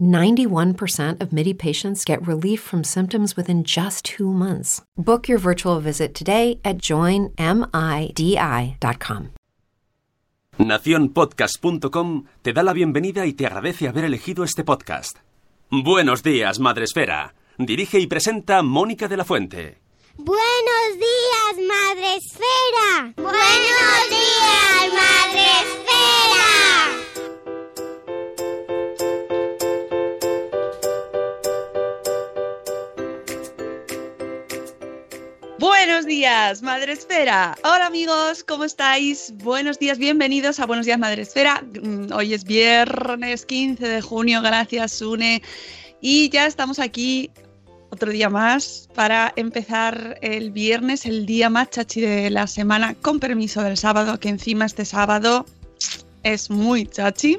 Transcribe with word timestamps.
91% 0.00 1.20
of 1.22 1.32
MIDI 1.32 1.54
patients 1.54 2.04
get 2.04 2.26
relief 2.26 2.60
from 2.60 2.82
symptoms 2.84 3.36
within 3.36 3.62
just 3.64 4.04
two 4.04 4.32
months. 4.32 4.82
Book 4.96 5.28
your 5.28 5.38
virtual 5.38 5.80
visit 5.80 6.14
today 6.14 6.58
at 6.64 6.78
joinmidi.com. 6.78 7.34
Naciónpodcast.com 10.58 12.24
te 12.42 12.52
da 12.52 12.62
la 12.62 12.72
bienvenida 12.72 13.26
y 13.26 13.32
te 13.32 13.46
agradece 13.46 13.88
haber 13.88 14.04
elegido 14.04 14.44
este 14.44 14.62
podcast. 14.62 15.18
Buenos 15.70 16.22
días, 16.22 16.60
Madresfera. 16.60 17.34
Dirige 17.58 17.98
y 17.98 18.06
presenta 18.06 18.62
Mónica 18.62 19.08
de 19.08 19.16
la 19.16 19.24
Fuente. 19.24 19.78
Buenos 20.16 20.94
días, 20.94 21.56
Madre 21.66 22.18
días, 36.44 36.62
Madre 36.62 36.92
Esfera. 36.92 37.56
Hola 37.64 37.86
amigos, 37.86 38.44
¿cómo 38.44 38.64
estáis? 38.64 39.32
Buenos 39.42 39.78
días, 39.78 39.96
bienvenidos 39.96 40.60
a 40.60 40.66
Buenos 40.66 40.84
días, 40.84 40.98
Madre 40.98 41.22
Esfera. 41.22 41.62
Mm, 41.82 42.12
Hoy 42.12 42.34
es 42.34 42.44
viernes 42.44 43.46
15 43.46 43.88
de 43.88 44.02
junio, 44.02 44.42
gracias, 44.42 44.92
Sune. 44.92 45.42
Y 46.02 46.28
ya 46.28 46.46
estamos 46.46 46.80
aquí 46.80 47.30
otro 47.88 48.10
día 48.10 48.28
más 48.28 48.90
para 48.94 49.32
empezar 49.36 50.18
el 50.20 50.50
viernes, 50.50 51.06
el 51.06 51.24
día 51.24 51.48
más 51.48 51.70
chachi 51.70 52.02
de 52.02 52.28
la 52.28 52.46
semana, 52.46 52.94
con 52.94 53.20
permiso 53.20 53.62
del 53.62 53.78
sábado, 53.78 54.20
que 54.20 54.28
encima 54.28 54.66
este 54.66 54.84
sábado 54.84 55.46
es 56.24 56.50
muy 56.50 56.86
chachi. 56.86 57.38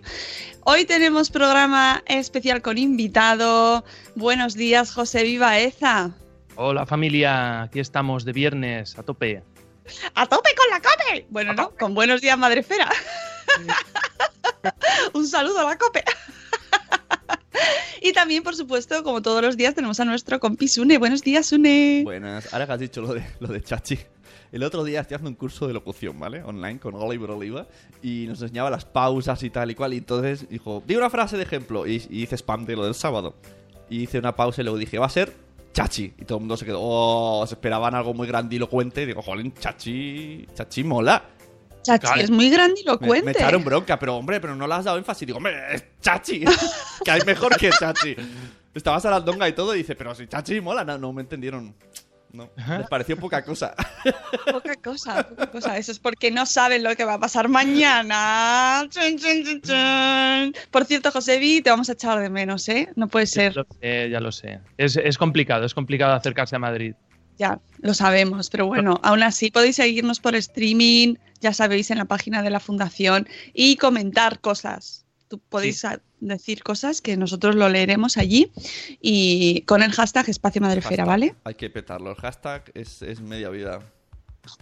Hoy 0.63 0.85
tenemos 0.85 1.29
programa 1.29 2.03
especial 2.07 2.63
con 2.63 2.79
invitado. 2.79 3.85
Buenos 4.15 4.55
días, 4.55 4.91
José 4.91 5.23
Vivaeza. 5.23 6.11
Hola 6.57 6.85
familia, 6.85 7.63
aquí 7.63 7.81
estamos 7.81 8.23
de 8.23 8.31
viernes 8.31 8.97
a 8.97 9.03
tope. 9.03 9.43
¡A 10.13 10.25
tope 10.25 10.51
con 10.55 10.69
la 10.69 10.81
COPE! 10.81 11.27
Bueno, 11.29 11.51
no, 11.53 11.71
con 11.71 11.93
buenos 11.93 12.21
días, 12.21 12.37
Madre 12.37 12.61
Esfera. 12.61 12.89
Un 15.13 15.27
saludo 15.27 15.59
a 15.59 15.63
la 15.65 15.77
COPE. 15.77 16.05
y 18.01 18.13
también, 18.13 18.41
por 18.41 18.55
supuesto, 18.55 19.03
como 19.03 19.21
todos 19.21 19.41
los 19.41 19.57
días, 19.57 19.75
tenemos 19.75 19.99
a 19.99 20.05
nuestro 20.05 20.39
compi 20.39 20.69
Sune. 20.69 20.97
Buenos 20.97 21.23
días, 21.23 21.47
Sune. 21.47 22.03
Buenas, 22.05 22.53
ahora 22.53 22.65
que 22.65 22.71
has 22.71 22.79
dicho 22.79 23.01
lo 23.01 23.13
de, 23.13 23.25
lo 23.41 23.49
de 23.49 23.61
Chachi. 23.61 23.99
El 24.53 24.63
otro 24.63 24.85
día 24.85 25.01
estoy 25.01 25.15
haciendo 25.15 25.31
un 25.31 25.35
curso 25.35 25.67
de 25.67 25.73
locución, 25.73 26.17
¿vale? 26.17 26.41
Online 26.41 26.79
con 26.79 26.95
Oliver 26.95 27.31
Oliva. 27.31 27.67
Y 28.01 28.27
nos 28.29 28.41
enseñaba 28.41 28.69
las 28.69 28.85
pausas 28.85 29.43
y 29.43 29.49
tal 29.49 29.71
y 29.71 29.75
cual. 29.75 29.93
Y 29.93 29.97
entonces 29.97 30.47
dijo, 30.47 30.81
di 30.87 30.95
una 30.95 31.09
frase 31.09 31.35
de 31.35 31.43
ejemplo. 31.43 31.85
Y, 31.85 32.01
y 32.09 32.23
hice 32.23 32.35
spam 32.35 32.65
de 32.65 32.77
lo 32.77 32.85
del 32.85 32.95
sábado. 32.95 33.35
Y 33.89 34.03
hice 34.03 34.19
una 34.19 34.37
pausa 34.37 34.61
y 34.61 34.63
luego 34.63 34.77
dije, 34.77 34.97
va 34.97 35.07
a 35.07 35.09
ser 35.09 35.44
Chachi. 35.75 36.13
Y 36.17 36.23
todo 36.23 36.37
el 36.37 36.43
mundo 36.43 36.55
se 36.55 36.65
quedó, 36.65 36.79
oh, 36.81 37.45
se 37.45 37.55
esperaban 37.55 37.93
algo 37.93 38.13
muy 38.13 38.25
grandilocuente. 38.27 39.03
Y 39.03 39.07
digo, 39.07 39.21
jolín, 39.21 39.53
Chachi, 39.53 40.47
Chachi 40.55 40.83
mola. 40.85 41.21
Chachi, 41.83 41.99
Claro. 42.07 42.21
es 42.21 42.31
muy 42.31 42.45
Me, 42.49 42.55
grandilocuente. 42.55 43.25
me 43.25 43.31
echaron 43.33 43.63
bronca, 43.63 43.99
pero 43.99 44.15
hombre, 44.15 44.39
pero 44.39 44.55
no 44.55 44.65
le 44.67 44.73
has 44.73 44.85
dado 44.85 44.97
énfasis. 44.97 45.27
Digo, 45.27 45.37
hombre, 45.37 45.53
es 45.75 45.83
Chachi. 46.01 46.45
que 47.03 47.11
hay 47.11 47.21
mejor 47.25 47.57
que 47.57 47.69
Chachi. 47.69 48.15
Estabas 48.73 49.05
a 49.05 49.11
la 49.11 49.19
donga 49.19 49.47
y 49.49 49.53
todo 49.53 49.75
y 49.75 49.79
dice, 49.79 49.95
pero 49.95 50.15
si 50.15 50.27
Chachi 50.27 50.61
mola, 50.61 50.85
no, 50.85 50.97
no 50.97 51.11
me 51.11 51.21
entendieron. 51.21 51.75
No, 52.35 52.49
les 52.77 52.87
pareció 52.87 53.17
poca 53.17 53.43
cosa. 53.43 53.73
Poca 54.51 54.75
cosa, 54.75 55.27
poca 55.27 55.47
cosa. 55.47 55.77
Eso 55.77 55.91
es 55.91 55.99
porque 55.99 56.29
no 56.31 56.45
saben 56.45 56.83
lo 56.83 56.95
que 56.95 57.05
va 57.05 57.13
a 57.15 57.19
pasar 57.19 57.47
mañana. 57.49 58.85
Chun, 58.89 59.17
chun, 59.17 59.43
chun, 59.43 59.61
chun. 59.61 60.55
Por 60.71 60.85
cierto, 60.85 61.11
Josebi, 61.11 61.61
te 61.61 61.69
vamos 61.69 61.89
a 61.89 61.93
echar 61.93 62.19
de 62.19 62.29
menos, 62.29 62.67
¿eh? 62.69 62.89
No 62.95 63.07
puede 63.07 63.25
Ya 63.25 63.31
ser. 63.31 63.55
lo 63.55 63.65
sé, 63.81 64.09
ya 64.09 64.19
lo 64.19 64.31
sé. 64.31 64.59
Es, 64.77 64.95
es 64.97 65.17
complicado, 65.17 65.65
es 65.65 65.73
complicado 65.73 66.13
acercarse 66.13 66.55
a 66.55 66.59
Madrid. 66.59 66.93
Ya, 67.37 67.59
lo 67.81 67.93
sabemos, 67.93 68.49
pero 68.49 68.65
bueno, 68.67 68.99
aún 69.03 69.21
así 69.23 69.51
podéis 69.51 69.75
seguirnos 69.75 70.19
por 70.21 70.35
streaming, 70.35 71.15
ya 71.41 71.53
sabéis, 71.53 71.91
en 71.91 71.97
la 71.97 72.05
página 72.05 72.41
de 72.41 72.49
la 72.49 72.59
fundación 72.61 73.27
y 73.53 73.75
comentar 73.75 74.39
cosas. 74.39 75.04
Tú 75.27 75.39
podéis 75.39 75.85
decir 76.19 76.63
cosas 76.63 77.01
que 77.01 77.17
nosotros 77.17 77.55
lo 77.55 77.67
leeremos 77.69 78.17
allí 78.17 78.51
y 79.01 79.61
con 79.61 79.81
el 79.83 79.91
hashtag 79.91 80.29
Espacio 80.29 80.61
Madrefera, 80.61 81.03
Hashtag. 81.03 81.07
¿vale? 81.07 81.35
Hay 81.43 81.55
que 81.55 81.69
petarlo. 81.69 82.11
El 82.11 82.17
hashtag 82.17 82.71
es, 82.73 83.01
es 83.01 83.21
media 83.21 83.49
vida. 83.49 83.79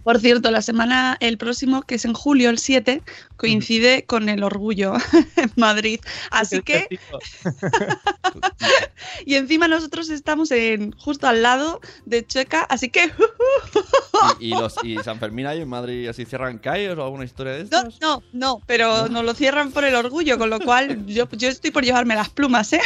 Por 0.02 0.20
cierto, 0.20 0.50
la 0.50 0.62
semana, 0.62 1.16
el 1.20 1.38
próximo, 1.38 1.82
que 1.82 1.94
es 1.96 2.04
en 2.04 2.12
julio, 2.14 2.50
el 2.50 2.58
7, 2.58 3.02
coincide 3.36 4.04
con 4.04 4.28
el 4.28 4.42
orgullo 4.42 4.94
en 5.36 5.50
Madrid. 5.56 6.00
Así 6.30 6.60
que, 6.62 6.86
y 9.26 9.34
encima 9.34 9.68
nosotros 9.68 10.08
estamos 10.10 10.50
en 10.50 10.92
justo 10.92 11.26
al 11.26 11.42
lado 11.42 11.80
de 12.06 12.26
Chueca, 12.26 12.62
así 12.62 12.88
que 12.90 13.10
Y, 14.40 14.46
y 14.46 14.50
los, 14.50 14.76
y 14.82 14.96
San 14.98 15.18
Fermín 15.18 15.46
ahí 15.46 15.60
en 15.60 15.68
Madrid 15.68 16.08
así 16.08 16.24
cierran 16.24 16.58
calles 16.58 16.96
o 16.96 17.04
alguna 17.04 17.24
historia 17.24 17.52
de 17.54 17.64
No, 17.64 17.64
estas. 17.64 18.00
no, 18.00 18.22
no, 18.32 18.62
pero 18.66 19.08
nos 19.08 19.24
lo 19.24 19.34
cierran 19.34 19.70
por 19.72 19.84
el 19.84 19.94
orgullo, 19.94 20.38
con 20.38 20.50
lo 20.50 20.60
cual 20.60 21.04
yo, 21.06 21.28
yo 21.32 21.48
estoy 21.48 21.70
por 21.70 21.84
llevarme 21.84 22.14
las 22.14 22.28
plumas, 22.30 22.72
¿eh? 22.72 22.80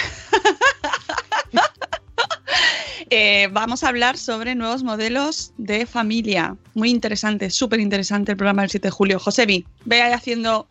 Eh, 3.11 3.49
vamos 3.53 3.85
a 3.85 3.89
hablar 3.89 4.19
sobre 4.19 4.55
nuevos 4.55 4.83
modelos 4.83 5.53
de 5.57 5.87
familia. 5.87 6.57
Muy 6.75 6.91
interesante, 6.91 7.51
súper 7.51 7.81
interesante 7.81 8.33
el 8.33 8.37
programa 8.37 8.63
del 8.63 8.71
7 8.71 8.89
de 8.89 8.91
julio. 8.91 9.19
Josebi, 9.19 9.67
ve 9.85 10.03
ahí 10.03 10.13
haciendo 10.13 10.69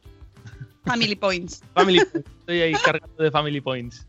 Family 0.85 1.15
Points. 1.25 1.61
Family 1.73 1.99
Points. 1.99 2.29
Estoy 2.39 2.61
ahí 2.61 2.73
cargando 2.73 3.23
de 3.23 3.31
Family 3.31 3.61
Points. 3.61 4.07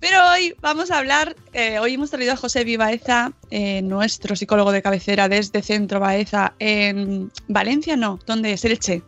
Pero 0.00 0.18
hoy 0.30 0.54
vamos 0.60 0.90
a 0.90 0.98
hablar, 0.98 1.34
eh, 1.52 1.78
hoy 1.78 1.94
hemos 1.94 2.10
traído 2.10 2.32
a 2.34 2.36
José 2.36 2.76
Baeza, 2.76 3.32
eh, 3.50 3.80
nuestro 3.82 4.36
psicólogo 4.36 4.70
de 4.72 4.82
cabecera 4.82 5.28
desde 5.28 5.62
Centro 5.62 6.00
Baeza 6.00 6.54
en 6.58 7.30
Valencia, 7.48 7.96
no, 7.96 8.18
¿dónde 8.26 8.52
es? 8.52 8.64
Elche. 8.64 9.02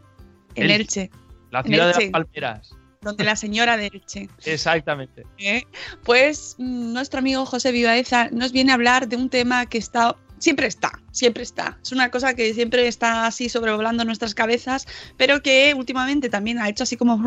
En 0.54 0.70
Elche. 0.70 1.10
La 1.50 1.62
ciudad 1.62 1.94
de 1.94 2.04
las 2.04 2.10
palmeras. 2.10 2.77
Donde 3.02 3.24
la 3.24 3.36
señora 3.36 3.76
de 3.76 3.86
Elche. 3.86 4.28
Exactamente. 4.44 5.24
¿eh? 5.38 5.64
Pues 6.04 6.56
mm, 6.58 6.92
nuestro 6.92 7.20
amigo 7.20 7.46
José 7.46 7.72
Vivaeza 7.72 8.28
nos 8.30 8.52
viene 8.52 8.72
a 8.72 8.74
hablar 8.74 9.08
de 9.08 9.16
un 9.16 9.28
tema 9.28 9.66
que 9.66 9.78
está 9.78 10.16
siempre 10.38 10.66
está, 10.68 10.92
siempre 11.10 11.42
está. 11.42 11.78
Es 11.82 11.92
una 11.92 12.10
cosa 12.10 12.34
que 12.34 12.54
siempre 12.54 12.86
está 12.86 13.26
así 13.26 13.48
sobrevolando 13.48 14.04
nuestras 14.04 14.34
cabezas, 14.34 14.86
pero 15.16 15.42
que 15.42 15.74
últimamente 15.76 16.28
también 16.28 16.58
ha 16.58 16.68
hecho 16.68 16.84
así 16.84 16.96
como 16.96 17.20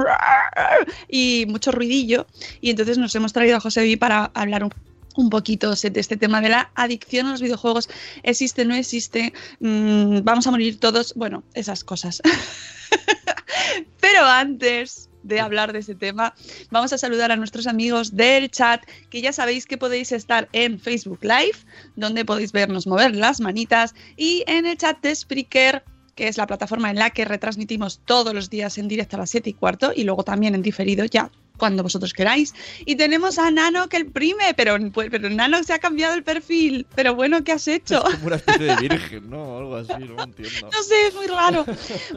y 1.09 1.45
mucho 1.49 1.71
ruidillo. 1.71 2.25
Y 2.61 2.69
entonces 2.69 2.97
nos 2.97 3.13
hemos 3.15 3.33
traído 3.33 3.57
a 3.57 3.59
José 3.59 3.83
Vi 3.83 3.97
para 3.97 4.31
hablar 4.33 4.63
un 4.63 4.71
un 5.17 5.29
poquito 5.29 5.71
de 5.71 5.99
este 5.99 6.15
tema 6.17 6.39
de 6.39 6.47
la 6.47 6.71
adicción 6.75 7.27
a 7.27 7.31
los 7.31 7.41
videojuegos. 7.41 7.89
¿Existe, 8.23 8.65
no 8.65 8.75
existe? 8.75 9.33
Mm, 9.59 10.19
¿Vamos 10.23 10.47
a 10.47 10.51
morir 10.51 10.79
todos? 10.79 11.13
Bueno, 11.15 11.43
esas 11.53 11.83
cosas. 11.83 12.21
Pero 13.99 14.25
antes 14.25 15.10
de 15.23 15.39
hablar 15.39 15.73
de 15.73 15.79
ese 15.79 15.95
tema, 15.95 16.33
vamos 16.69 16.93
a 16.93 16.97
saludar 16.97 17.31
a 17.31 17.35
nuestros 17.35 17.67
amigos 17.67 18.15
del 18.15 18.49
chat, 18.49 18.83
que 19.09 19.21
ya 19.21 19.33
sabéis 19.33 19.65
que 19.65 19.77
podéis 19.77 20.11
estar 20.11 20.49
en 20.53 20.79
Facebook 20.79 21.19
Live, 21.21 21.57
donde 21.95 22.25
podéis 22.25 22.51
vernos 22.51 22.87
mover 22.87 23.15
las 23.15 23.39
manitas, 23.39 23.93
y 24.17 24.43
en 24.47 24.65
el 24.65 24.77
chat 24.77 25.01
de 25.01 25.15
Spreaker 25.15 25.83
que 26.15 26.27
es 26.27 26.37
la 26.37 26.45
plataforma 26.45 26.89
en 26.89 26.97
la 26.97 27.09
que 27.09 27.25
retransmitimos 27.25 28.01
todos 28.05 28.33
los 28.33 28.49
días 28.49 28.77
en 28.77 28.87
directo 28.87 29.15
a 29.15 29.19
las 29.19 29.29
7 29.29 29.49
y 29.49 29.53
cuarto 29.53 29.91
y 29.95 30.03
luego 30.03 30.23
también 30.23 30.55
en 30.55 30.61
diferido 30.61 31.05
ya 31.05 31.31
cuando 31.61 31.83
vosotros 31.83 32.11
queráis. 32.11 32.55
Y 32.87 32.95
tenemos 32.95 33.37
a 33.37 33.51
Nano 33.51 33.87
que 33.87 33.97
el 33.97 34.07
prime, 34.07 34.55
pero, 34.57 34.75
pues, 34.91 35.09
pero 35.11 35.29
Nano 35.29 35.63
se 35.63 35.73
ha 35.73 35.77
cambiado 35.77 36.15
el 36.15 36.23
perfil. 36.23 36.87
Pero 36.95 37.13
bueno, 37.13 37.43
¿qué 37.43 37.51
has 37.51 37.67
hecho? 37.67 38.03
Es 38.07 38.15
como 38.15 38.25
una 38.25 38.37
especie 38.37 38.65
de 38.65 38.75
virgen, 38.89 39.29
¿no? 39.29 39.59
Algo 39.59 39.75
así, 39.75 39.93
no 39.93 40.23
entiendo. 40.23 40.69
No 40.73 40.81
sé, 40.81 41.07
es 41.07 41.13
muy 41.13 41.27
raro. 41.27 41.63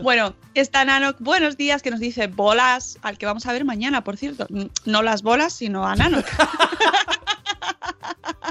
Bueno, 0.01 0.35
está 0.55 0.83
Nano, 0.87 1.15
buenos 1.19 1.59
días, 1.59 1.83
que 1.83 1.91
nos 1.91 2.01
dice 2.01 2.27
bolas, 2.27 2.99
al 3.03 3.19
que 3.19 3.27
vamos 3.27 3.45
a 3.45 3.53
ver 3.53 3.67
mañana, 3.67 4.03
por 4.03 4.17
cierto. 4.17 4.47
No 4.87 5.03
las 5.03 5.23
bolas, 5.23 5.53
sino 5.53 5.87
a 5.87 5.95
Nano. 5.95 6.25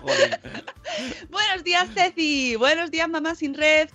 buenos 1.31 1.63
días, 1.63 1.89
Ceci. 1.95 2.55
Buenos 2.55 2.91
días, 2.91 3.09
mamá 3.09 3.33
sin 3.33 3.55
red. 3.55 3.89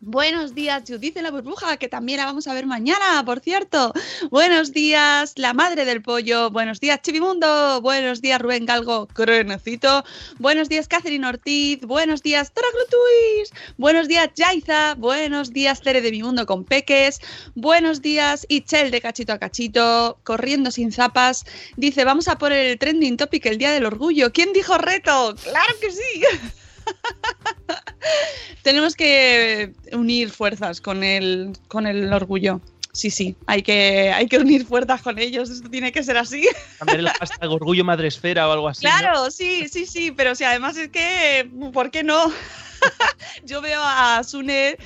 Buenos 0.00 0.54
días, 0.54 0.84
Judith 0.86 1.14
de 1.14 1.22
la 1.22 1.30
burbuja, 1.30 1.78
que 1.78 1.88
también 1.88 2.18
la 2.18 2.26
vamos 2.26 2.46
a 2.46 2.54
ver 2.54 2.66
mañana, 2.66 3.24
por 3.24 3.40
cierto. 3.40 3.94
Buenos 4.30 4.72
días, 4.72 5.32
la 5.36 5.54
madre 5.54 5.86
del 5.86 6.02
pollo. 6.02 6.50
Buenos 6.50 6.80
días, 6.80 7.00
Chivimundo. 7.00 7.80
Buenos 7.80 8.20
días, 8.20 8.40
Rubén 8.40 8.66
Galgo, 8.66 9.06
crenecito. 9.06 10.04
Buenos 10.38 10.68
días, 10.68 10.86
Catherine 10.86 11.26
Ortiz. 11.26 11.80
Buenos 11.80 12.22
días, 12.22 12.52
Traglutuis. 12.52 13.52
Buenos 13.78 14.06
días, 14.06 14.28
Jaiza. 14.36 14.94
Buenos 14.96 15.54
días, 15.54 15.80
Tere 15.80 16.02
de 16.02 16.10
mi 16.10 16.22
mundo 16.22 16.44
con 16.44 16.64
peques. 16.64 17.20
Buenos 17.54 18.02
días, 18.02 18.44
Ichel 18.50 18.90
de 18.90 19.00
cachito 19.00 19.32
a 19.32 19.38
cachito, 19.38 20.18
corriendo 20.24 20.70
sin 20.70 20.92
zapas. 20.92 21.46
Dice, 21.76 22.04
vamos 22.04 22.28
a 22.28 22.36
por 22.36 22.52
el 22.52 22.78
trending 22.78 23.16
topic 23.16 23.46
el 23.46 23.56
día 23.56 23.72
del 23.72 23.86
orgullo. 23.86 24.30
¿Quién 24.30 24.52
dijo 24.52 24.76
reto? 24.76 25.34
¡Claro 25.42 25.74
que 25.80 25.90
sí! 25.90 26.22
Tenemos 28.62 28.94
que 28.94 29.72
unir 29.92 30.30
fuerzas 30.30 30.80
con 30.80 31.04
el, 31.04 31.52
con 31.68 31.86
el 31.86 32.12
orgullo. 32.12 32.60
Sí, 32.92 33.10
sí, 33.10 33.36
hay 33.46 33.62
que, 33.62 34.10
hay 34.10 34.26
que 34.26 34.38
unir 34.38 34.64
fuerzas 34.64 35.02
con 35.02 35.18
ellos, 35.18 35.50
esto 35.50 35.68
tiene 35.68 35.92
que 35.92 36.02
ser 36.02 36.16
así. 36.16 36.48
Cambiar 36.78 37.00
el 37.00 37.08
hashtag 37.10 37.50
orgullo 37.50 37.84
madresfera 37.84 38.48
o 38.48 38.52
algo 38.52 38.68
así. 38.68 38.80
Claro, 38.80 39.30
sí, 39.30 39.68
sí, 39.68 39.84
sí, 39.84 40.12
pero 40.12 40.34
si 40.34 40.44
además 40.44 40.78
es 40.78 40.88
que, 40.88 41.50
¿por 41.74 41.90
qué 41.90 42.02
no? 42.02 42.32
Yo 43.44 43.60
veo 43.60 43.80
a 43.82 44.24
Sune 44.24 44.78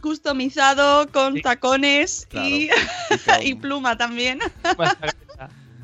customizado 0.00 1.08
con 1.12 1.40
tacones 1.42 2.26
y, 2.32 2.70
y, 3.42 3.54
pluma 3.56 3.98
también 3.98 4.38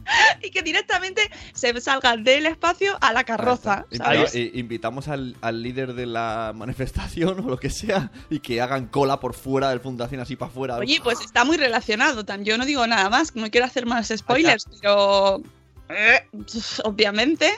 y 0.43 0.51
que 0.51 0.63
directamente 0.63 1.31
se 1.53 1.81
salga 1.81 2.17
del 2.17 2.47
espacio 2.47 2.97
a 3.01 3.13
la 3.13 3.25
carroza. 3.25 3.87
invitamos 4.55 5.09
al, 5.09 5.35
líder 5.63 5.95
de 5.95 6.07
la 6.07 6.53
manifestación 6.57 7.41
o 7.41 7.49
lo 7.49 7.59
que 7.59 7.71
sea 7.71 8.11
y 8.31 8.41
que 8.41 8.61
hagan 8.61 8.87
cola 8.87 9.21
por 9.21 9.35
fuera 9.35 9.71
del 9.71 9.81
fundación 9.81 10.21
así 10.21 10.37
para 10.37 10.51
afuera. 10.51 10.77
Oye, 10.77 11.01
pues 11.03 11.21
está 11.21 11.45
muy 11.45 11.57
relacionado. 11.57 12.25
Yo 12.43 12.59
no 12.59 12.67
digo 12.67 12.87
nada 12.87 13.09
más, 13.11 13.35
no 13.35 13.51
quiero 13.51 13.67
hacer 13.67 13.87
más 13.87 14.13
spoilers, 14.15 14.67
pero 14.81 15.43
eh, 15.89 16.27
obviamente. 16.85 17.51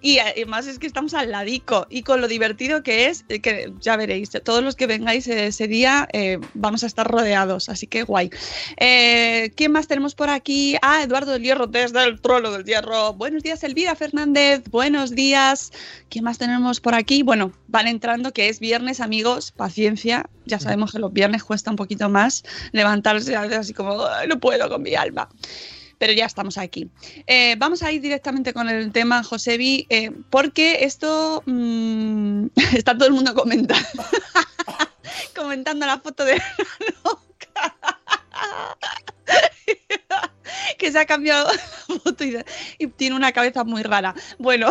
Y 0.00 0.18
además 0.18 0.66
es 0.66 0.78
que 0.78 0.86
estamos 0.86 1.14
al 1.14 1.30
ladico. 1.30 1.86
Y 1.90 2.02
con 2.02 2.20
lo 2.20 2.28
divertido 2.28 2.82
que 2.82 3.06
es, 3.06 3.24
eh, 3.28 3.40
que 3.40 3.72
ya 3.80 3.96
veréis, 3.96 4.30
todos 4.44 4.62
los 4.62 4.76
que 4.76 4.86
vengáis 4.86 5.26
ese 5.26 5.68
día 5.68 6.08
eh, 6.12 6.38
vamos 6.54 6.84
a 6.84 6.86
estar 6.86 7.06
rodeados. 7.06 7.68
Así 7.68 7.86
que 7.86 8.02
guay. 8.02 8.30
¿Quién 8.78 9.72
más 9.72 9.88
tenemos 9.88 10.14
por 10.14 10.30
aquí? 10.30 10.76
Ah, 10.82 11.02
Eduardo 11.02 11.32
del 11.32 11.42
Hierro, 11.42 11.66
desde 11.66 12.04
el 12.04 12.20
trolo 12.20 12.52
del 12.52 12.64
Hierro. 12.64 13.14
Buenos 13.14 13.42
días, 13.42 13.62
Elvira 13.64 13.94
Fernández. 13.94 14.62
Buenos 14.70 15.14
días. 15.14 15.72
¿Quién 16.08 16.24
más 16.24 16.38
tenemos 16.38 16.80
por 16.80 16.94
aquí? 16.94 17.22
Bueno, 17.22 17.52
van 17.66 17.88
entrando, 17.88 18.32
que 18.32 18.48
es 18.48 18.60
viernes, 18.60 19.00
amigos. 19.00 19.52
Paciencia. 19.52 20.28
Ya 20.46 20.58
sabemos 20.58 20.92
que 20.92 20.98
los 20.98 21.12
viernes 21.12 21.44
cuesta 21.44 21.70
un 21.70 21.76
poquito 21.76 22.08
más 22.08 22.44
levantarse 22.72 23.36
así 23.36 23.74
como, 23.74 24.04
no 24.26 24.40
puedo 24.40 24.68
con 24.70 24.82
mi 24.82 24.94
alma 24.94 25.28
pero 25.98 26.12
ya 26.12 26.26
estamos 26.26 26.58
aquí. 26.58 26.88
Eh, 27.26 27.56
vamos 27.58 27.82
a 27.82 27.92
ir 27.92 28.00
directamente 28.00 28.52
con 28.52 28.68
el 28.68 28.92
tema, 28.92 29.22
Josebi, 29.22 29.86
eh, 29.90 30.10
porque 30.30 30.84
esto 30.84 31.42
mm, 31.46 32.46
está 32.74 32.94
todo 32.94 33.08
el 33.08 33.14
mundo 33.14 33.34
comentando, 33.34 33.86
comentando 35.36 35.86
la 35.86 35.98
foto 35.98 36.24
de 36.24 36.40
que 40.78 40.92
se 40.92 40.98
ha 40.98 41.06
cambiado 41.06 41.50
la 41.52 41.98
foto 41.98 42.24
y, 42.24 42.38
tiene 42.96 43.16
una 43.16 43.32
cabeza 43.32 43.64
muy 43.64 43.82
rara. 43.82 44.14
Bueno, 44.38 44.68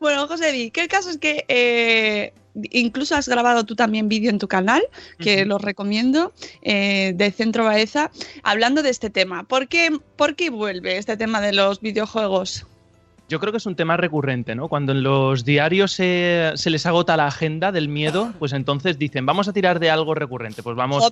bueno, 0.00 0.26
Josebi, 0.26 0.70
que 0.70 0.82
el 0.82 0.88
caso 0.88 1.10
es 1.10 1.18
que 1.18 1.44
eh, 1.48 2.32
incluso 2.70 3.14
has 3.14 3.28
grabado 3.28 3.64
tú 3.64 3.74
también 3.74 4.08
vídeo 4.08 4.30
en 4.30 4.38
tu 4.38 4.48
canal, 4.48 4.82
que 5.18 5.44
lo 5.44 5.58
recomiendo, 5.58 6.32
eh, 6.62 7.12
de 7.14 7.30
Centro 7.30 7.64
Baeza, 7.64 8.10
hablando 8.42 8.82
de 8.82 8.90
este 8.90 9.10
tema. 9.10 9.44
¿Por 9.44 9.68
qué, 9.68 9.98
¿Por 10.16 10.36
qué 10.36 10.50
vuelve 10.50 10.98
este 10.98 11.16
tema 11.16 11.40
de 11.40 11.52
los 11.52 11.80
videojuegos? 11.80 12.66
Yo 13.28 13.40
creo 13.40 13.52
que 13.52 13.58
es 13.58 13.66
un 13.66 13.76
tema 13.76 13.98
recurrente, 13.98 14.54
¿no? 14.54 14.68
Cuando 14.68 14.92
en 14.92 15.02
los 15.02 15.44
diarios 15.44 15.92
se, 15.92 16.54
les 16.64 16.86
agota 16.86 17.14
la 17.16 17.26
agenda 17.26 17.72
del 17.72 17.88
miedo, 17.88 18.32
pues 18.38 18.54
entonces 18.54 18.98
dicen, 18.98 19.26
vamos 19.26 19.48
a 19.48 19.52
tirar 19.52 19.80
de 19.80 19.90
algo 19.90 20.14
recurrente, 20.14 20.62
pues 20.62 20.76
vamos... 20.76 21.04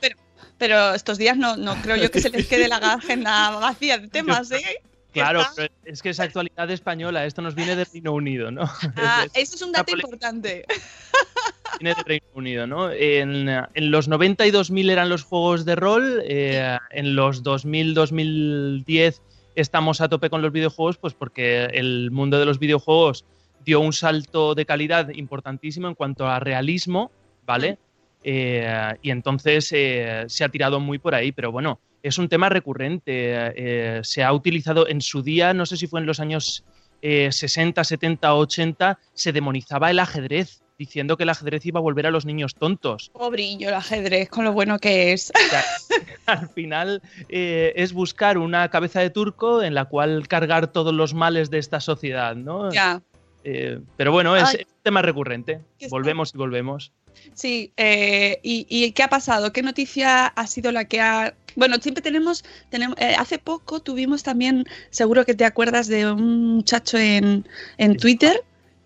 pero, 0.57 0.95
estos 0.95 1.19
días 1.19 1.37
no, 1.37 1.59
no 1.59 1.75
creo 1.83 1.97
yo 1.97 2.11
que 2.11 2.23
se 2.23 2.31
les 2.31 2.47
quede 2.47 2.69
la 2.69 2.77
agenda 2.77 3.51
vacía 3.59 3.99
de 3.99 4.09
temas, 4.09 4.51
¿eh? 4.51 4.81
Claro, 5.23 5.43
pero 5.55 5.73
es 5.85 6.03
que 6.03 6.11
es 6.11 6.21
actualidad 6.21 6.71
española, 6.71 7.25
esto 7.25 7.43
nos 7.43 7.55
viene 7.55 7.75
del 7.77 7.87
Reino 7.93 8.13
Unido, 8.13 8.51
¿no? 8.51 8.65
Ah, 8.97 9.27
eso 9.35 9.57
es 9.57 9.63
un 9.63 9.73
dato 9.73 9.93
importante. 9.93 10.65
Viene 11.81 11.95
del 11.95 12.05
Reino 12.05 12.27
Unido, 12.35 12.67
¿no? 12.67 12.91
En, 12.91 13.51
los 13.75 14.09
90 14.09 14.47
y 14.47 14.51
2000 14.51 14.91
eran 14.91 15.09
los 15.09 15.25
juegos 15.25 15.65
de 15.65 15.77
rol, 15.77 16.23
eh, 16.25 16.79
en 16.91 17.17
los 17.17 17.43
2000-2010 17.45 19.21
estamos 19.57 20.01
a 20.01 20.09
tope 20.09 20.31
con 20.31 20.43
los 20.43 20.53
videojuegos, 20.53 20.99
pues 20.99 21.15
porque 21.15 21.65
el 21.65 22.11
mundo 22.12 22.39
de 22.39 22.47
los 22.47 22.59
videojuegos 22.59 23.25
dio 23.65 23.81
un 23.81 23.93
salto 23.93 24.55
de 24.55 24.65
calidad 24.65 25.09
importantísimo 25.09 25.89
en 25.89 25.95
cuanto 25.95 26.27
a 26.27 26.39
realismo, 26.39 27.11
¿vale? 27.45 27.79
Eh, 28.23 28.95
y 29.03 29.11
entonces 29.11 29.71
eh, 29.73 30.25
se 30.29 30.45
ha 30.45 30.49
tirado 30.49 30.79
muy 30.79 30.99
por 30.99 31.15
ahí, 31.15 31.33
pero 31.33 31.51
bueno, 31.51 31.81
es 32.03 32.19
un 32.19 32.29
tema 32.29 32.49
recurrente. 32.49 33.12
Eh, 33.15 34.00
se 34.03 34.23
ha 34.23 34.33
utilizado 34.33 34.88
en 34.88 35.00
su 35.00 35.23
día, 35.23 35.55
no 35.55 35.67
sé 35.67 35.76
si 35.76 35.87
fue 35.87 36.00
en 36.00 36.07
los 36.07 36.21
años 36.21 36.65
60, 37.03 37.85
70, 37.85 38.35
80, 38.35 38.99
se 39.12 39.33
demonizaba 39.33 39.91
el 39.91 40.00
ajedrez, 40.00 40.62
diciendo 40.79 41.17
que 41.17 41.23
el 41.23 41.29
ajedrez 41.29 41.65
iba 41.67 41.79
a 41.79 41.83
volver 41.83 42.07
a 42.07 42.11
los 42.11 42.26
niños 42.26 42.55
tontos. 42.55 43.11
Pobrillo 43.11 43.69
el 43.69 43.75
ajedrez, 43.75 44.29
con 44.29 44.45
lo 44.45 44.53
bueno 44.53 44.79
que 44.79 45.12
es. 45.12 45.33
al 46.26 46.49
final 46.49 47.03
eh, 47.29 47.73
es 47.76 47.93
buscar 47.93 48.38
una 48.38 48.69
cabeza 48.71 49.00
de 49.00 49.11
turco 49.11 49.62
en 49.62 49.75
la 49.75 49.87
cual 49.87 50.29
cargar 50.29 50.73
todos 50.73 50.95
los 50.95 51.15
males 51.15 51.50
de 51.50 51.59
esta 51.59 51.81
sociedad, 51.81 52.35
¿no? 52.35 52.71
Ya. 52.73 53.03
Eh, 53.45 53.81
pero 53.97 54.12
bueno, 54.12 54.37
es, 54.37 54.55
un 54.55 54.83
tema 54.83 55.03
recurrente. 55.03 55.61
Volvemos 55.88 56.35
y 56.35 56.38
volvemos. 56.38 56.93
Sí, 57.35 57.73
¿y, 57.76 58.66
¿y, 58.68 58.92
qué 58.92 59.02
ha 59.02 59.08
pasado? 59.08 59.52
¿Qué 59.52 59.62
noticia 59.62 60.26
ha 60.26 60.46
sido 60.46 60.73
la 60.73 60.85
que 60.85 61.00
ha 61.00 61.35
bueno, 61.56 61.76
siempre 61.80 62.02
tenemos, 62.02 62.44
tenemos 62.68 62.96
eh, 63.00 63.14
hace 63.18 63.38
poco 63.38 63.80
tuvimos 63.80 64.23
también, 64.23 64.66
seguro 64.90 65.25
que 65.25 65.35
te 65.35 65.44
acuerdas 65.44 65.88
de 65.88 66.11
un 66.11 66.56
muchacho 66.56 66.99
en, 66.99 67.46
en 67.78 67.96
Twitter, 67.96 68.42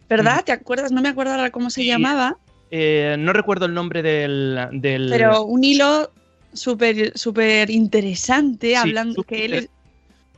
¿verdad? 0.09 0.45
¿Te 0.45 0.53
acuerdas? 0.53 0.93
No 0.93 1.03
me 1.03 1.09
acuerdo 1.09 1.33
ahora 1.33 1.51
cómo 1.51 1.69
se 1.71 1.85
llamaba. 1.85 2.39
Eh, 2.71 3.17
no 3.19 3.33
recuerdo 3.33 3.67
el 3.67 3.75
nombre 3.75 4.03
del... 4.03 4.71
Pero 4.81 5.45
un 5.45 5.65
hilo 5.65 6.13
súper 6.53 7.17
súper 7.19 7.71
interesante, 7.71 8.77
hablando 8.77 9.25
que 9.25 9.45
él... 9.45 9.71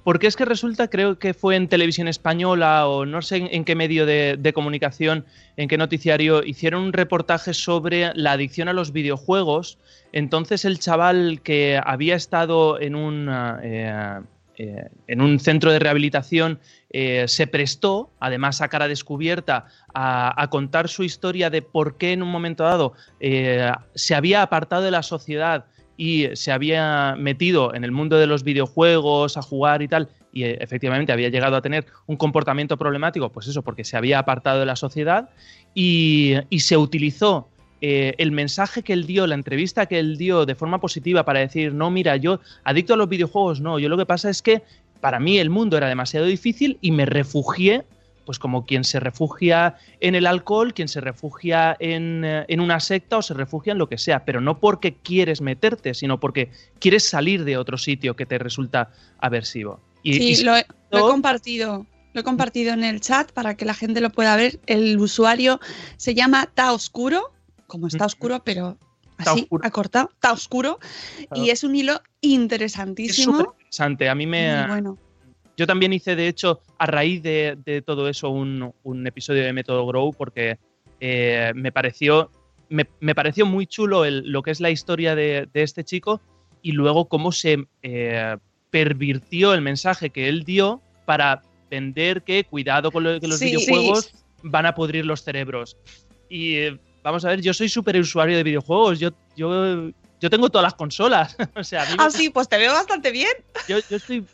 Porque 0.04 0.26
es 0.26 0.35
que 0.35 0.44
resulta, 0.44 0.88
creo 0.88 1.18
que 1.18 1.32
fue 1.32 1.54
en 1.54 1.68
televisión 1.68 2.09
española 2.09 2.88
o 2.88 3.06
no 3.06 3.23
sé 3.23 3.49
en, 3.52 3.64
qué 3.64 3.76
medio 3.76 4.04
de, 4.04 4.52
comunicación, 4.52 5.25
en 5.56 5.68
qué 5.68 5.78
noticiario, 5.78 6.42
hicieron 6.42 6.82
un 6.82 6.92
reportaje 6.92 7.54
sobre 7.54 8.12
la 8.14 8.32
adicción 8.32 8.68
a 8.68 8.73
los 8.73 8.92
videojuegos. 8.92 9.78
Entonces 10.12 10.64
el 10.64 10.80
chaval 10.80 11.40
que 11.42 11.80
había 11.82 12.16
estado 12.16 12.80
en 12.80 12.97
un, 12.97 13.28
eh, 13.62 14.21
eh, 14.56 14.88
en 15.06 15.21
un 15.21 15.38
centro 15.38 15.71
de 15.71 15.78
rehabilitación 15.78 16.59
eh, 16.90 17.26
se 17.28 17.47
prestó, 17.47 18.11
además 18.18 18.61
a 18.61 18.68
cara 18.68 18.88
descubierta, 18.88 19.66
a, 19.94 20.49
contar 20.50 20.88
su 20.88 21.04
historia 21.04 21.49
de 21.49 21.62
por 21.62 21.97
qué 21.97 22.12
en 22.12 22.23
un 22.23 22.30
momento 22.30 22.64
dado 22.64 22.94
se 23.94 24.14
había 24.16 24.42
apartado 24.42 24.82
de 24.82 24.90
la 24.90 25.04
sociedad 25.04 25.66
y 25.96 26.28
se 26.34 26.52
había 26.52 27.14
metido 27.18 27.75
en 27.75 27.84
el 27.84 27.92
mundo 27.92 28.16
de 28.16 28.26
los 28.26 28.44
videojuegos, 28.44 29.37
a 29.37 29.42
jugar 29.42 29.82
y 29.82 29.88
tal, 29.88 30.08
y 30.32 30.44
eh, 30.44 30.58
efectivamente 30.61 31.12
había 31.12 31.28
llegado 31.28 31.56
a 31.56 31.62
tener 31.62 31.87
un 32.06 32.16
comportamiento 32.16 32.76
problemático, 32.76 33.30
pues 33.30 33.49
eso, 33.49 33.62
porque 33.62 33.84
se 33.84 33.96
había 33.96 34.18
apartado 34.18 34.61
de 34.61 34.66
la 34.66 34.76
sociedad 34.76 35.30
y, 35.75 36.34
y 36.50 36.61
se 36.61 36.76
utilizó 36.76 37.49
eh, 37.84 38.14
el 38.18 38.30
mensaje 38.30 38.84
que 38.84 38.92
él 38.92 39.06
dio, 39.06 39.26
la 39.26 39.34
entrevista 39.34 39.87
que 39.87 39.99
él 39.99 40.16
dio 40.16 40.46
de 40.46 40.54
forma 40.54 40.80
positiva 40.80 41.25
para 41.25 41.40
decir, 41.40 41.75
no, 41.75 41.90
mira, 41.90 42.16
yo 42.16 42.38
adicto 42.62 42.94
a 42.94 42.96
los 42.96 43.08
videojuegos, 43.08 43.61
no, 43.61 43.80
yo 43.80 43.88
lo 43.88 43.99
que 43.99 44.06
pasa 44.06 44.30
es 44.30 44.40
que 44.40 44.62
para 45.00 45.18
mí 45.18 45.38
el 45.38 45.50
mundo 45.50 45.76
era 45.76 45.88
demasiado 45.88 46.26
difícil 46.26 46.78
y 46.80 46.92
me 46.92 47.06
refugié, 47.06 47.82
pues 48.25 48.38
como 48.38 48.64
quien 48.64 48.85
se 48.85 49.00
refugia 49.00 49.76
en 50.00 50.14
el 50.14 50.26
alcohol, 50.26 50.75
quien 50.75 50.88
se 50.88 51.00
refugia 51.00 51.76
en, 51.81 52.25
eh, 52.25 52.45
en 52.49 52.61
una 52.61 52.81
secta 52.81 53.19
o 53.19 53.23
se 53.23 53.35
refugia 53.35 53.73
en 53.73 53.79
lo 53.79 53.88
que 53.88 53.99
sea, 53.99 54.25
pero 54.25 54.41
no 54.41 54.59
porque 54.61 54.95
quieres 54.95 55.41
meterte, 55.41 55.95
sino 55.95 56.21
porque 56.21 56.50
quieres 56.79 57.09
salir 57.09 57.45
de 57.45 57.57
otro 57.57 57.79
sitio 57.79 58.14
que 58.17 58.26
te 58.26 58.38
resulta 58.38 58.91
aversivo. 59.19 59.81
Y, 60.02 60.14
Sí, 60.14 60.23
y 60.41 60.45
lo, 60.45 60.57
he, 60.57 60.67
lo 60.91 60.99
he 60.99 61.00
todo- 61.00 61.11
compartido. 61.11 61.87
Lo 62.14 62.21
he 62.21 62.25
compartido 62.25 62.75
en 62.75 62.85
el 62.85 63.00
chat 63.00 63.33
para 63.33 63.55
que 63.57 63.64
la 63.64 63.73
gente 63.73 64.02
lo 64.02 64.11
pueda 64.11 64.37
ver. 64.37 64.61
El 64.67 64.99
usuario 64.99 65.61
se 65.97 66.14
llama 66.14 66.47
Ta 66.52 66.73
Oscuro, 66.75 67.33
como 67.67 67.87
está 67.87 68.05
oscuro, 68.05 68.43
pero 68.45 68.76
así, 69.17 69.41
Oscuro. 69.43 69.67
acortado, 69.67 70.11
Ta 70.21 70.33
Oscuro. 70.33 70.79
Claro. 71.31 71.43
Y 71.43 71.49
es 71.49 71.64
un 71.64 71.75
hilo 71.75 71.95
es 71.95 72.02
interesantísimo. 72.21 73.33
súper 73.38 73.47
interesante. 73.55 74.09
A 74.11 74.14
mí 74.14 74.26
me, 74.26 74.67
bueno. 74.67 74.99
Yo 75.56 75.66
también 75.66 75.92
hice, 75.92 76.16
de 76.16 76.28
hecho, 76.28 76.61
a 76.78 76.87
raíz 76.87 77.23
de, 77.23 77.59
de 77.64 77.82
todo 77.82 78.09
eso, 78.09 78.30
un, 78.30 78.73
un 78.82 79.06
episodio 79.06 79.42
de 79.44 79.52
Método 79.52 79.87
Grow, 79.87 80.12
porque 80.12 80.59
eh, 81.00 81.52
me 81.54 81.73
pareció. 81.73 82.30
Me, 82.68 82.87
me 83.00 83.14
pareció 83.14 83.44
muy 83.44 83.66
chulo 83.66 84.04
el- 84.06 84.30
lo 84.30 84.42
que 84.42 84.50
es 84.50 84.61
la 84.61 84.71
historia 84.71 85.14
de, 85.14 85.47
de 85.52 85.62
este 85.62 85.85
chico 85.85 86.23
y 86.62 86.73
luego 86.73 87.06
cómo 87.06 87.30
se 87.32 87.66
eh, 87.82 88.37
pervirtió 88.71 89.52
el 89.52 89.61
mensaje 89.61 90.09
que 90.11 90.28
él 90.28 90.44
dio 90.44 90.80
para 91.04 91.42
vender 91.71 92.23
que 92.23 92.44
cuidado 92.44 92.90
con 92.90 93.04
lo- 93.04 93.21
que 93.21 93.26
los 93.28 93.38
Sí. 93.38 93.47
videojuegos 93.54 94.12
van 94.42 94.64
a 94.66 94.75
pudrir 94.75 95.04
los 95.04 95.23
cerebros. 95.23 95.76
Y 96.30 96.54
eh, 96.54 96.78
vamos 97.02 97.25
a 97.26 97.28
ver, 97.28 97.42
yo 97.42 97.52
soy 97.52 97.68
súper 97.68 97.99
usuario 98.00 98.37
de 98.38 98.42
videojuegos, 98.42 98.99
yo, 98.99 99.11
yo, 99.37 99.90
yo 100.18 100.30
tengo 100.30 100.49
todas 100.49 100.62
las 100.64 100.75
consolas. 100.75 101.37
o 101.54 101.62
sea, 101.62 101.82
a 101.82 101.87
mí 101.87 101.92
me- 101.99 102.04
Ah, 102.04 102.11
sí, 102.11 102.30
pues 102.30 102.49
te 102.49 102.56
veo 102.56 102.73
bastante 102.73 103.11
bien. 103.11 103.32
yo, 103.68 103.76
yo 103.90 103.97
estoy. 103.97 104.25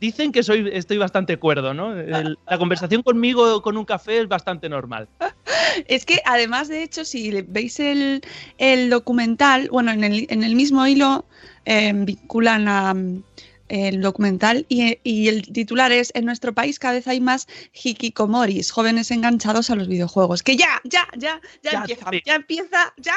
Dicen 0.00 0.30
que 0.32 0.42
soy, 0.42 0.68
estoy 0.72 0.96
bastante 0.98 1.38
cuerdo, 1.38 1.74
¿no? 1.74 1.98
El- 1.98 2.38
la 2.46 2.58
conversación 2.58 3.02
conmigo 3.02 3.62
con 3.62 3.76
un 3.76 3.84
café 3.84 4.20
es 4.20 4.28
bastante 4.28 4.68
normal. 4.68 5.08
Es 5.86 6.04
que 6.06 6.20
además, 6.24 6.68
de 6.68 6.82
hecho, 6.82 7.04
si 7.04 7.30
veis 7.42 7.78
el, 7.78 8.22
el 8.58 8.90
documental, 8.90 9.68
bueno, 9.70 9.92
en 9.92 10.02
el, 10.02 10.26
en 10.30 10.42
el 10.42 10.54
mismo 10.56 10.86
hilo 10.86 11.26
eh, 11.66 11.92
vinculan 11.94 12.66
a, 12.68 12.94
mm, 12.94 13.22
el 13.68 14.00
documental 14.00 14.64
y, 14.68 14.98
y 15.04 15.28
el 15.28 15.42
titular 15.52 15.92
es 15.92 16.10
En 16.14 16.24
nuestro 16.24 16.54
país 16.54 16.78
cada 16.78 16.94
vez 16.94 17.06
hay 17.06 17.20
más 17.20 17.46
hikikomoris, 17.74 18.70
jóvenes 18.70 19.10
enganchados 19.10 19.68
a 19.70 19.74
los 19.76 19.88
videojuegos. 19.88 20.42
Que 20.42 20.56
ya, 20.56 20.80
ya, 20.84 21.06
ya, 21.16 21.40
ya, 21.62 21.70
Ya, 21.72 21.78
empieza, 21.80 22.10
sí. 22.10 22.22
ya 22.24 22.34
empieza, 22.34 22.94
ya. 22.96 23.14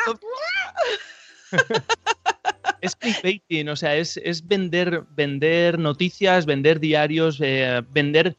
Es 2.82 2.96
clickbaiting, 2.96 3.70
o 3.70 3.76
sea, 3.76 3.96
es, 3.96 4.20
vender, 4.48 5.04
vender 5.16 5.78
noticias, 5.78 6.48
vender 6.48 6.80
diarios, 6.80 7.40
eh, 7.40 7.84
vender 7.92 8.36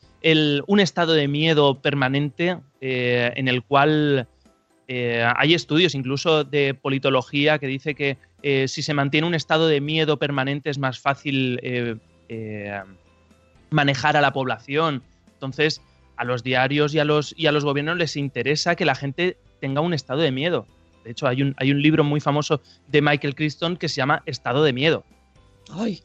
un 0.66 0.81
estado 0.81 1.12
de 1.12 1.28
miedo 1.28 1.81
permanente 1.81 2.59
eh, 2.81 3.33
en 3.37 3.47
el 3.47 3.62
cual 3.62 4.26
eh, 4.88 5.25
hay 5.37 5.54
estudios 5.54 5.95
incluso 5.95 6.42
de 6.42 6.75
politología 6.75 7.59
que 7.59 7.69
dice 7.69 7.95
que 7.95 8.19
eh, 8.42 8.66
si 8.66 8.83
se 8.83 8.95
mantiene 8.95 9.26
un 9.26 9.35
estado 9.35 9.69
de 9.69 9.81
miedo 9.81 10.19
permanente 10.19 10.71
es 10.71 10.78
más 10.78 10.99
fácil 10.99 11.61
eh, 11.62 11.97
eh, 12.28 12.83
manejar 13.71 14.16
a 14.16 14.21
la 14.21 14.33
población. 14.33 15.02
Entonces, 15.35 15.81
a 16.16 16.25
los 16.25 16.42
diarios 16.42 16.95
y 16.95 16.99
a 16.99 17.04
los, 17.04 17.35
y 17.37 17.47
a 17.47 17.52
los 17.52 17.64
gobiernos 17.64 17.97
les 17.97 18.16
interesa 18.16 18.75
que 18.75 18.85
la 18.85 18.95
gente 18.95 19.38
tenga 19.61 19.81
un 19.81 19.95
estado 19.95 20.21
de 20.21 20.33
miedo. 20.33 20.66
De 21.04 21.11
hecho, 21.12 21.26
hay 21.26 21.42
un, 21.42 21.54
hay 21.59 21.71
un 21.73 21.80
libro 21.82 22.04
muy 22.04 22.21
famoso 22.21 22.61
de 22.88 23.02
Michael 23.02 23.35
Crichton 23.35 23.76
que 23.76 23.88
se 23.88 23.97
llama 23.97 24.23
Estado 24.26 24.62
de 24.64 24.73
Miedo. 24.73 25.04
Ay, 25.71 26.00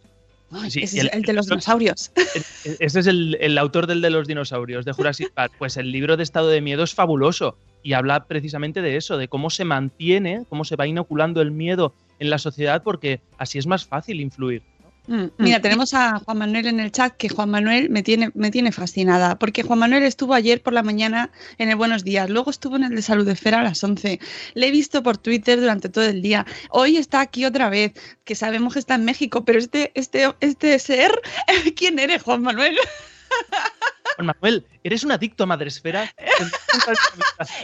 ay, 0.51 0.71
Sí, 0.71 0.79
ese 0.83 0.99
es 1.01 1.13
el- 1.13 1.21
de 1.23 1.33
los 1.33 1.47
dinosaurios. 1.47 2.11
Ese 2.79 2.99
es 2.99 3.07
el, 3.07 3.37
el 3.41 3.57
autor 3.57 3.87
del 3.87 4.01
de 4.01 4.09
los 4.09 4.27
dinosaurios, 4.27 4.85
de 4.85 4.91
Jurassic 4.93 5.31
Park. 5.33 5.53
Pues 5.57 5.77
el 5.77 5.91
libro 5.91 6.17
de 6.17 6.23
Estado 6.23 6.49
de 6.49 6.61
Miedo 6.61 6.83
es 6.83 6.93
fabuloso 6.93 7.57
y 7.83 7.93
habla 7.93 8.25
precisamente 8.25 8.81
de 8.81 8.95
eso, 8.97 9.17
de 9.17 9.27
cómo 9.27 9.49
se 9.49 9.63
mantiene, 9.65 10.43
cómo 10.49 10.63
se 10.65 10.75
va 10.75 10.87
inoculando 10.87 11.41
el 11.41 11.51
miedo 11.51 11.93
en 12.19 12.29
la 12.29 12.37
sociedad, 12.37 12.81
porque 12.83 13.21
así 13.37 13.57
es 13.57 13.67
más 13.67 13.85
fácil 13.85 14.19
influir. 14.21 14.63
Mm, 15.07 15.27
Mira, 15.37 15.61
tenemos 15.61 15.93
a 15.93 16.19
Juan 16.19 16.37
Manuel 16.37 16.67
en 16.67 16.81
el 16.81 16.91
chat, 16.91 17.15
que 17.15 17.29
Juan 17.29 17.49
Manuel 17.49 17.89
me 17.89 18.03
tiene, 18.03 18.29
me 18.33 18.51
tiene 18.51 18.73
fascinada, 18.73 19.39
porque 19.39 19.63
Juan 19.63 19.79
Manuel 19.79 20.03
estuvo 20.03 20.33
ayer 20.33 20.61
por 20.61 20.73
la 20.73 20.83
mañana 20.83 21.31
en 21.57 21.69
el 21.69 21.77
Buenos 21.77 22.03
Días, 22.03 22.29
luego 22.29 22.51
estuvo 22.51 22.75
en 22.75 22.83
el 22.83 22.95
de 22.95 23.01
Salud 23.01 23.27
Esfera 23.29 23.61
a 23.61 23.63
las 23.63 23.81
11, 23.81 24.19
le 24.53 24.67
he 24.67 24.71
visto 24.71 25.03
por 25.03 25.17
Twitter 25.17 25.61
durante 25.61 25.87
todo 25.87 26.03
el 26.03 26.21
día, 26.21 26.45
hoy 26.69 26.97
está 26.97 27.21
aquí 27.21 27.45
otra 27.45 27.69
vez, 27.69 27.93
que 28.25 28.35
sabemos 28.35 28.73
que 28.73 28.79
está 28.79 28.95
en 28.95 29.05
México, 29.05 29.45
pero 29.45 29.59
este, 29.59 29.91
este, 29.95 30.29
este 30.41 30.77
ser, 30.77 31.21
¿quién 31.77 31.99
eres, 31.99 32.21
Juan 32.23 32.41
Manuel? 32.41 32.77
Juan 34.17 34.27
Manuel, 34.27 34.65
¿eres 34.83 35.05
un 35.05 35.13
adicto 35.13 35.45
a 35.45 35.47
Madresfera? 35.47 36.13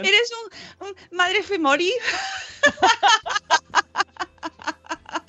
¿Eres 0.00 0.32
un, 0.80 0.86
un 0.88 0.94
madre 1.10 1.42
femori? 1.42 1.92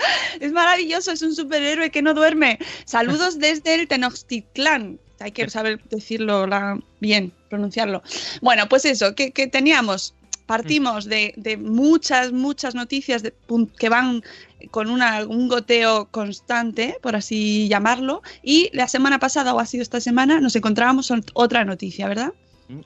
Es 0.40 0.52
maravilloso, 0.52 1.12
es 1.12 1.22
un 1.22 1.36
superhéroe 1.36 1.90
que 1.92 2.02
no 2.02 2.14
duerme. 2.14 2.60
Saludos 2.86 3.40
desde 3.40 3.76
el 3.76 3.88
Tenochtitlán. 3.88 5.00
Hay 5.20 5.32
que 5.32 5.50
saber 5.50 5.80
decirlo 5.90 6.46
la- 6.46 6.78
bien, 7.00 7.32
pronunciarlo. 7.50 8.04
Bueno, 8.42 8.68
pues 8.68 8.84
eso, 8.86 9.16
que, 9.16 9.32
que 9.32 9.48
teníamos, 9.48 10.14
partimos 10.46 11.06
de, 11.06 11.34
de 11.38 11.56
muchas, 11.56 12.34
muchas 12.34 12.76
noticias 12.76 13.24
de- 13.24 13.34
que 13.78 13.88
van 13.90 14.24
con 14.72 14.90
una- 14.90 15.24
un 15.26 15.48
goteo 15.48 16.08
constante, 16.12 16.98
por 17.02 17.16
así 17.16 17.68
llamarlo, 17.70 18.24
y 18.44 18.70
la 18.74 18.88
semana 18.90 19.20
pasada, 19.20 19.54
o 19.54 19.60
ha 19.60 19.66
sido 19.66 19.84
esta 19.84 20.02
semana, 20.02 20.42
nos 20.42 20.56
encontrábamos 20.56 21.08
con 21.08 21.24
otra 21.34 21.64
noticia, 21.64 22.08
¿verdad? 22.10 22.34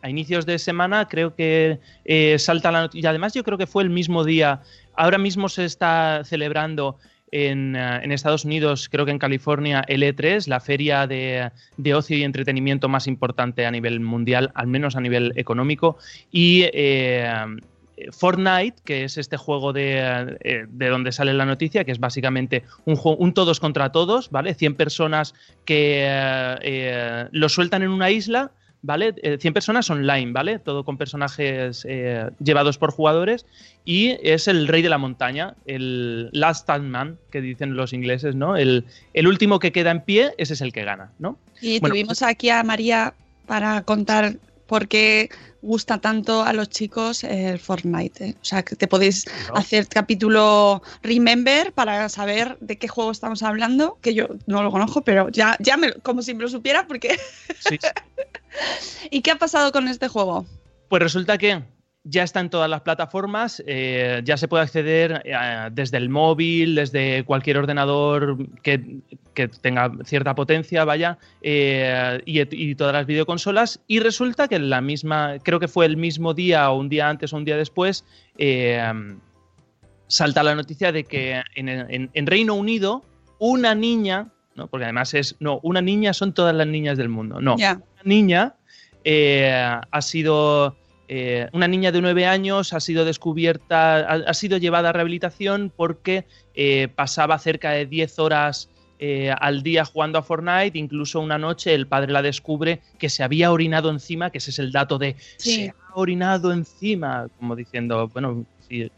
A 0.02 0.10
inicios 0.10 0.46
de 0.46 0.60
semana 0.60 1.08
creo 1.08 1.34
que 1.36 1.80
eh, 2.04 2.38
salta 2.38 2.70
la 2.72 2.82
noticia. 2.82 3.08
Y 3.08 3.10
además 3.10 3.34
yo 3.34 3.44
creo 3.46 3.58
que 3.58 3.66
fue 3.66 3.82
el 3.84 3.90
mismo 3.90 4.26
día. 4.26 4.62
Ahora 5.00 5.18
mismo 5.18 5.48
se 5.48 5.64
está 5.64 6.24
celebrando 6.26 6.98
en, 7.32 7.74
eh, 7.74 8.02
en 8.04 8.12
Estados 8.12 8.44
Unidos, 8.44 8.90
creo 8.90 9.06
que 9.06 9.12
en 9.12 9.18
California, 9.18 9.82
el 9.88 10.04
E3, 10.04 10.46
la 10.48 10.60
feria 10.60 11.08
de, 11.08 11.52
ocio 11.96 12.18
y 12.18 12.24
entretenimiento 12.24 12.90
más 12.90 13.08
importante 13.08 13.66
a 13.66 13.72
nivel 13.72 14.02
mundial, 14.02 14.52
al 14.56 14.68
menos 14.68 14.98
a 14.98 15.00
nivel 15.00 15.32
económico. 15.38 15.98
Y 16.34 16.66
eh, 16.74 17.32
Fortnite, 18.12 18.82
que 18.84 19.06
es 19.06 19.18
este 19.18 19.38
juego 19.38 19.72
de, 19.72 20.38
eh, 20.44 20.66
de 20.68 20.90
donde 20.90 21.14
sale 21.14 21.34
la 21.34 21.46
noticia, 21.46 21.86
que 21.86 21.94
es 21.94 22.00
básicamente 22.02 22.66
un, 22.84 22.98
juego, 22.98 23.20
un 23.20 23.34
todos 23.34 23.62
contra 23.62 23.94
todos, 23.94 24.30
¿vale? 24.32 24.54
100 24.54 24.76
personas 24.76 25.34
que 25.64 27.30
lo 27.32 27.48
sueltan 27.48 27.84
en 27.84 27.90
una 27.92 28.12
isla 28.12 28.52
¿vale? 28.82 29.14
Eh, 29.22 29.38
100 29.40 29.54
personas 29.54 29.90
online, 29.90 30.32
¿vale? 30.32 30.60
Todo 30.60 30.84
con 30.84 30.98
personajes 30.98 31.86
eh, 31.88 32.30
llevados 32.44 32.78
por 32.78 32.92
jugadores 32.92 33.46
y 33.86 34.18
es 34.24 34.48
el 34.48 34.68
rey 34.68 34.82
de 34.82 34.90
la 34.90 34.98
montaña, 34.98 35.56
el 35.66 36.30
last 36.32 36.62
stand 36.62 36.90
man, 36.90 37.18
que 37.32 37.42
dicen 37.42 37.76
los 37.76 37.94
ingleses, 37.94 38.36
¿no? 38.36 38.56
El, 38.56 38.86
el 39.14 39.28
último 39.28 39.60
que 39.60 39.72
queda 39.72 39.92
en 39.92 40.02
pie, 40.02 40.34
ese 40.38 40.54
es 40.54 40.62
el 40.62 40.72
que 40.72 40.84
gana, 40.84 41.12
¿no? 41.20 41.38
Y 41.62 41.80
Bueno, 41.80 41.94
tuvimos 41.94 42.22
aquí 42.22 42.50
a 42.50 42.64
María 42.64 43.14
para 43.46 43.82
contar 43.84 44.36
por 44.68 44.88
qué 44.88 45.30
gusta 45.62 46.00
tanto 46.00 46.44
a 46.44 46.54
los 46.54 46.70
chicos 46.70 47.24
el 47.24 47.60
Fortnite. 47.60 48.26
¿eh? 48.26 48.36
O 48.42 48.46
sea, 48.46 48.64
que 48.64 48.76
te 48.76 48.88
podéis 48.88 49.26
Claro. 49.26 49.58
hacer 49.58 49.88
capítulo 49.88 50.82
Remember 51.04 51.74
para 51.74 52.08
saber 52.10 52.58
de 52.62 52.78
qué 52.78 52.88
juego 52.88 53.12
estamos 53.12 53.44
hablando, 53.44 53.98
que 54.02 54.14
yo 54.14 54.28
no 54.48 54.64
lo 54.64 54.72
conozco, 54.72 55.02
pero 55.04 55.30
ya, 55.30 55.58
ya 55.60 55.78
me, 55.78 55.94
como 55.94 56.22
si 56.22 56.34
me 56.34 56.44
lo 56.44 56.50
supiera, 56.50 56.88
porque... 56.88 57.20
Sí, 57.60 57.78
sí. 57.82 57.88
¿Y 59.12 59.22
qué 59.22 59.32
ha 59.32 59.36
pasado 59.38 59.72
con 59.72 59.88
este 59.88 60.08
juego? 60.08 60.46
Pues 60.88 61.04
resulta 61.04 61.38
que 61.38 61.62
ya 62.10 62.24
está 62.24 62.40
en 62.40 62.50
todas 62.50 62.70
las 62.70 62.82
plataformas, 62.82 63.62
eh, 63.68 64.22
ya 64.24 64.36
se 64.38 64.48
puede 64.48 64.64
acceder 64.64 65.22
eh, 65.26 65.36
desde 65.72 65.98
el 65.98 66.10
móvil, 66.10 66.76
desde 66.76 67.24
cualquier 67.24 67.58
ordenador 67.58 68.38
que, 68.64 68.98
que 69.34 69.48
tenga 69.48 69.92
cierta 70.06 70.34
potencia, 70.34 70.86
vaya, 70.86 71.18
eh, 71.42 72.22
y, 72.26 72.42
y 72.56 72.76
todas 72.76 72.94
las 72.94 73.06
videoconsolas. 73.06 73.82
Y 73.88 74.00
resulta 74.00 74.48
que 74.48 74.56
en 74.56 74.70
la 74.70 74.82
misma, 74.82 75.38
creo 75.44 75.60
que 75.60 75.68
fue 75.68 75.86
el 75.86 75.98
mismo 75.98 76.34
día 76.34 76.70
o 76.72 76.78
un 76.80 76.90
día 76.90 77.10
antes 77.10 77.32
o 77.34 77.38
un 77.38 77.46
día 77.46 77.58
después, 77.58 78.04
salta 80.08 80.44
la 80.44 80.56
noticia 80.56 80.92
de 80.92 81.04
que 81.04 81.42
en, 81.56 81.70
en- 81.70 82.10
en 82.14 82.26
Reino 82.28 82.56
Unido 82.56 83.04
una 83.38 83.76
niña, 83.76 84.28
¿no? 84.56 84.68
porque 84.68 84.86
además 84.86 85.14
es, 85.14 85.36
no, 85.40 85.60
una 85.64 85.82
niña 85.82 86.14
son 86.14 86.34
todas 86.34 86.56
las 86.56 86.68
niñas 86.68 86.98
del 86.98 87.10
mundo, 87.10 87.40
no, 87.40 87.56
Ya. 87.58 87.74
una 87.76 88.04
niña 88.04 88.56
ha 89.06 90.02
sido 90.02 90.76
eh, 91.12 91.50
una 91.54 91.68
niña 91.68 91.92
de 91.92 92.02
nueve 92.02 92.28
años 92.28 92.72
ha 92.72 92.80
sido 92.80 93.04
descubierta, 93.04 93.98
ha, 93.98 94.14
ha 94.30 94.34
sido 94.36 94.58
llevada 94.58 94.90
a 94.90 94.94
rehabilitación 94.94 95.74
porque 95.76 96.26
eh, 96.54 96.88
pasaba 96.96 97.40
cerca 97.40 97.72
de 97.72 97.88
10 97.88 98.20
horas 98.20 98.70
eh, 99.00 99.34
al 99.42 99.64
día 99.64 99.86
jugando 99.86 100.20
a 100.20 100.22
Fortnite, 100.22 100.78
incluso 100.78 101.20
una 101.20 101.40
noche 101.40 101.74
el 101.74 101.88
padre 101.88 102.12
la 102.12 102.22
descubre 102.22 102.82
que 103.00 103.10
se 103.10 103.24
había 103.24 103.52
orinado 103.52 103.90
encima, 103.90 104.30
que 104.30 104.38
ese 104.38 104.52
es 104.52 104.60
el 104.60 104.72
dato 104.72 105.00
de 105.00 105.16
Sí. 105.38 105.52
se 105.66 105.70
ha 105.70 105.96
orinado 105.96 106.52
encima, 106.54 107.28
como 107.40 107.56
diciendo, 107.56 108.08
bueno, 108.10 108.46
si, 108.68 108.92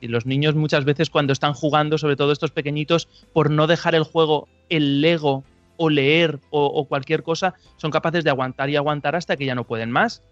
si 0.00 0.08
los 0.08 0.26
niños 0.26 0.56
muchas 0.56 0.84
veces 0.84 1.08
cuando 1.08 1.32
están 1.32 1.54
jugando, 1.54 1.98
sobre 1.98 2.16
todo 2.16 2.32
estos 2.32 2.50
pequeñitos, 2.50 3.06
por 3.32 3.48
no 3.50 3.68
dejar 3.68 3.94
el 3.94 4.02
juego, 4.02 4.48
el 4.70 5.00
Lego 5.00 5.44
o 5.76 5.88
leer 5.88 6.40
o, 6.50 6.64
o 6.66 6.86
cualquier 6.86 7.22
cosa, 7.22 7.54
son 7.76 7.92
capaces 7.92 8.24
de 8.24 8.30
aguantar 8.30 8.70
y 8.70 8.76
aguantar 8.76 9.14
hasta 9.14 9.36
que 9.36 9.44
ya 9.44 9.54
no 9.54 9.64
pueden 9.64 9.92
más. 9.92 10.22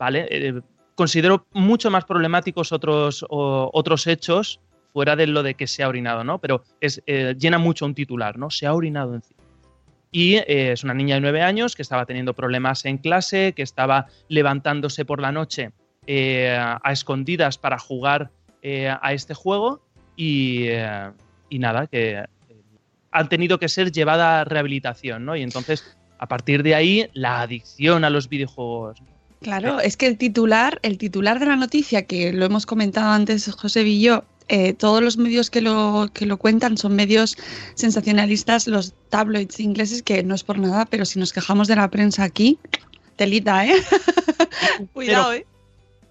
Eh, 0.00 0.60
considero 0.94 1.46
mucho 1.52 1.90
más 1.90 2.04
problemáticos 2.04 2.72
otros, 2.72 3.24
otros 3.28 4.06
hechos 4.06 4.60
fuera 4.92 5.16
de 5.16 5.26
lo 5.26 5.42
de 5.42 5.54
que 5.54 5.66
se 5.66 5.82
ha 5.82 5.88
orinado, 5.88 6.22
¿no? 6.24 6.38
Pero 6.38 6.62
eh, 6.80 7.34
llena 7.38 7.58
mucho 7.58 7.84
un 7.84 7.94
titular, 7.94 8.38
¿no? 8.38 8.50
Se 8.50 8.66
ha 8.66 8.74
orinado 8.74 9.14
encima. 9.14 9.40
Y 10.12 10.36
eh, 10.36 10.72
es 10.72 10.84
una 10.84 10.94
niña 10.94 11.16
de 11.16 11.20
nueve 11.20 11.42
años 11.42 11.74
que 11.74 11.82
estaba 11.82 12.06
teniendo 12.06 12.34
problemas 12.34 12.84
en 12.84 12.98
clase, 12.98 13.52
que 13.54 13.62
estaba 13.62 14.06
levantándose 14.28 15.04
por 15.04 15.20
la 15.20 15.32
noche 15.32 15.72
a 16.06 16.92
escondidas 16.92 17.56
para 17.56 17.78
jugar 17.78 18.30
a 18.62 19.12
este 19.14 19.32
juego 19.32 19.80
y, 20.16 20.68
nada, 21.50 21.86
que 21.86 22.22
han 23.10 23.28
tenido 23.30 23.58
que 23.58 23.68
ser 23.68 23.90
llevada 23.90 24.40
a 24.40 24.44
rehabilitación, 24.44 25.24
¿no? 25.24 25.34
Y 25.34 25.42
entonces, 25.42 25.96
a 26.18 26.28
partir 26.28 26.62
de 26.62 26.74
ahí, 26.74 27.08
la 27.14 27.40
adicción 27.40 28.04
a 28.04 28.10
los 28.10 28.28
videojuegos. 28.28 29.02
Claro, 29.40 29.80
es 29.80 29.96
que 29.96 30.06
el 30.06 30.16
titular, 30.16 30.78
el 30.82 30.96
titular 30.98 31.38
de 31.38 31.46
la 31.46 31.56
noticia, 31.56 32.06
que 32.06 32.32
lo 32.32 32.46
hemos 32.46 32.64
comentado 32.66 33.10
antes 33.10 33.50
José 33.52 33.82
y 33.82 34.00
yo, 34.00 34.24
eh, 34.48 34.72
todos 34.72 35.02
los 35.02 35.16
medios 35.18 35.50
que 35.50 35.60
lo, 35.60 36.08
que 36.14 36.24
lo 36.26 36.36
cuentan 36.38 36.76
son 36.78 36.94
medios 36.94 37.36
sensacionalistas, 37.74 38.66
los 38.68 38.94
tabloids 39.10 39.60
ingleses, 39.60 40.02
que 40.02 40.22
no 40.22 40.34
es 40.34 40.44
por 40.44 40.58
nada, 40.58 40.86
pero 40.86 41.04
si 41.04 41.18
nos 41.18 41.32
quejamos 41.32 41.68
de 41.68 41.76
la 41.76 41.90
prensa 41.90 42.24
aquí, 42.24 42.58
telita, 43.16 43.66
¿eh? 43.66 43.74
Cuidado, 44.92 45.32
¿eh? 45.34 45.46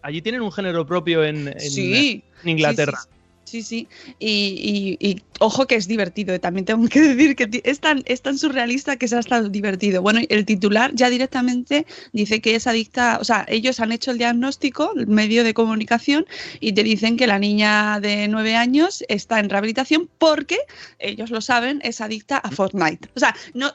Allí 0.01 0.21
tienen 0.21 0.41
un 0.41 0.51
género 0.51 0.85
propio 0.85 1.23
en, 1.23 1.47
en- 1.47 1.59
sí. 1.59 2.23
en 2.43 2.49
Inglaterra. 2.49 2.99
Sí, 3.01 3.07
sí, 3.09 3.12
Sí, 3.53 3.61
sí. 3.61 3.87
Y, 4.17 4.97
y- 4.99 5.07
y 5.09 5.21
ojo 5.39 5.67
que 5.67 5.75
es 5.75 5.87
divertido. 5.87 6.33
eh, 6.33 6.39
También 6.39 6.65
tengo 6.65 6.87
que 6.87 6.99
decir 7.15 7.35
que 7.35 7.61
es 7.63 7.79
tan, 7.79 8.01
es 8.05 8.23
tan 8.23 8.39
surrealista 8.39 8.95
que 8.97 9.05
es 9.05 9.13
hasta 9.13 9.43
divertido. 9.43 10.01
Bueno, 10.01 10.21
el 10.27 10.43
titular 10.43 10.89
ya 10.95 11.11
directamente 11.11 11.85
dice 12.13 12.41
que 12.41 12.55
es 12.55 12.65
adicta. 12.65 13.19
O 13.21 13.23
sea, 13.23 13.45
ellos 13.47 13.79
han 13.79 13.91
hecho 13.91 14.09
el 14.09 14.17
diagnóstico, 14.17 14.91
el 14.95 15.05
medio 15.05 15.43
de 15.43 15.53
comunicación, 15.53 16.25
y 16.61 16.73
te 16.73 16.81
dicen 16.81 17.15
que 17.15 17.27
la 17.27 17.37
niña 17.37 17.99
de 17.99 18.27
nueve 18.27 18.55
años 18.55 19.03
está 19.07 19.39
en 19.39 19.51
rehabilitación 19.51 20.09
porque, 20.17 20.57
ellos 20.97 21.29
lo 21.29 21.39
saben, 21.39 21.79
es 21.83 22.01
adicta 22.01 22.39
a 22.39 22.49
Fortnite. 22.49 23.09
O 23.15 23.19
sea, 23.19 23.35
no 23.53 23.71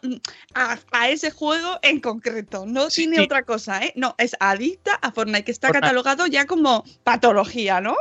a, 0.54 0.76
a 0.90 1.08
ese 1.08 1.30
juego 1.30 1.78
en 1.82 2.00
concreto. 2.00 2.66
No 2.66 2.90
Sí, 2.90 3.02
tiene 3.02 3.18
sí. 3.18 3.22
otra 3.22 3.44
cosa, 3.44 3.84
¿eh? 3.84 3.92
No, 3.94 4.16
es 4.18 4.34
adicta 4.40 4.94
a 5.00 5.12
Fortnite, 5.12 5.44
que 5.44 5.52
está 5.52 5.68
Fortnite. 5.68 5.82
catalogado 5.86 6.26
ya 6.26 6.46
como 6.46 6.82
patología, 7.04 7.80
¿no? 7.80 7.94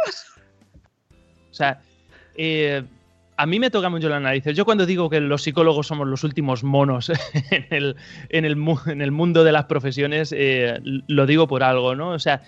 O 1.57 1.63
sea, 1.63 1.81
eh, 2.35 2.83
a 3.35 3.45
mí 3.47 3.59
me 3.59 3.71
toca 3.71 3.89
mucho 3.89 4.09
las 4.09 4.21
narices. 4.21 4.55
Yo 4.55 4.63
cuando 4.63 4.85
digo 4.85 5.09
que 5.09 5.19
los 5.19 5.41
psicólogos 5.43 5.87
somos 5.87 6.07
los 6.07 6.23
últimos 6.23 6.63
monos 6.63 7.09
en 7.51 7.65
el, 7.71 7.95
en 8.29 8.45
el, 8.45 8.57
en 8.87 9.01
el 9.01 9.11
mundo 9.11 9.43
de 9.43 9.51
las 9.51 9.65
profesiones, 9.65 10.33
eh, 10.35 10.79
lo 10.83 11.25
digo 11.25 11.47
por 11.47 11.63
algo, 11.63 11.95
¿no? 11.95 12.09
O 12.09 12.19
sea, 12.19 12.43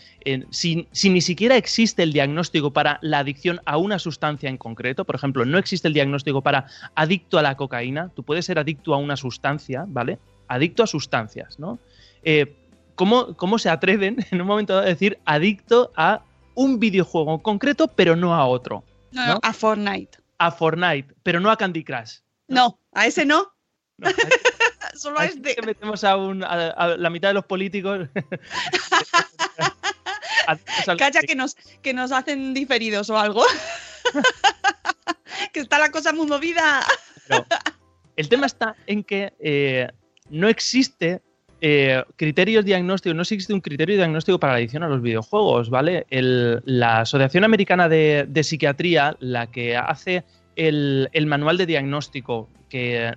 si, 0.52 0.88
si 0.92 1.10
ni 1.10 1.22
siquiera 1.22 1.58
existe 1.58 2.04
el 2.04 2.14
diagnóstico 2.14 2.72
para 2.72 3.00
la 3.02 3.20
adicción 3.20 3.62
a 3.66 3.78
una 3.78 3.98
sustancia 3.98 4.50
en 4.50 4.58
concreto, 4.58 5.06
por 5.06 5.16
ejemplo, 5.16 5.44
no 5.44 5.58
existe 5.58 5.88
el 5.88 5.94
diagnóstico 5.96 6.42
para 6.42 6.66
adicto 6.96 7.40
a 7.40 7.42
la 7.42 7.56
cocaína, 7.56 8.12
tú 8.16 8.24
puedes 8.24 8.46
ser 8.46 8.60
adicto 8.60 8.94
a 8.94 8.98
una 8.98 9.16
sustancia, 9.16 9.86
¿vale? 9.88 10.20
Adicto 10.48 10.84
a 10.84 10.88
sustancias, 10.88 11.60
¿no? 11.60 11.80
Eh, 12.24 12.56
¿cómo, 12.96 13.36
¿Cómo 13.36 13.60
se 13.60 13.70
atreven 13.70 14.18
en 14.32 14.42
un 14.42 14.48
momento 14.48 14.74
dado 14.74 14.86
a 14.86 14.90
decir 14.90 15.20
adicto 15.26 15.92
a 15.96 16.22
un 16.56 16.80
videojuego 16.80 17.34
en 17.34 17.40
concreto, 17.40 17.88
pero 17.88 18.16
no 18.16 18.36
a 18.36 18.46
otro? 18.46 18.84
No, 19.12 19.26
¿No? 19.28 19.40
a 19.42 19.54
Fortnite. 19.54 20.18
a 20.38 20.52
Fortnite, 20.52 21.14
pero 21.24 21.40
no 21.40 21.50
a 21.52 21.58
Candy 21.58 21.84
Crush. 21.84 22.18
No, 22.48 22.80
a 22.94 23.08
ese 23.08 23.26
no, 23.26 23.52
No, 23.98 24.10
a- 24.10 24.14
solo 24.98 25.20
a 25.20 25.26
este 25.26 25.56
que 25.56 25.62
metemos 25.62 26.04
a, 26.04 26.16
un- 26.18 26.44
a- 26.44 26.70
a 26.70 26.88
la 26.98 27.10
mitad 27.10 27.30
de 27.30 27.34
los 27.36 27.46
políticos. 27.46 28.08
Calla 30.98 31.22
que 31.22 31.36
nos, 31.36 31.56
que 31.82 31.94
nos 31.94 32.12
hacen 32.12 32.54
diferidos 32.54 33.10
o 33.10 33.18
algo. 33.18 33.44
que 35.54 35.60
está 35.60 35.80
la 35.80 35.92
cosa 35.92 36.14
muy 36.14 36.28
movida. 36.28 36.86
Pero 37.28 37.46
el 38.16 38.30
tema 38.30 38.46
está 38.48 38.76
en 38.88 39.04
que 39.04 39.34
eh, 39.40 39.88
no 40.30 40.48
existe 40.50 41.22
eh, 41.62 42.04
criterios 42.16 42.64
diagnósticos, 42.64 43.16
no 43.16 43.22
existe 43.22 43.54
un 43.54 43.60
criterio 43.60 43.98
diagnóstico 43.98 44.40
para 44.40 44.54
la 44.54 44.58
adicción 44.58 44.84
a 44.84 44.88
los 44.88 45.02
videojuegos, 45.02 45.70
¿vale? 45.70 46.06
La 46.10 47.02
Asociación 47.02 47.44
Americana 47.44 47.90
de, 47.90 48.26
de 48.28 48.44
Psiquiatría, 48.44 49.18
la 49.20 49.48
que 49.48 49.76
hace 49.76 50.24
el, 50.56 51.10
manual 51.28 51.58
de 51.58 51.66
diagnóstico 51.66 52.48
que, 52.70 53.14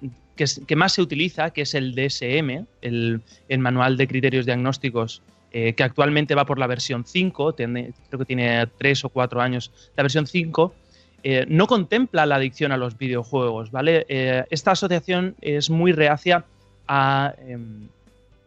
más 0.77 0.93
se 0.93 1.03
utiliza, 1.03 1.51
que 1.51 1.63
es 1.63 1.75
el 1.75 1.95
DSM, 1.95 2.67
el, 2.81 3.23
manual 3.59 3.97
de 3.97 4.09
criterios 4.09 4.47
diagnósticos, 4.47 5.23
eh, 5.53 5.75
que 5.75 5.85
actualmente 5.85 6.35
va 6.35 6.47
por 6.47 6.59
la 6.59 6.67
versión 6.67 7.05
5, 7.05 7.55
tiene- 7.55 7.93
creo 8.09 8.19
que 8.21 8.25
tiene 8.25 8.67
3 8.79 9.05
o 9.05 9.09
4 9.11 9.41
años 9.41 9.71
la 9.97 10.03
versión 10.03 10.27
5, 10.27 10.75
eh, 11.23 11.45
no 11.47 11.67
contempla 11.67 12.27
la 12.27 12.37
adicción 12.37 12.73
a 12.73 12.77
los 12.77 12.99
videojuegos, 12.99 13.71
¿vale? 13.71 14.07
Esta 14.51 14.73
asociación 14.73 15.37
es 15.41 15.71
muy 15.71 15.93
reacia 15.93 16.45
a 16.89 17.35
em, 17.47 17.89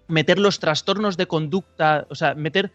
meter 0.07 0.39
los 0.39 0.59
trastornos 0.59 1.17
de 1.17 1.27
conducta, 1.27 2.05
o 2.09 2.15
sea, 2.15 2.35
meter, 2.35 2.71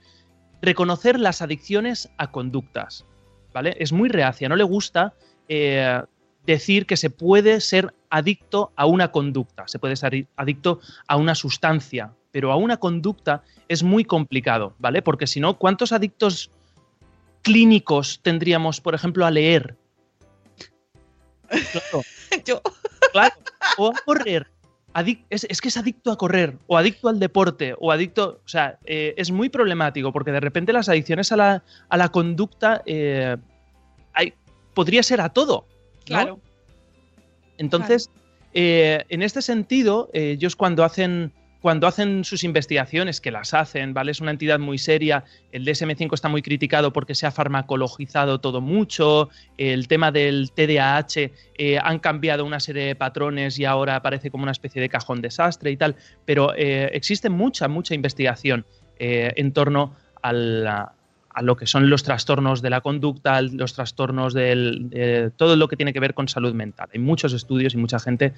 reconocer 0.62 1.18
las 1.18 1.42
adicciones 1.42 2.10
a 2.18 2.30
conductas, 2.30 3.04
¿vale? 3.52 3.76
Es 3.78 3.92
muy 3.92 4.08
reacia, 4.08 4.48
no 4.48 4.56
le 4.56 4.64
gusta 4.64 5.14
eh, 5.48 6.00
decir 6.46 6.86
que 6.86 6.96
se 6.96 7.10
puede 7.10 7.60
ser 7.60 7.94
adicto 8.08 8.72
a 8.76 8.86
una 8.86 9.10
conducta, 9.10 9.68
se 9.68 9.78
puede 9.78 9.96
ser 9.96 10.26
adicto 10.36 10.80
a 11.06 11.16
una 11.16 11.34
sustancia, 11.34 12.12
pero 12.32 12.52
a 12.52 12.56
una 12.56 12.76
conducta 12.76 13.42
es 13.68 13.82
muy 13.82 14.04
complicado, 14.04 14.74
¿vale? 14.78 15.02
Porque 15.02 15.26
si 15.26 15.40
no, 15.40 15.58
¿cuántos 15.58 15.92
adictos 15.92 16.50
clínicos 17.42 18.20
tendríamos, 18.22 18.80
por 18.80 18.94
ejemplo, 18.94 19.26
a 19.26 19.30
leer? 19.30 19.76
Claro, 21.72 22.04
Yo, 22.44 22.62
claro. 23.12 23.34
O 23.76 23.88
a 23.88 23.94
correr. 24.04 24.46
Adic- 24.94 25.24
es, 25.30 25.44
es 25.48 25.60
que 25.60 25.68
es 25.68 25.76
adicto 25.76 26.10
a 26.10 26.16
correr, 26.18 26.56
o 26.66 26.76
adicto 26.76 27.08
al 27.08 27.20
deporte, 27.20 27.74
o 27.78 27.92
adicto. 27.92 28.40
O 28.44 28.48
sea, 28.48 28.78
eh, 28.84 29.14
es 29.16 29.30
muy 29.30 29.48
problemático 29.48 30.12
porque 30.12 30.32
de 30.32 30.40
repente 30.40 30.72
las 30.72 30.88
adicciones 30.88 31.30
a 31.32 31.36
la, 31.36 31.62
a 31.88 31.96
la 31.96 32.08
conducta 32.08 32.82
eh, 32.86 33.36
hay- 34.12 34.34
podría 34.74 35.02
ser 35.02 35.20
a 35.20 35.28
todo. 35.28 35.66
¿no? 35.66 36.04
claro. 36.04 36.40
Entonces, 37.58 38.10
eh, 38.54 39.04
en 39.10 39.22
este 39.22 39.42
sentido, 39.42 40.08
ellos 40.12 40.56
cuando 40.56 40.82
hacen, 40.82 41.32
cuando 41.60 41.86
hacen 41.86 42.24
sus 42.24 42.42
investigaciones, 42.42 43.20
que 43.20 43.30
las 43.30 43.52
hacen, 43.54 43.92
¿vale? 43.92 44.12
Es 44.12 44.20
una 44.20 44.30
entidad 44.30 44.58
muy 44.58 44.78
seria. 44.78 45.24
El 45.52 45.66
DSM5 45.66 46.14
está 46.14 46.28
muy 46.28 46.42
criticado 46.42 46.92
porque 46.92 47.14
se 47.14 47.26
ha 47.26 47.30
farmacologizado 47.30 48.40
todo 48.40 48.60
mucho. 48.60 49.28
El 49.58 49.86
tema 49.86 50.10
del 50.10 50.52
TDAH 50.52 51.30
eh, 51.56 51.78
han 51.82 51.98
cambiado 51.98 52.44
una 52.44 52.60
serie 52.60 52.84
de 52.84 52.94
patrones 52.94 53.58
y 53.58 53.66
ahora 53.66 53.96
aparece 53.96 54.30
como 54.30 54.42
una 54.44 54.52
especie 54.52 54.80
de 54.80 54.88
cajón 54.88 55.20
desastre 55.20 55.70
y 55.70 55.76
tal. 55.76 55.96
Pero 56.24 56.54
eh, 56.56 56.90
existe 56.94 57.28
mucha, 57.28 57.68
mucha 57.68 57.94
investigación 57.94 58.64
eh, 58.98 59.32
en 59.36 59.52
torno 59.52 59.94
a, 60.22 60.92
a 61.32 61.42
lo 61.42 61.56
que 61.56 61.66
son 61.66 61.90
los 61.90 62.02
trastornos 62.02 62.62
de 62.62 62.70
la 62.70 62.80
conducta, 62.80 63.40
los 63.42 63.74
trastornos 63.74 64.34
del 64.34 64.90
de 64.90 65.30
todo 65.36 65.56
lo 65.56 65.68
que 65.68 65.76
tiene 65.76 65.92
que 65.92 66.00
ver 66.00 66.14
con 66.14 66.28
salud 66.28 66.54
mental. 66.54 66.88
Hay 66.92 67.00
muchos 67.00 67.32
estudios 67.32 67.74
y 67.74 67.76
mucha 67.76 67.98
gente, 67.98 68.34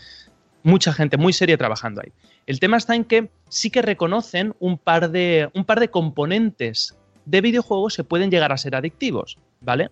mucha 0.63 0.93
gente 0.93 1.17
muy 1.17 1.33
seria 1.33 1.57
trabajando 1.59 2.01
ahí. 2.03 2.13
El 2.47 2.61
tema 2.61 2.77
está 2.77 2.95
en 2.95 3.05
que 3.05 3.31
sí 3.49 3.71
que 3.71 3.83
reconocen 3.83 4.55
un 4.61 4.79
par 4.79 5.11
de, 5.11 5.49
un 5.55 5.65
par 5.65 5.81
de 5.81 5.89
componentes 5.89 6.97
de 7.25 7.41
videojuegos 7.41 7.95
se 7.95 8.05
pueden 8.05 8.31
llegar 8.31 8.53
a 8.53 8.57
ser 8.57 8.75
adictivos, 8.75 9.39
¿vale? 9.61 9.91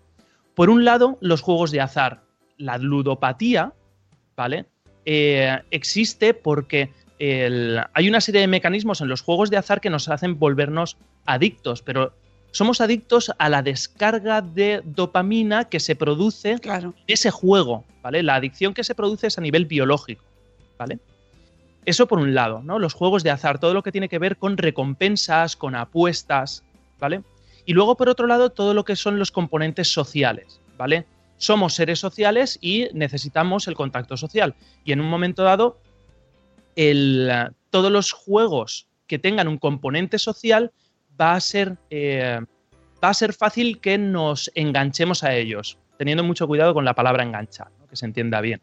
Por 0.54 0.68
un 0.70 0.84
lado, 0.84 1.16
los 1.20 1.40
juegos 1.42 1.70
de 1.70 1.80
azar, 1.80 2.22
la 2.56 2.76
ludopatía, 2.78 3.72
¿vale? 4.36 4.66
Eh, 5.04 5.58
existe 5.70 6.34
porque 6.34 6.90
el- 7.18 7.80
hay 7.94 8.08
una 8.08 8.20
serie 8.20 8.40
de 8.40 8.46
mecanismos 8.48 9.00
en 9.00 9.08
los 9.08 9.20
juegos 9.22 9.50
de 9.50 9.56
azar 9.56 9.80
que 9.80 9.90
nos 9.90 10.08
hacen 10.08 10.38
volvernos 10.38 10.96
adictos, 11.26 11.82
pero 11.82 12.12
somos 12.50 12.80
adictos 12.80 13.30
a 13.38 13.48
la 13.48 13.62
descarga 13.62 14.42
de 14.42 14.82
dopamina 14.84 15.66
que 15.66 15.78
se 15.80 15.94
produce 15.94 16.58
Claro. 16.58 16.94
en 17.06 17.14
ese 17.14 17.30
juego, 17.30 17.84
¿vale? 18.02 18.22
La 18.24 18.34
adicción 18.34 18.74
que 18.74 18.82
se 18.84 18.94
produce 18.96 19.28
es 19.28 19.38
a 19.38 19.40
nivel 19.40 19.66
biológico, 19.66 20.24
¿vale? 20.80 20.98
Eso 21.84 22.08
por 22.08 22.18
un 22.18 22.34
lado, 22.34 22.62
¿no? 22.62 22.78
Los 22.78 22.94
juegos 22.94 23.22
de 23.22 23.30
azar, 23.30 23.58
todo 23.58 23.74
lo 23.74 23.82
que 23.82 23.92
tiene 23.92 24.08
que 24.08 24.18
ver 24.18 24.38
con 24.38 24.56
recompensas, 24.56 25.56
con 25.56 25.76
apuestas, 25.76 26.64
¿vale? 26.98 27.22
Y 27.66 27.74
luego 27.74 27.96
por 27.96 28.08
otro 28.08 28.26
lado 28.26 28.50
todo 28.50 28.74
lo 28.74 28.84
que 28.84 28.96
son 28.96 29.18
los 29.18 29.30
componentes 29.30 29.92
sociales, 29.92 30.60
¿vale? 30.78 31.06
somos 31.40 31.74
seres 31.74 31.98
sociales 31.98 32.58
y 32.60 32.88
necesitamos 32.92 33.66
el 33.66 33.74
contacto 33.74 34.16
social. 34.18 34.54
Y 34.84 34.92
en 34.92 35.00
un 35.00 35.08
momento 35.08 35.42
dado, 35.42 35.80
el, 36.76 37.32
todos 37.70 37.90
los 37.90 38.12
juegos 38.12 38.86
que 39.06 39.18
tengan 39.18 39.48
un 39.48 39.56
componente 39.56 40.18
social 40.18 40.70
va 41.18 41.32
a 41.32 41.40
ser, 41.40 41.78
eh, 41.88 42.40
va 43.02 43.08
a 43.08 43.14
ser 43.14 43.32
fácil 43.32 43.80
que 43.80 43.96
nos 43.96 44.50
enganchemos 44.54 45.24
a 45.24 45.34
ellos, 45.34 45.78
teniendo 45.96 46.22
mucho 46.22 46.46
cuidado 46.46 46.74
con 46.74 46.84
la 46.84 46.94
palabra 46.94 47.24
enganchar, 47.24 47.68
que 47.88 47.96
se 47.96 48.04
entienda 48.04 48.42
bien. 48.42 48.60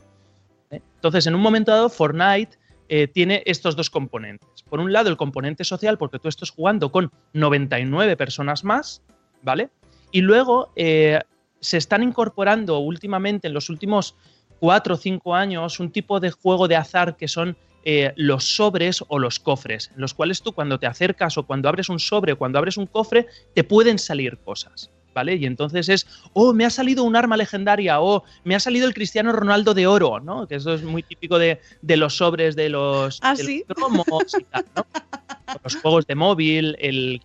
¿Eh? 0.72 0.82
Entonces, 0.96 1.28
en 1.28 1.36
un 1.36 1.42
momento 1.42 1.72
dado, 1.72 1.90
Fortnite 1.90 2.58
eh, 2.90 3.08
tiene 3.08 3.44
estos 3.46 3.76
dos 3.76 3.90
componentes. 3.90 4.64
Por 4.70 4.80
un 4.80 4.92
lado, 4.92 5.10
el 5.10 5.18
componente 5.18 5.64
social, 5.64 5.98
porque 5.98 6.20
tú 6.20 6.28
estás 6.28 6.50
jugando 6.50 6.92
con 6.92 7.12
99 7.34 8.18
personas 8.18 8.64
más, 8.64 9.02
¿vale? 9.42 9.70
Y 10.12 10.22
luego 10.22 10.72
se 10.76 11.78
están 11.78 12.04
incorporando 12.04 12.80
últimamente, 12.80 13.48
en 13.48 13.54
los 13.54 13.70
últimos 13.70 14.16
cuatro 14.60 14.96
o 14.96 14.98
cinco 14.98 15.36
años, 15.36 15.80
un 15.80 15.92
tipo 15.92 16.20
de 16.20 16.32
juego 16.32 16.68
de 16.68 16.76
azar 16.76 17.16
que 17.18 17.28
son 17.28 17.58
eh, 17.84 18.14
los 18.16 18.56
sobres 18.56 19.04
o 19.08 19.20
los 19.20 19.40
cofres, 19.40 19.92
en 19.96 20.02
los 20.02 20.14
cuales 20.14 20.42
tú 20.42 20.52
cuando 20.52 20.80
te 20.80 20.88
acercas 20.88 21.38
o 21.38 21.44
cuando 21.46 21.70
abres 21.70 21.90
un 21.90 22.00
sobre 22.00 22.34
o 22.34 22.38
cuando 22.38 22.58
abres 22.60 22.78
un 22.78 22.88
cofre, 22.88 23.28
te 23.54 23.64
pueden 23.64 23.98
salir 24.00 24.38
cosas. 24.40 24.92
¿Vale? 25.18 25.34
Y 25.34 25.48
entonces 25.48 25.90
es, 25.90 26.06
oh, 26.34 26.54
me 26.54 26.64
ha 26.64 26.70
salido 26.70 27.04
un 27.04 27.16
arma 27.16 27.38
legendaria, 27.38 28.00
o 28.02 28.24
me 28.44 28.54
ha 28.54 28.60
salido 28.60 28.88
el 28.88 28.94
Cristiano 28.94 29.32
Ronaldo 29.32 29.74
de 29.74 29.88
oro, 29.88 30.20
¿no? 30.20 30.48
Que 30.48 30.58
eso 30.58 30.76
es 30.76 30.84
muy 30.84 31.02
típico 31.02 31.40
de, 31.40 31.60
los 31.82 32.18
sobres 32.18 32.56
de 32.56 32.70
los, 32.70 33.20
¿Ah, 33.24 33.34
cromos 33.68 34.06
y 34.40 34.44
tal, 34.44 34.64
¿no? 34.76 34.86
Los 35.64 35.76
juegos 35.78 36.06
de 36.06 36.14
móvil, 36.14 36.76
el 36.80 37.20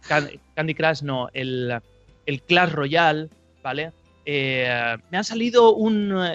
Candy 0.55 0.75
Crush, 0.75 1.03
no, 1.03 1.29
el, 1.35 1.79
el 2.25 2.41
Clash 2.41 2.71
Royale, 2.71 3.29
¿vale? 3.63 3.93
Eh, 4.25 4.97
me 5.11 5.19
ha 5.19 5.23
salido 5.25 5.77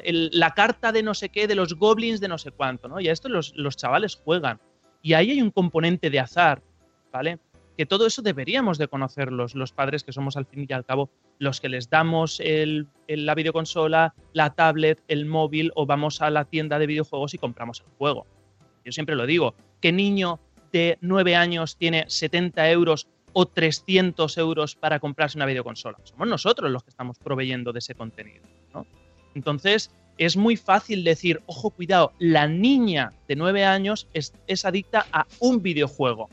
la 0.04 0.54
carta 0.54 0.92
de 0.92 1.02
no 1.02 1.16
sé 1.16 1.30
qué, 1.30 1.48
de 1.48 1.56
los 1.56 1.74
goblins 1.74 2.20
de 2.20 2.28
no 2.28 2.38
sé 2.38 2.52
cuánto, 2.52 2.88
¿no? 2.88 3.00
Y 3.00 3.10
a 3.10 3.14
esto 3.14 3.30
los, 3.30 3.54
chavales 3.78 4.16
juegan. 4.24 4.60
Y 5.02 5.14
ahí 5.14 5.32
hay 5.32 5.42
un 5.42 5.50
componente 5.50 6.12
de 6.12 6.20
azar, 6.20 6.62
¿vale? 7.12 7.40
Que 7.78 7.86
todo 7.86 8.08
eso 8.08 8.22
deberíamos 8.22 8.78
de 8.78 8.88
conocerlos, 8.88 9.54
los 9.54 9.72
padres 9.72 10.04
que 10.04 10.12
somos 10.12 10.36
al 10.36 10.46
fin 10.46 10.66
y 10.68 10.74
al 10.74 10.84
cabo 10.86 11.10
los 11.40 11.62
que 11.62 11.70
les 11.70 11.90
damos 11.90 12.42
la 13.08 13.36
videoconsola, 13.36 14.16
la 14.34 14.50
tablet, 14.56 15.04
el 15.08 15.28
móvil 15.28 15.72
o 15.76 15.86
vamos 15.86 16.22
a 16.22 16.30
la 16.32 16.46
tienda 16.46 16.80
de 16.80 16.88
videojuegos 16.88 17.36
y 17.36 17.38
compramos 17.38 17.82
el 17.82 17.94
juego. 17.98 18.26
Yo 18.84 18.92
siempre 18.92 19.16
lo 19.16 19.28
digo, 19.28 19.54
¿qué 19.80 19.92
niño 19.92 20.40
de 20.72 20.98
9 21.02 21.36
años 21.36 21.78
tiene 21.78 22.06
70 22.08 22.70
euros 22.72 23.08
o 23.34 23.46
300 23.46 24.38
euros 24.40 24.76
para 24.76 25.00
comprarse 25.00 25.38
una 25.38 25.46
videoconsola. 25.46 26.00
Somos 26.04 26.28
nosotros 26.28 26.72
los 26.72 26.84
que 26.84 26.90
estamos 26.90 27.20
proveyendo 27.20 27.72
de 27.72 27.80
ese 27.80 27.94
contenido. 27.94 28.42
Entonces, 29.36 29.92
es 30.18 30.36
muy 30.36 30.58
fácil 30.58 31.04
decir, 31.04 31.42
ojo, 31.46 31.70
cuidado, 31.70 32.14
la 32.18 32.48
niña 32.48 33.14
de 33.28 33.36
9 33.36 33.64
años 33.64 34.08
es, 34.14 34.34
adicta 34.66 35.06
a 35.12 35.28
un 35.40 35.62
videojuego. 35.62 36.30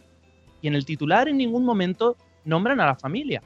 Y 0.65 0.69
en 0.69 0.75
el 0.75 0.87
titular 0.87 1.29
en 1.29 1.37
ningún 1.37 1.63
momento 1.63 2.17
nombran 2.47 2.81
a 2.81 2.87
la 2.87 2.95
familia. 2.95 3.43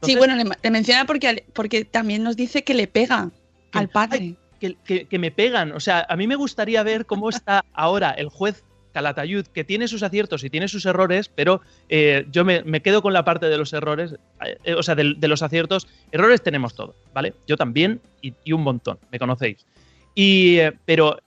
sí, 0.00 0.16
bueno, 0.16 0.34
le, 0.36 0.70
menciona 0.70 1.04
porque, 1.04 1.44
porque 1.52 1.84
también 1.84 2.22
nos 2.22 2.34
dice 2.34 2.64
que 2.64 2.72
le 2.72 2.86
pega 2.86 3.30
al 3.72 3.90
padre. 3.90 4.36
que, 4.58 5.04
que, 5.06 5.18
me 5.18 5.30
pegan. 5.30 5.72
O 5.72 5.80
sea, 5.80 6.06
a 6.08 6.16
mí 6.16 6.26
me 6.26 6.34
gustaría 6.34 6.82
ver 6.82 7.04
cómo 7.04 7.28
está 7.28 7.62
ahora 7.74 8.12
el 8.12 8.30
juez 8.30 8.64
Calatayud, 8.92 9.46
que 9.48 9.64
tiene 9.64 9.86
sus 9.86 10.02
aciertos 10.02 10.44
y 10.44 10.48
tiene 10.48 10.66
sus 10.66 10.86
errores, 10.86 11.28
pero 11.28 11.60
eh, 11.90 12.26
yo 12.30 12.42
me, 12.46 12.80
quedo 12.80 13.02
con 13.02 13.12
la 13.12 13.22
parte 13.22 13.50
de 13.50 13.58
los 13.58 13.74
errores, 13.74 14.14
eh, 14.64 14.72
o 14.72 14.82
sea, 14.82 14.94
de, 14.94 15.04
los 15.04 15.42
aciertos. 15.42 15.86
Errores 16.10 16.42
tenemos 16.42 16.74
todos, 16.74 16.96
¿vale? 17.12 17.34
Yo 17.46 17.58
también 17.58 18.00
y, 18.22 18.32
un 18.50 18.62
montón, 18.62 18.98
me 19.12 19.18
conocéis. 19.18 19.66
Y, 20.14 20.56
eh, 20.56 20.72
pero 20.86 21.18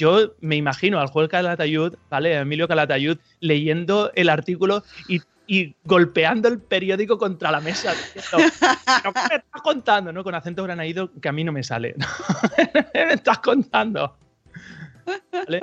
yo 0.00 0.34
me 0.40 0.56
imagino 0.56 0.98
al 0.98 1.08
juez 1.08 1.28
Calatayud, 1.28 1.94
¿vale? 2.08 2.34
Emilio 2.34 2.66
Calatayud, 2.66 3.18
leyendo 3.40 4.10
el 4.14 4.30
artículo 4.30 4.82
y, 5.06 5.20
golpeando 5.84 6.48
el 6.48 6.60
periódico 6.60 7.18
contra 7.18 7.50
la 7.50 7.60
mesa. 7.60 7.92
¿Qué 8.14 8.20
me 9.28 9.36
estás 9.36 9.62
contando? 9.62 10.12
¿no? 10.12 10.24
Con 10.24 10.34
acento 10.34 10.62
granaído 10.62 11.10
que 11.20 11.28
a 11.28 11.32
mí 11.32 11.44
no 11.44 11.52
me 11.52 11.62
sale. 11.62 11.96
¿Qué 12.94 13.04
me 13.04 13.14
estás 13.14 13.40
contando? 13.40 14.16
¿Vale? 15.32 15.60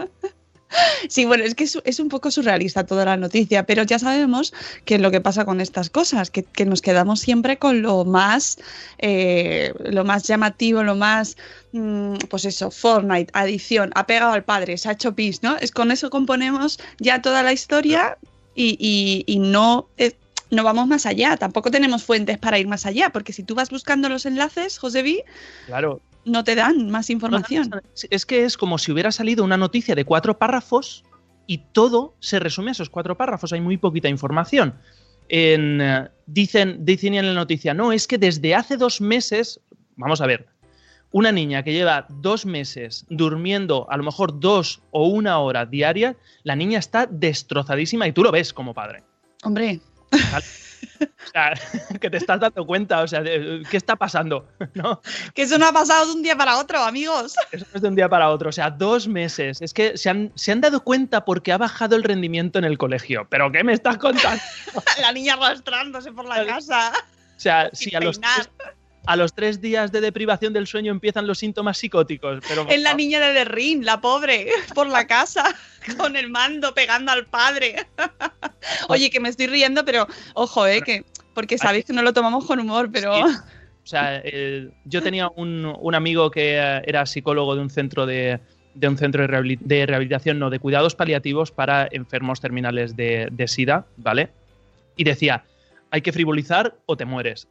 Sí, 1.10 1.26
bueno, 1.26 1.44
es 1.44 1.56
que 1.56 1.64
es, 1.64 2.00
un 2.00 2.10
poco 2.10 2.32
surrealista 2.32 2.86
toda 2.86 3.06
la 3.06 3.18
noticia, 3.18 3.64
pero 3.64 3.84
ya 3.84 4.00
sabemos 4.00 4.54
que 4.86 4.96
es 4.96 5.02
lo 5.02 5.12
que 5.12 5.22
pasa 5.22 5.46
con 5.46 5.62
estas 5.62 5.90
cosas, 5.90 6.30
que, 6.32 6.46
nos 6.66 6.82
quedamos 6.82 7.20
siempre 7.20 7.58
con 7.58 7.82
lo 7.82 8.06
más, 8.06 8.58
eh, 8.98 9.74
lo 9.80 10.04
más 10.04 10.24
llamativo, 10.24 10.84
lo 10.84 10.96
más, 10.96 11.38
mm, 11.72 12.16
pues 12.30 12.46
eso, 12.46 12.72
Fortnite, 12.72 13.32
adición, 13.34 13.92
ha 13.96 14.06
pegado 14.06 14.34
al 14.34 14.44
padre, 14.44 14.78
se 14.78 14.90
ha 14.90 14.94
hecho 14.94 15.16
pis, 15.16 15.44
¿no? 15.44 15.58
Es 15.58 15.72
con 15.72 15.92
eso 15.92 16.10
componemos 16.10 16.80
ya 17.00 17.22
toda 17.22 17.44
la 17.44 17.54
historia 17.54 18.18
y, 18.56 19.38
no... 19.40 19.88
Eh, 19.98 20.14
no 20.50 20.64
vamos 20.64 20.88
más 20.88 21.06
allá, 21.06 21.36
tampoco 21.36 21.72
tenemos 21.72 22.06
fuentes 22.06 22.38
para 22.38 22.58
ir 22.58 22.70
más 22.70 22.86
allá, 22.86 23.10
porque 23.10 23.34
si 23.34 23.44
tú 23.44 23.54
vas 23.54 23.70
buscando 23.70 24.08
los 24.08 24.26
enlaces, 24.26 24.78
Josevi, 24.78 25.22
claro, 25.66 26.00
no 26.28 26.44
te 26.44 26.56
dan 26.56 26.90
más 26.90 27.10
información. 27.10 27.72
es 28.10 28.26
que 28.26 28.44
es 28.44 28.58
como 28.58 28.78
si 28.78 28.92
hubiera 28.92 29.12
salido 29.12 29.44
una 29.44 29.58
noticia 29.58 29.96
de 29.96 30.06
cuatro 30.06 30.38
párrafos 30.38 31.04
y 31.48 31.60
todo 31.72 32.16
se 32.20 32.40
resume 32.40 32.70
a 32.70 32.74
esos 32.74 32.90
cuatro 32.90 33.18
párrafos. 33.18 33.54
Hay 33.54 33.62
muy 33.62 33.78
poquita 33.78 34.10
información. 34.10 34.76
Eh, 35.30 36.08
dicen, 36.26 36.86
dicen 36.86 37.16
en 37.16 37.28
la 37.28 37.34
noticia, 37.34 37.74
no, 37.74 37.92
es 37.92 38.08
que 38.08 38.18
desde 38.18 38.56
hace 38.56 38.78
dos 38.78 39.02
meses, 39.02 39.60
vamos 39.96 40.22
a 40.22 40.28
ver, 40.28 40.48
una 41.12 41.32
niña 41.32 41.64
que 41.64 41.74
lleva 41.74 42.06
dos 42.10 42.46
meses 42.46 43.06
durmiendo 43.10 43.90
a 43.90 43.98
lo 43.98 44.04
mejor 44.04 44.40
dos 44.40 44.82
o 44.92 45.08
una 45.08 45.40
hora 45.40 45.66
diaria, 45.66 46.18
la 46.44 46.56
niña 46.56 46.80
está 46.80 47.08
destrozadísima 47.08 48.08
y 48.08 48.12
tú 48.12 48.24
lo 48.24 48.32
ves 48.32 48.54
como 48.54 48.74
padre. 48.74 49.04
Hombre. 49.44 49.80
que 52.02 52.10
te 52.10 52.18
estás 52.18 52.40
dando 52.40 52.66
cuenta, 52.66 53.02
o 53.02 53.08
sea, 53.08 53.24
¿qué 53.24 53.78
está 53.78 53.96
pasando? 53.96 54.48
¿No? 54.74 55.02
Que 55.34 55.44
eso 55.44 55.58
no 55.58 55.68
ha 55.68 55.74
pasado 55.74 56.08
de 56.08 56.14
un 56.14 56.24
día 56.24 56.36
para 56.36 56.58
otro, 56.58 56.80
amigos. 56.80 57.36
Eso 57.52 57.66
no 57.72 57.76
es 57.76 57.82
de 57.82 57.88
un 57.88 57.96
día 57.96 58.10
para 58.10 58.30
otro, 58.30 58.50
o 58.50 58.54
sea, 58.54 58.70
dos 58.70 59.08
meses. 59.08 59.62
Es 59.62 59.74
que 59.74 59.98
se 59.98 60.10
han, 60.10 60.32
se 60.36 60.52
han 60.52 60.62
dado 60.62 60.84
cuenta 60.84 61.26
porque 61.26 61.52
ha 61.52 61.58
bajado 61.58 61.96
el 61.96 62.04
rendimiento 62.04 62.60
en 62.60 62.66
el 62.66 62.78
colegio. 62.78 63.28
¿Pero 63.30 63.52
qué 63.52 63.64
me 63.64 63.74
estás 63.74 63.98
contando? 63.98 64.42
la 65.02 65.12
niña 65.12 65.34
arrastrándose 65.34 66.12
por 66.12 66.26
la 66.26 66.46
casa. 66.46 66.92
O 67.38 67.40
sea, 67.40 67.70
si 67.74 67.96
a 67.96 68.00
los, 68.00 68.20
a 69.08 69.16
los 69.16 69.34
tres 69.34 69.62
días 69.62 69.92
de 69.92 70.02
deprivación 70.02 70.52
del 70.52 70.68
sueño 70.68 70.92
empiezan 70.92 71.28
los 71.28 71.40
síntomas 71.40 71.78
psicóticos. 71.78 72.44
Pero, 72.48 72.68
es 72.70 72.82
la 72.82 72.94
niña 72.94 73.20
de 73.22 73.32
Derrin, 73.34 73.86
la 73.86 74.02
pobre, 74.02 74.48
por 74.76 74.88
la 74.88 75.08
casa, 75.08 75.56
con 75.98 76.16
el 76.16 76.30
mando 76.30 76.74
pegando 76.74 77.12
al 77.14 77.26
padre. 77.26 77.88
Oye, 78.90 79.10
que 79.10 79.20
me 79.20 79.30
estoy 79.30 79.48
riendo, 79.48 79.86
pero 79.86 80.08
ojo, 80.34 80.68
eh, 80.68 80.82
que 80.82 81.06
porque 81.34 81.58
sabéis 81.58 81.86
que 81.86 81.94
no 81.94 82.02
lo 82.02 82.14
tomamos 82.14 82.46
con 82.46 82.60
humor, 82.60 82.90
pero. 82.92 83.14
O 83.16 83.90
sea, 83.90 84.22
yo 84.84 85.02
tenía 85.02 85.30
un, 85.30 85.96
amigo 85.96 86.30
que 86.30 86.56
era 86.56 87.06
psicólogo 87.06 87.56
de 87.56 87.62
un 87.62 87.70
centro 87.70 88.06
de, 88.06 88.42
un 88.82 88.98
centro 88.98 89.22
de, 89.26 89.86
rehabilitación, 89.86 90.40
no, 90.40 90.50
de 90.50 90.60
cuidados 90.60 90.94
paliativos 90.94 91.54
para 91.54 91.88
enfermos 91.92 92.42
terminales 92.42 92.98
de, 92.98 93.30
de 93.32 93.48
SIDA, 93.48 93.86
¿vale? 93.96 94.30
Y 94.98 95.06
decía, 95.06 95.46
hay 95.90 96.02
que 96.02 96.12
frivolizar 96.12 96.76
o 96.86 96.98
te 96.98 97.06
mueres 97.06 97.48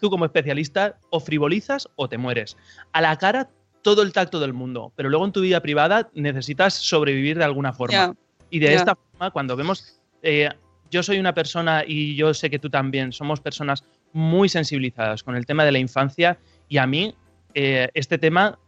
tú 0.00 0.10
como 0.10 0.24
especialista 0.24 0.96
o 1.10 1.20
frivolizas 1.20 1.88
o 1.96 2.08
te 2.08 2.18
mueres. 2.18 2.56
A 2.92 3.00
la 3.00 3.16
cara 3.16 3.50
todo 3.82 4.02
el 4.02 4.12
tacto 4.12 4.40
del 4.40 4.52
mundo, 4.52 4.92
pero 4.96 5.08
luego 5.08 5.24
en 5.24 5.32
tu 5.32 5.40
vida 5.40 5.60
privada 5.60 6.10
necesitas 6.14 6.74
sobrevivir 6.74 7.38
de 7.38 7.44
alguna 7.44 7.72
forma. 7.72 8.14
y 8.50 8.58
de 8.58 8.74
esta 8.74 8.96
forma, 8.96 9.30
cuando 9.30 9.56
vemos, 9.56 10.00
eh, 10.22 10.48
yo 10.90 11.02
soy 11.02 11.18
una 11.18 11.34
persona 11.34 11.84
y 11.86 12.16
yo 12.16 12.34
sé 12.34 12.50
que 12.50 12.58
tú 12.58 12.68
también, 12.68 13.12
somos 13.12 13.40
personas 13.40 13.84
muy 14.12 14.48
sensibilizadas 14.48 15.22
con 15.22 15.36
el 15.36 15.46
tema 15.46 15.64
de 15.64 15.72
la 15.72 15.78
infancia 15.78 16.36
y 16.68 16.78
a 16.78 16.86
mí 16.86 17.14
eh, 17.54 17.88
este 17.94 18.18
tema, 18.18 18.58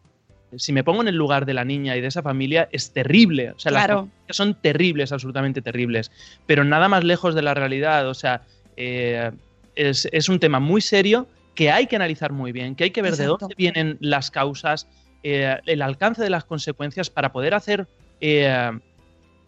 si 0.57 0.73
me 0.73 0.85
pongo 0.85 1.03
en 1.03 1.09
el 1.09 1.17
lugar 1.17 1.47
de 1.47 1.55
la 1.55 1.65
niña 1.65 1.97
y 1.97 2.01
de 2.01 2.07
esa 2.07 2.23
familia, 2.23 2.69
es 2.73 2.93
terrible. 2.93 3.51
O 3.53 3.59
sea, 3.59 3.73
las 3.73 4.07
son 4.31 4.55
terribles, 4.55 5.13
absolutamente 5.13 5.63
terribles, 5.63 6.11
pero 6.47 6.65
nada 6.65 6.89
más 6.89 7.05
lejos 7.05 7.35
de 7.35 7.43
la 7.43 7.55
realidad. 7.55 8.09
O 8.09 8.15
sea, 8.15 8.43
eh, 8.77 9.31
es, 9.75 10.29
un 10.29 10.39
tema 10.39 10.61
muy 10.61 10.81
serio 10.81 11.27
que 11.55 11.71
hay 11.71 11.87
que 11.87 11.97
analizar 11.97 12.33
muy 12.33 12.53
bien, 12.53 12.75
que 12.75 12.85
hay 12.85 12.91
que 12.91 13.03
ver 13.03 13.17
de 13.17 13.27
dónde 13.27 13.55
vienen 13.57 13.99
las 14.01 14.31
causas, 14.31 14.89
eh, 15.23 15.59
el 15.67 15.83
alcance 15.83 16.23
de 16.23 16.31
las 16.31 16.45
consecuencias 16.45 17.11
para 17.11 17.33
poder 17.33 17.55
hacer 17.55 17.87
eh, 18.21 18.71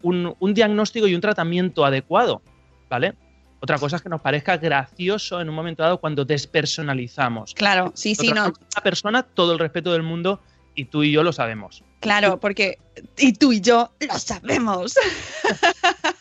un, 0.01 0.53
diagnóstico 0.53 1.07
y 1.07 1.15
un 1.15 1.21
tratamiento 1.21 1.85
adecuado, 1.85 2.41
¿vale? 2.89 3.13
Otra 3.59 3.79
cosa 3.79 3.95
es 3.95 4.01
que 4.03 4.09
nos 4.09 4.21
parezca 4.21 4.57
gracioso 4.57 5.41
en 5.41 5.49
un 5.49 5.55
momento 5.55 5.81
dado 5.81 5.99
cuando 5.99 6.23
despersonalizamos. 6.23 7.55
Claro, 7.55 7.91
sí, 7.95 8.13
sí, 8.13 8.31
no. 8.31 8.45
Una 8.45 8.83
persona, 8.83 9.23
todo 9.23 9.53
el 9.53 9.59
respeto 9.59 9.91
del 9.91 10.03
mundo, 10.03 10.39
y 10.75 10.85
tú 10.85 11.03
y 11.03 11.11
yo 11.11 11.23
lo 11.23 11.33
sabemos. 11.33 11.83
Claro, 12.01 12.39
porque 12.39 12.77
y 13.17 13.33
tú 13.33 13.53
y 13.53 13.61
yo 13.61 13.91
lo 13.99 14.19
sabemos. 14.19 14.95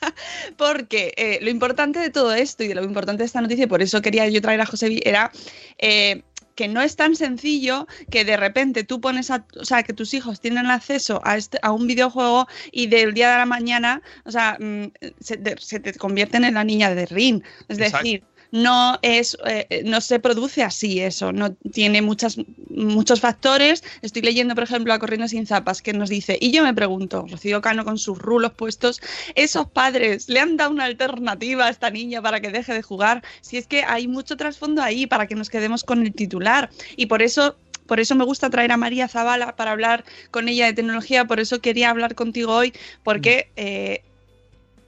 porque 0.57 1.13
eh, 1.17 1.39
lo 1.43 1.51
importante 1.51 1.99
de 1.99 2.11
todo 2.11 2.33
esto 2.35 2.63
y 2.65 2.69
de 2.69 2.75
lo 2.75 2.85
importante 2.85 3.23
de 3.23 3.27
esta 3.27 3.41
noticia, 3.41 3.65
y 3.65 3.69
por 3.69 3.83
eso 3.83 4.01
quería 4.03 4.29
yo 4.29 4.41
traer 4.41 4.61
a 4.61 4.67
José 4.67 5.01
era 5.05 5.31
eh, 5.79 6.23
que 6.55 6.69
no 6.69 6.83
es 6.83 6.95
tan 6.95 7.17
sencillo 7.17 7.89
que 8.11 8.25
de 8.25 8.37
repente 8.37 8.85
tú 8.85 9.01
pones 9.01 9.31
a, 9.33 9.45
o 9.61 9.65
sea, 9.65 9.83
que 9.83 9.93
tus 9.93 10.15
hijos 10.15 10.41
tienen 10.41 10.67
acceso 10.67 11.21
a, 11.25 11.37
este, 11.37 11.59
a 11.63 11.73
un 11.73 11.87
videojuego 11.89 12.47
y 12.71 12.87
del 12.87 13.13
día 13.13 13.33
de 13.33 13.39
la 13.39 13.47
mañana, 13.47 14.03
o 14.25 14.31
sea, 14.31 14.57
mm, 14.61 14.85
se, 15.21 15.37
te- 15.37 15.57
se 15.59 15.81
te 15.81 15.95
convierten 15.95 16.45
en 16.45 16.55
la 16.55 16.63
niña 16.63 16.95
de 16.95 17.07
Rin. 17.07 17.43
Es 17.69 17.79
Exacto. 17.79 17.99
decir, 18.05 18.23
no 18.55 19.01
es 19.03 19.37
eh, 19.47 19.83
no 19.85 20.01
se 20.01 20.21
produce 20.21 20.63
así 20.63 21.01
eso, 21.01 21.33
no 21.33 21.55
tiene 21.73 22.03
muchas, 22.03 22.37
muchos 22.71 23.21
factores. 23.21 23.83
Estoy 24.01 24.23
leyendo, 24.23 24.55
por 24.55 24.63
ejemplo, 24.63 24.93
a 24.95 25.01
Corriendo 25.01 25.27
sin 25.27 25.45
zapas 25.45 25.83
que 25.83 25.93
nos 25.93 26.09
dice, 26.09 26.39
y 26.41 26.53
yo 26.53 26.63
me 26.63 26.73
pregunto, 26.73 27.27
Rocío 27.29 27.61
Cano 27.61 27.85
con 27.85 27.99
sus 27.99 28.17
rulos 28.17 28.53
puestos, 28.53 29.01
¿esos 29.35 29.69
padres 29.69 30.29
le 30.29 30.39
han 30.39 30.57
dado 30.57 30.71
una 30.71 30.85
alternativa 30.85 31.67
a 31.67 31.71
esta 31.71 31.91
niña 31.91 32.23
para 32.23 32.41
que 32.41 32.53
deje 32.53 32.73
de 32.73 32.83
jugar? 32.83 33.25
Si 33.41 33.57
es 33.57 33.67
que 33.67 33.83
hay 33.83 34.07
mucho 34.07 34.37
trasfondo 34.37 34.83
ahí 34.83 35.09
para 35.09 35.27
que 35.27 35.35
nos 35.35 35.51
quedemos 35.51 35.83
con 35.83 36.03
el 36.07 36.15
titular. 36.15 36.71
Y 36.97 37.07
por 37.07 37.23
eso 37.23 37.57
por 37.89 37.99
eso 37.99 38.15
me 38.15 38.25
gusta 38.25 38.51
traer 38.51 38.71
a 38.71 38.77
María 38.77 39.09
Zavala 39.09 39.57
para 39.57 39.73
hablar 39.73 40.05
con 40.31 40.49
ella 40.49 40.67
de 40.67 40.75
tecnología, 40.75 41.25
por 41.25 41.41
eso 41.41 41.61
quería 41.61 41.91
hablar 41.91 42.15
contigo 42.15 42.55
hoy, 42.55 42.73
porque 43.03 43.51
eh, 43.57 44.01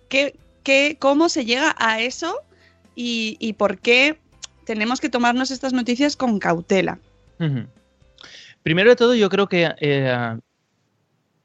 ¿qué- 0.09 0.35
qué- 0.63 0.97
¿cómo 1.01 1.29
se 1.29 1.45
llega 1.45 1.75
a 1.79 2.01
eso 2.01 2.39
y, 2.97 3.53
por 3.53 3.79
qué 3.79 4.19
tenemos 4.65 5.01
que 5.01 5.09
tomarnos 5.09 5.51
estas 5.51 5.73
noticias 5.73 6.17
con 6.17 6.39
cautela? 6.39 6.99
Primero 8.63 8.91
de 8.91 8.97
todo, 8.97 9.15
yo 9.15 9.29
creo 9.29 9.49
que 9.49 9.71
eh, 9.79 10.37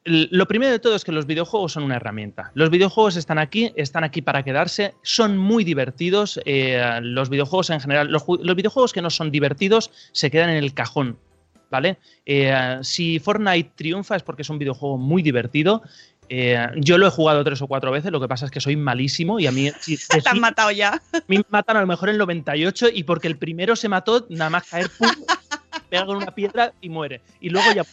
lo 0.03 0.47
primero 0.47 0.71
de 0.71 0.79
todo 0.79 0.95
es 0.95 1.03
que 1.03 1.11
los 1.11 1.27
videojuegos 1.27 1.73
son 1.73 1.83
una 1.83 1.97
herramienta. 1.97 2.51
Los 2.55 2.71
videojuegos 2.71 3.17
están 3.17 3.37
aquí, 3.37 3.71
están 3.75 4.03
aquí 4.03 4.21
para 4.23 4.43
quedarse, 4.43 4.95
son 5.03 5.37
muy 5.37 5.63
divertidos. 5.63 6.39
eh, 6.45 6.99
los 7.03 7.29
videojuegos 7.29 7.69
en 7.69 7.79
general, 7.79 8.09
los 8.09 8.55
videojuegos 8.55 8.93
que 8.93 9.01
no 9.01 9.11
son 9.11 9.29
divertidos 9.29 9.91
se 10.11 10.31
quedan 10.31 10.49
en 10.49 10.57
el 10.57 10.73
cajón. 10.73 11.19
¿Vale? 11.69 11.99
Eh, 12.25 12.79
si 12.81 13.19
Fortnite 13.19 13.71
triunfa 13.75 14.17
es 14.17 14.23
porque 14.23 14.41
es 14.41 14.49
un 14.49 14.57
videojuego 14.57 14.97
muy 14.97 15.21
divertido. 15.21 15.83
Eh, 16.29 16.65
yo 16.77 16.97
lo 16.97 17.07
he 17.07 17.09
jugado 17.09 17.43
tres 17.43 17.61
o 17.61 17.67
cuatro 17.67 17.91
veces, 17.91 18.11
lo 18.11 18.21
que 18.21 18.27
pasa 18.27 18.45
es 18.45 18.51
que 18.51 18.61
soy 18.61 18.75
malísimo 18.77 19.39
y 19.39 19.47
a 19.47 19.51
mí 19.51 19.69
si- 19.81 19.97
Te 20.09 20.21
han 20.29 20.39
matado 20.39 20.71
ya. 20.71 20.93
a 21.13 21.23
mí 21.27 21.37
me 21.37 21.43
matan 21.49 21.77
a 21.77 21.81
lo 21.81 21.87
mejor 21.87 22.09
en 22.09 22.13
el 22.15 22.19
98 22.19 22.87
y 22.93 23.03
porque 23.03 23.27
el 23.27 23.37
primero 23.37 23.75
se 23.75 23.89
mató, 23.89 24.25
nada 24.29 24.49
más 24.49 24.67
caer, 24.69 24.89
pum, 24.97 25.09
pega 25.89 26.05
con 26.05 26.17
una 26.17 26.33
piedra 26.33 26.73
y 26.79 26.89
muere. 26.89 27.21
Y 27.41 27.49
luego 27.49 27.71
ya. 27.73 27.83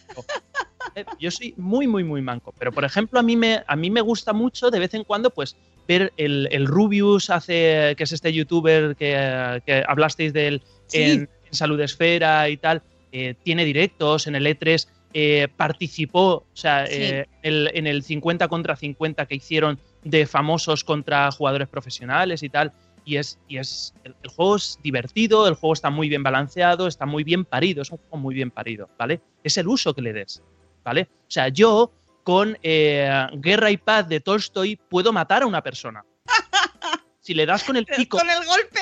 Eh, 0.95 1.03
Yo 1.19 1.31
soy 1.31 1.53
muy, 1.57 1.85
muy, 1.87 2.03
muy 2.05 2.21
manco. 2.21 2.53
Pero, 2.57 2.71
por 2.71 2.85
ejemplo, 2.85 3.19
a 3.19 3.23
mí 3.23 3.35
me, 3.35 3.61
a 3.67 3.75
mí 3.75 3.89
me 3.89 3.99
gusta 4.01 4.31
mucho 4.31 4.71
de 4.71 4.79
vez 4.79 4.93
en 4.93 5.03
cuando, 5.03 5.29
pues, 5.31 5.57
ver 5.87 6.13
el, 6.15 6.47
el 6.51 6.65
Rubius, 6.65 7.29
hace, 7.29 7.93
que 7.97 8.03
es 8.03 8.11
este 8.13 8.31
youtuber 8.31 8.95
que, 8.95 9.61
que 9.65 9.83
hablasteis 9.87 10.31
de 10.33 10.47
él 10.47 10.63
Sí. 10.87 11.01
en, 11.03 11.29
en 11.45 11.53
Salud 11.53 11.79
Esfera 11.81 12.47
y 12.49 12.55
tal. 12.57 12.81
eh, 13.11 13.35
tiene 13.43 13.65
directos 13.65 14.27
en 14.27 14.35
el 14.35 14.45
E3. 14.47 14.87
Eh, 15.13 15.47
participó, 15.55 16.27
o 16.35 16.45
sea, 16.53 16.85
Sí. 16.87 16.93
eh, 16.95 17.27
el- 17.41 17.71
en 17.73 17.87
el 17.87 18.03
50 18.03 18.47
contra 18.47 18.75
50 18.75 19.25
que 19.25 19.35
hicieron 19.35 19.79
de 20.03 20.25
famosos 20.27 20.83
contra 20.83 21.31
jugadores 21.31 21.67
profesionales 21.67 22.43
y 22.43 22.49
tal. 22.49 22.71
Y 23.05 23.17
es, 23.17 23.39
y 23.47 23.57
es 23.57 23.93
el, 24.03 24.15
el 24.21 24.29
juego 24.29 24.57
es 24.57 24.77
divertido, 24.83 25.47
el 25.47 25.55
juego 25.55 25.73
está 25.73 25.89
muy 25.89 26.09
bien 26.09 26.21
balanceado, 26.21 26.85
está 26.87 27.05
muy 27.07 27.23
bien 27.23 27.43
parido, 27.45 27.81
es 27.81 27.89
un 27.91 27.97
juego 27.97 28.17
muy 28.17 28.35
bien 28.35 28.51
parido, 28.51 28.87
¿vale? 28.99 29.19
Es 29.43 29.57
el 29.57 29.67
uso 29.67 29.93
que 29.95 30.01
le 30.01 30.13
des, 30.13 30.43
¿vale? 30.83 31.03
O 31.27 31.31
sea, 31.31 31.47
yo 31.47 31.91
con 32.23 32.57
eh, 32.61 33.09
Guerra 33.33 33.71
y 33.71 33.77
Paz 33.77 34.07
de 34.07 34.19
Tolstoy 34.19 34.75
puedo 34.75 35.11
matar 35.11 35.41
a 35.43 35.47
una 35.47 35.63
persona. 35.63 36.03
Si 37.21 37.33
le 37.35 37.45
das 37.45 37.63
con 37.63 37.75
el 37.75 37.85
pico, 37.85 38.17
Con 38.17 38.29
el 38.29 38.43
golpe. 38.45 38.79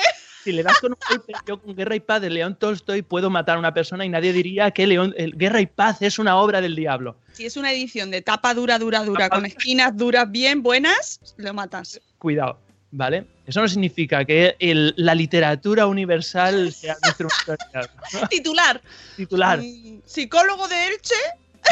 Si 0.48 0.52
le 0.54 0.62
das 0.62 0.78
con 0.80 0.92
un 0.92 0.98
golpe, 1.10 1.32
yo 1.46 1.60
con 1.60 1.76
Guerra 1.76 1.94
y 1.94 2.00
Paz 2.00 2.22
de 2.22 2.30
León 2.30 2.56
Tolstoy 2.58 3.02
puedo 3.02 3.28
matar 3.28 3.56
a 3.56 3.58
una 3.58 3.74
persona 3.74 4.06
y 4.06 4.08
nadie 4.08 4.32
diría 4.32 4.70
que 4.70 4.86
León, 4.86 5.14
el 5.18 5.36
Guerra 5.36 5.60
y 5.60 5.66
Paz 5.66 6.00
es 6.00 6.18
una 6.18 6.36
obra 6.38 6.62
del 6.62 6.74
diablo. 6.74 7.16
Si 7.34 7.44
es 7.44 7.58
una 7.58 7.70
edición 7.70 8.10
de 8.10 8.22
tapa 8.22 8.54
dura, 8.54 8.78
dura, 8.78 9.04
dura, 9.04 9.28
con 9.28 9.44
esquinas 9.44 9.94
duras 9.94 10.30
bien 10.30 10.62
buenas, 10.62 11.20
lo 11.36 11.52
matas. 11.52 12.00
Cuidado, 12.18 12.58
¿vale? 12.90 13.26
Eso 13.46 13.60
no 13.60 13.68
significa 13.68 14.24
que 14.24 14.56
el- 14.58 14.94
la 14.96 15.14
literatura 15.14 15.86
universal 15.86 16.72
sea 16.72 16.96
nuestro 17.02 17.28
Titular. 18.30 18.80
titular. 19.16 19.58
Mm, 19.60 20.00
Psicólogo 20.06 20.66
de 20.66 20.86
Elche. 20.88 21.14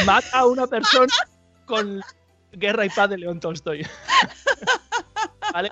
mata 0.04 0.38
a 0.40 0.46
una 0.46 0.66
persona 0.66 1.12
con 1.64 2.02
Guerra 2.52 2.84
y 2.84 2.90
Paz 2.90 3.08
de 3.08 3.16
León 3.18 3.40
Tolstoy. 3.40 3.86
¿Vale? 5.52 5.70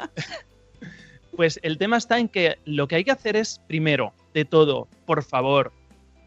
Pues 1.36 1.58
el 1.62 1.78
tema 1.78 1.96
está 1.96 2.18
en 2.18 2.28
que 2.28 2.58
lo 2.64 2.86
que 2.86 2.96
hay 2.96 3.04
que 3.04 3.10
hacer 3.10 3.36
es, 3.36 3.60
primero, 3.66 4.12
de 4.34 4.44
todo, 4.44 4.88
por 5.04 5.24
favor, 5.24 5.72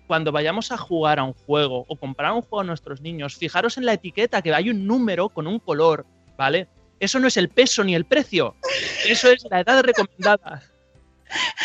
cuando 0.07 0.31
vayamos 0.31 0.71
a 0.71 0.77
jugar 0.77 1.19
a 1.19 1.23
un 1.23 1.33
juego 1.33 1.85
o 1.87 1.95
comprar 1.95 2.31
un 2.33 2.41
juego 2.41 2.61
a 2.61 2.63
nuestros 2.63 3.01
niños, 3.01 3.35
fijaros 3.35 3.77
en 3.77 3.85
la 3.85 3.93
etiqueta 3.93 4.41
que 4.41 4.53
hay 4.53 4.69
un 4.69 4.85
número 4.85 5.29
con 5.29 5.47
un 5.47 5.59
color, 5.59 6.05
¿vale? 6.37 6.67
Eso 6.99 7.19
no 7.19 7.27
es 7.27 7.37
el 7.37 7.49
peso 7.49 7.83
ni 7.83 7.95
el 7.95 8.05
precio, 8.05 8.55
eso 9.07 9.29
es 9.29 9.45
la 9.49 9.61
edad 9.61 9.83
recomendada. 9.83 10.63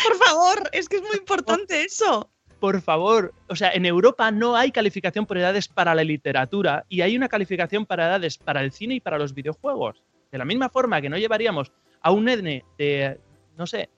Por 0.03 0.17
favor, 0.17 0.69
es 0.73 0.87
que 0.87 0.97
es 0.97 1.01
muy 1.01 1.17
importante 1.17 1.83
eso. 1.83 2.29
por 2.59 2.81
favor, 2.81 3.33
o 3.49 3.57
sea, 3.57 3.71
en 3.71 3.85
Europa 3.85 4.31
no 4.31 4.55
hay 4.55 4.71
calificación 4.71 5.25
por 5.25 5.37
edades 5.37 5.67
para 5.67 5.93
la 5.93 6.03
literatura 6.03 6.85
y 6.87 7.01
hay 7.01 7.17
una 7.17 7.27
calificación 7.27 7.85
para 7.85 8.05
edades 8.05 8.37
para 8.37 8.61
el 8.61 8.71
cine 8.71 8.95
y 8.95 8.99
para 9.01 9.17
los 9.17 9.33
videojuegos. 9.33 10.01
De 10.31 10.37
la 10.37 10.45
misma 10.45 10.69
forma 10.69 11.01
que 11.01 11.09
no 11.09 11.17
llevaríamos 11.17 11.73
a 12.01 12.11
un 12.11 12.25
nene 12.25 12.63
de, 12.77 13.19
no 13.57 13.67
sé, 13.67 13.89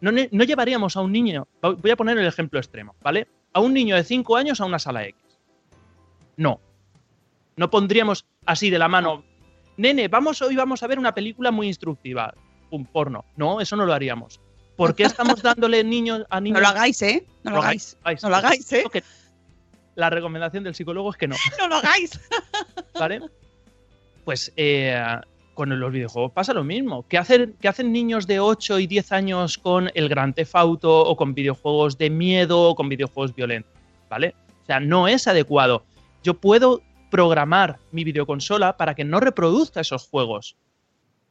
no, 0.00 0.10
no 0.12 0.44
llevaríamos 0.44 0.96
a 0.96 1.00
un 1.00 1.12
niño, 1.12 1.48
voy 1.60 1.90
a 1.90 1.96
poner 1.96 2.18
el 2.18 2.26
ejemplo 2.26 2.58
extremo, 2.58 2.94
¿vale? 3.02 3.28
A 3.52 3.60
un 3.60 3.72
niño 3.72 3.96
de 3.96 4.04
5 4.04 4.36
años 4.36 4.60
a 4.60 4.64
una 4.64 4.78
sala 4.78 5.04
X. 5.06 5.16
No. 6.36 6.60
No 7.56 7.70
pondríamos 7.70 8.26
así 8.44 8.70
de 8.70 8.78
la 8.78 8.88
mano, 8.88 9.24
nene, 9.76 10.08
vamos 10.08 10.42
hoy 10.42 10.56
vamos 10.56 10.82
a 10.82 10.86
ver 10.86 10.98
una 10.98 11.14
película 11.14 11.50
muy 11.50 11.68
instructiva, 11.68 12.34
un 12.70 12.84
porno. 12.84 13.24
No, 13.36 13.60
eso 13.60 13.76
no 13.76 13.86
lo 13.86 13.92
haríamos. 13.92 14.40
¿Por 14.76 14.94
qué 14.94 15.04
estamos 15.04 15.40
dándole 15.42 15.84
niños 15.84 16.24
a 16.30 16.40
niños 16.40 16.60
No 16.60 16.62
lo 16.62 16.68
hagáis, 16.68 17.00
¿eh? 17.02 17.26
No 17.44 17.52
lo 17.52 17.58
hagáis. 17.58 17.96
No 18.22 18.28
lo 18.28 18.36
hagáis, 18.36 18.72
¿eh? 18.72 18.84
La 19.94 20.10
recomendación 20.10 20.64
del 20.64 20.74
psicólogo 20.74 21.10
es 21.10 21.16
que 21.16 21.28
no, 21.28 21.36
No 21.58 21.68
lo 21.68 21.76
hagáis. 21.76 22.18
¿vale? 22.98 23.20
Pues 24.24 24.52
eh, 24.56 25.00
con 25.54 25.78
los 25.78 25.92
videojuegos 25.92 26.32
pasa 26.32 26.52
lo 26.52 26.64
mismo. 26.64 27.04
¿Qué 27.08 27.16
hacen, 27.18 27.56
niños 27.92 28.26
de 28.26 28.40
8 28.40 28.78
y 28.80 28.86
10 28.86 29.12
años 29.12 29.58
con 29.58 29.90
el 29.94 30.08
Gran 30.08 30.34
Theft 30.34 30.54
Auto 30.56 31.00
o 31.04 31.16
con 31.16 31.34
videojuegos 31.34 31.96
de 31.98 32.10
miedo 32.10 32.70
o 32.70 32.74
con 32.74 32.88
videojuegos 32.88 33.34
violentos? 33.34 33.72
¿Vale? 34.10 34.34
O 34.62 34.66
sea, 34.66 34.80
no 34.80 35.08
es 35.08 35.26
adecuado. 35.26 35.84
Yo 36.22 36.34
puedo 36.34 36.82
programar 37.10 37.78
mi 37.92 38.04
videoconsola 38.04 38.76
para 38.76 38.94
que 38.94 39.04
no 39.04 39.20
reproduzca 39.20 39.80
esos 39.80 40.08
juegos. 40.08 40.56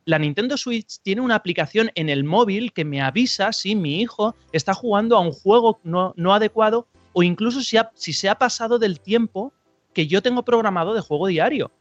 La 0.05 0.19
Nintendo 0.19 0.57
Switch 0.57 0.99
tiene 1.01 1.21
una 1.21 1.35
aplicación 1.35 1.91
en 1.95 2.09
el 2.09 2.23
móvil 2.23 2.73
que 2.73 2.83
me 2.85 3.01
avisa 3.01 3.53
si 3.53 3.75
mi 3.75 4.01
hijo 4.01 4.35
está 4.51 4.73
jugando 4.73 5.15
a 5.17 5.21
un 5.21 5.31
juego 5.31 5.79
no, 5.83 6.13
no 6.17 6.33
adecuado 6.33 6.87
o 7.13 7.23
incluso 7.23 7.61
si, 7.61 7.77
ha- 7.77 7.91
si 7.95 8.11
se 8.13 8.27
ha 8.29 8.35
pasado 8.35 8.79
del 8.79 8.99
tiempo 8.99 9.53
que 9.93 10.07
yo 10.07 10.21
tengo 10.21 10.43
programado 10.43 10.93
de 10.93 11.01
juego 11.01 11.27
diario. 11.27 11.71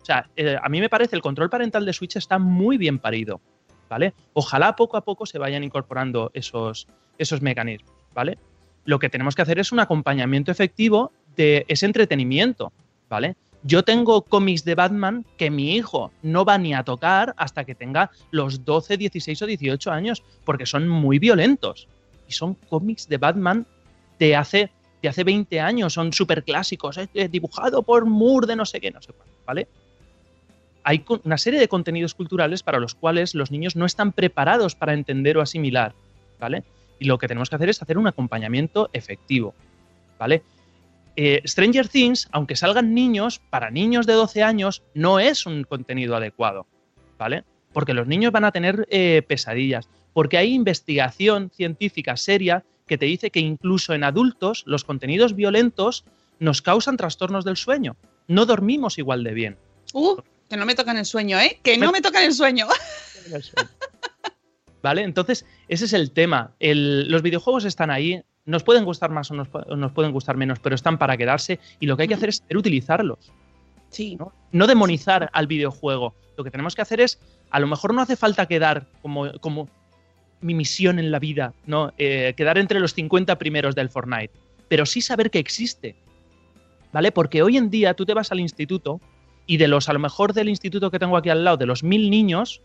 O 0.00 0.04
sea, 0.04 0.28
eh, 0.36 0.56
a 0.60 0.68
mí 0.68 0.80
me 0.80 0.88
parece 0.88 1.16
el 1.16 1.22
control 1.22 1.50
parental 1.50 1.84
de 1.84 1.92
Switch 1.92 2.16
está 2.16 2.38
muy 2.38 2.78
bien 2.78 2.98
parido, 2.98 3.40
¿vale? 3.88 4.14
Ojalá 4.32 4.74
poco 4.76 4.96
a 4.96 5.04
poco 5.04 5.26
se 5.26 5.38
vayan 5.38 5.64
incorporando 5.64 6.30
esos, 6.34 6.88
esos 7.18 7.42
mecanismos, 7.42 7.92
¿vale? 8.14 8.38
Lo 8.84 8.98
que 8.98 9.10
tenemos 9.10 9.34
que 9.34 9.42
hacer 9.42 9.58
es 9.58 9.72
un 9.72 9.80
acompañamiento 9.80 10.50
efectivo 10.50 11.12
de 11.36 11.64
ese 11.68 11.86
entretenimiento, 11.86 12.72
¿vale? 13.08 13.36
Yo 13.62 13.82
tengo 13.82 14.22
cómics 14.22 14.64
de 14.64 14.74
Batman 14.74 15.26
que 15.36 15.50
mi 15.50 15.74
hijo 15.74 16.12
no 16.22 16.44
va 16.44 16.58
ni 16.58 16.74
a 16.74 16.84
tocar 16.84 17.34
hasta 17.36 17.64
que 17.64 17.74
tenga 17.74 18.10
los 18.30 18.64
12, 18.64 18.96
16 18.96 19.42
o 19.42 19.46
18 19.46 19.90
años, 19.90 20.22
porque 20.44 20.64
son 20.64 20.88
muy 20.88 21.18
violentos. 21.18 21.88
Y 22.28 22.32
son 22.32 22.54
cómics 22.54 23.08
de 23.08 23.16
Batman 23.16 23.66
de 24.18 24.36
hace, 24.36 24.70
de 25.02 25.08
hace 25.08 25.24
20 25.24 25.60
años, 25.60 25.92
son 25.92 26.12
súper 26.12 26.44
clásicos, 26.44 26.98
eh, 26.98 27.28
dibujado 27.28 27.82
por 27.82 28.04
Moore 28.04 28.46
de 28.46 28.56
no 28.56 28.64
sé 28.64 28.80
qué, 28.80 28.90
no 28.90 29.02
sé 29.02 29.12
cuál, 29.12 29.28
¿vale? 29.46 29.68
Hay 30.88 31.04
una 31.22 31.36
serie 31.36 31.60
de 31.60 31.68
contenidos 31.68 32.14
culturales 32.14 32.62
para 32.62 32.78
los 32.78 32.94
cuales 32.94 33.34
los 33.34 33.50
niños 33.50 33.76
no 33.76 33.84
están 33.84 34.10
preparados 34.10 34.74
para 34.74 34.94
entender 34.94 35.36
o 35.36 35.42
asimilar, 35.42 35.94
¿vale? 36.40 36.64
Y 36.98 37.04
lo 37.04 37.18
que 37.18 37.28
tenemos 37.28 37.50
que 37.50 37.56
hacer 37.56 37.68
es 37.68 37.82
hacer 37.82 37.98
un 37.98 38.06
acompañamiento 38.06 38.88
efectivo, 38.94 39.54
¿vale? 40.18 40.42
Eh, 41.14 41.42
Stranger 41.44 41.88
Things, 41.88 42.26
aunque 42.32 42.56
salgan 42.56 42.94
niños, 42.94 43.38
para 43.50 43.70
niños 43.70 44.06
de 44.06 44.14
12 44.14 44.42
años 44.42 44.82
no 44.94 45.20
es 45.20 45.44
un 45.44 45.64
contenido 45.64 46.16
adecuado, 46.16 46.66
¿vale? 47.18 47.44
Porque 47.74 47.92
los 47.92 48.06
niños 48.06 48.32
van 48.32 48.46
a 48.46 48.52
tener 48.52 48.88
eh, 48.90 49.20
pesadillas, 49.28 49.90
porque 50.14 50.38
hay 50.38 50.54
investigación 50.54 51.50
científica 51.50 52.16
seria 52.16 52.64
que 52.86 52.96
te 52.96 53.04
dice 53.04 53.30
que 53.30 53.40
incluso 53.40 53.92
en 53.92 54.04
adultos 54.04 54.62
los 54.64 54.84
contenidos 54.84 55.36
violentos 55.36 56.06
nos 56.38 56.62
causan 56.62 56.96
trastornos 56.96 57.44
del 57.44 57.58
sueño. 57.58 57.94
No 58.26 58.46
dormimos 58.46 58.96
igual 58.96 59.22
de 59.22 59.34
bien. 59.34 59.58
Uh, 59.92 60.16
que 60.48 60.56
no 60.56 60.64
me 60.66 60.74
tocan 60.74 60.96
el 60.96 61.04
sueño, 61.04 61.38
¿eh? 61.38 61.60
Que 61.62 61.76
no 61.76 61.92
me 61.92 62.00
tocan 62.00 62.24
el 62.24 62.32
sueño. 62.32 62.66
¿Vale? 64.82 65.02
Entonces, 65.02 65.44
ese 65.68 65.86
es 65.86 65.92
el 65.92 66.12
tema. 66.12 66.52
El- 66.60 67.10
los 67.10 67.22
videojuegos 67.22 67.64
están 67.64 67.90
ahí. 67.90 68.22
Nos 68.44 68.62
pueden 68.62 68.84
gustar 68.84 69.10
más 69.10 69.30
o 69.30 69.34
nos, 69.34 69.92
pueden 69.92 70.12
gustar 70.12 70.36
menos, 70.36 70.58
pero 70.60 70.74
están 70.74 70.98
para 70.98 71.16
quedarse 71.16 71.58
y 71.80 71.86
lo 71.86 71.96
que 71.96 72.02
hay 72.02 72.08
que 72.08 72.14
hacer 72.14 72.30
es 72.30 72.36
saber 72.38 72.56
utilizarlos. 72.56 73.32
Sí. 73.90 74.16
¿no? 74.16 74.32
No 74.52 74.66
demonizar 74.66 75.28
al 75.32 75.46
videojuego. 75.46 76.14
Lo 76.36 76.44
que 76.44 76.50
tenemos 76.50 76.74
que 76.74 76.82
hacer 76.82 77.00
es, 77.00 77.18
a 77.50 77.60
lo 77.60 77.66
mejor 77.66 77.92
no 77.92 78.00
hace 78.00 78.16
falta 78.16 78.46
quedar 78.46 78.86
como, 79.02 79.32
como 79.40 79.68
mi 80.40 80.54
misión 80.54 80.98
en 80.98 81.10
la 81.10 81.18
vida, 81.18 81.52
¿no? 81.66 81.92
Eh, 81.98 82.32
quedar 82.36 82.58
entre 82.58 82.80
los 82.80 82.94
50 82.94 83.36
primeros 83.38 83.74
del 83.74 83.90
Fortnite, 83.90 84.30
pero 84.68 84.86
sí 84.86 85.02
saber 85.02 85.30
que 85.30 85.40
existe, 85.40 85.96
¿vale? 86.92 87.10
Porque 87.10 87.42
hoy 87.42 87.56
en 87.56 87.70
día 87.70 87.94
tú 87.94 88.06
te 88.06 88.14
vas 88.14 88.30
al 88.30 88.40
instituto 88.40 89.00
y 89.48 89.56
de 89.56 89.66
los, 89.66 89.88
a 89.88 89.94
lo 89.94 89.98
mejor 89.98 90.34
del 90.34 90.48
instituto 90.48 90.92
que 90.92 91.00
tengo 91.00 91.16
aquí 91.16 91.30
al 91.30 91.42
lado, 91.42 91.56
de 91.56 91.66
los 91.66 91.82
mil 91.82 92.10
niños, 92.10 92.60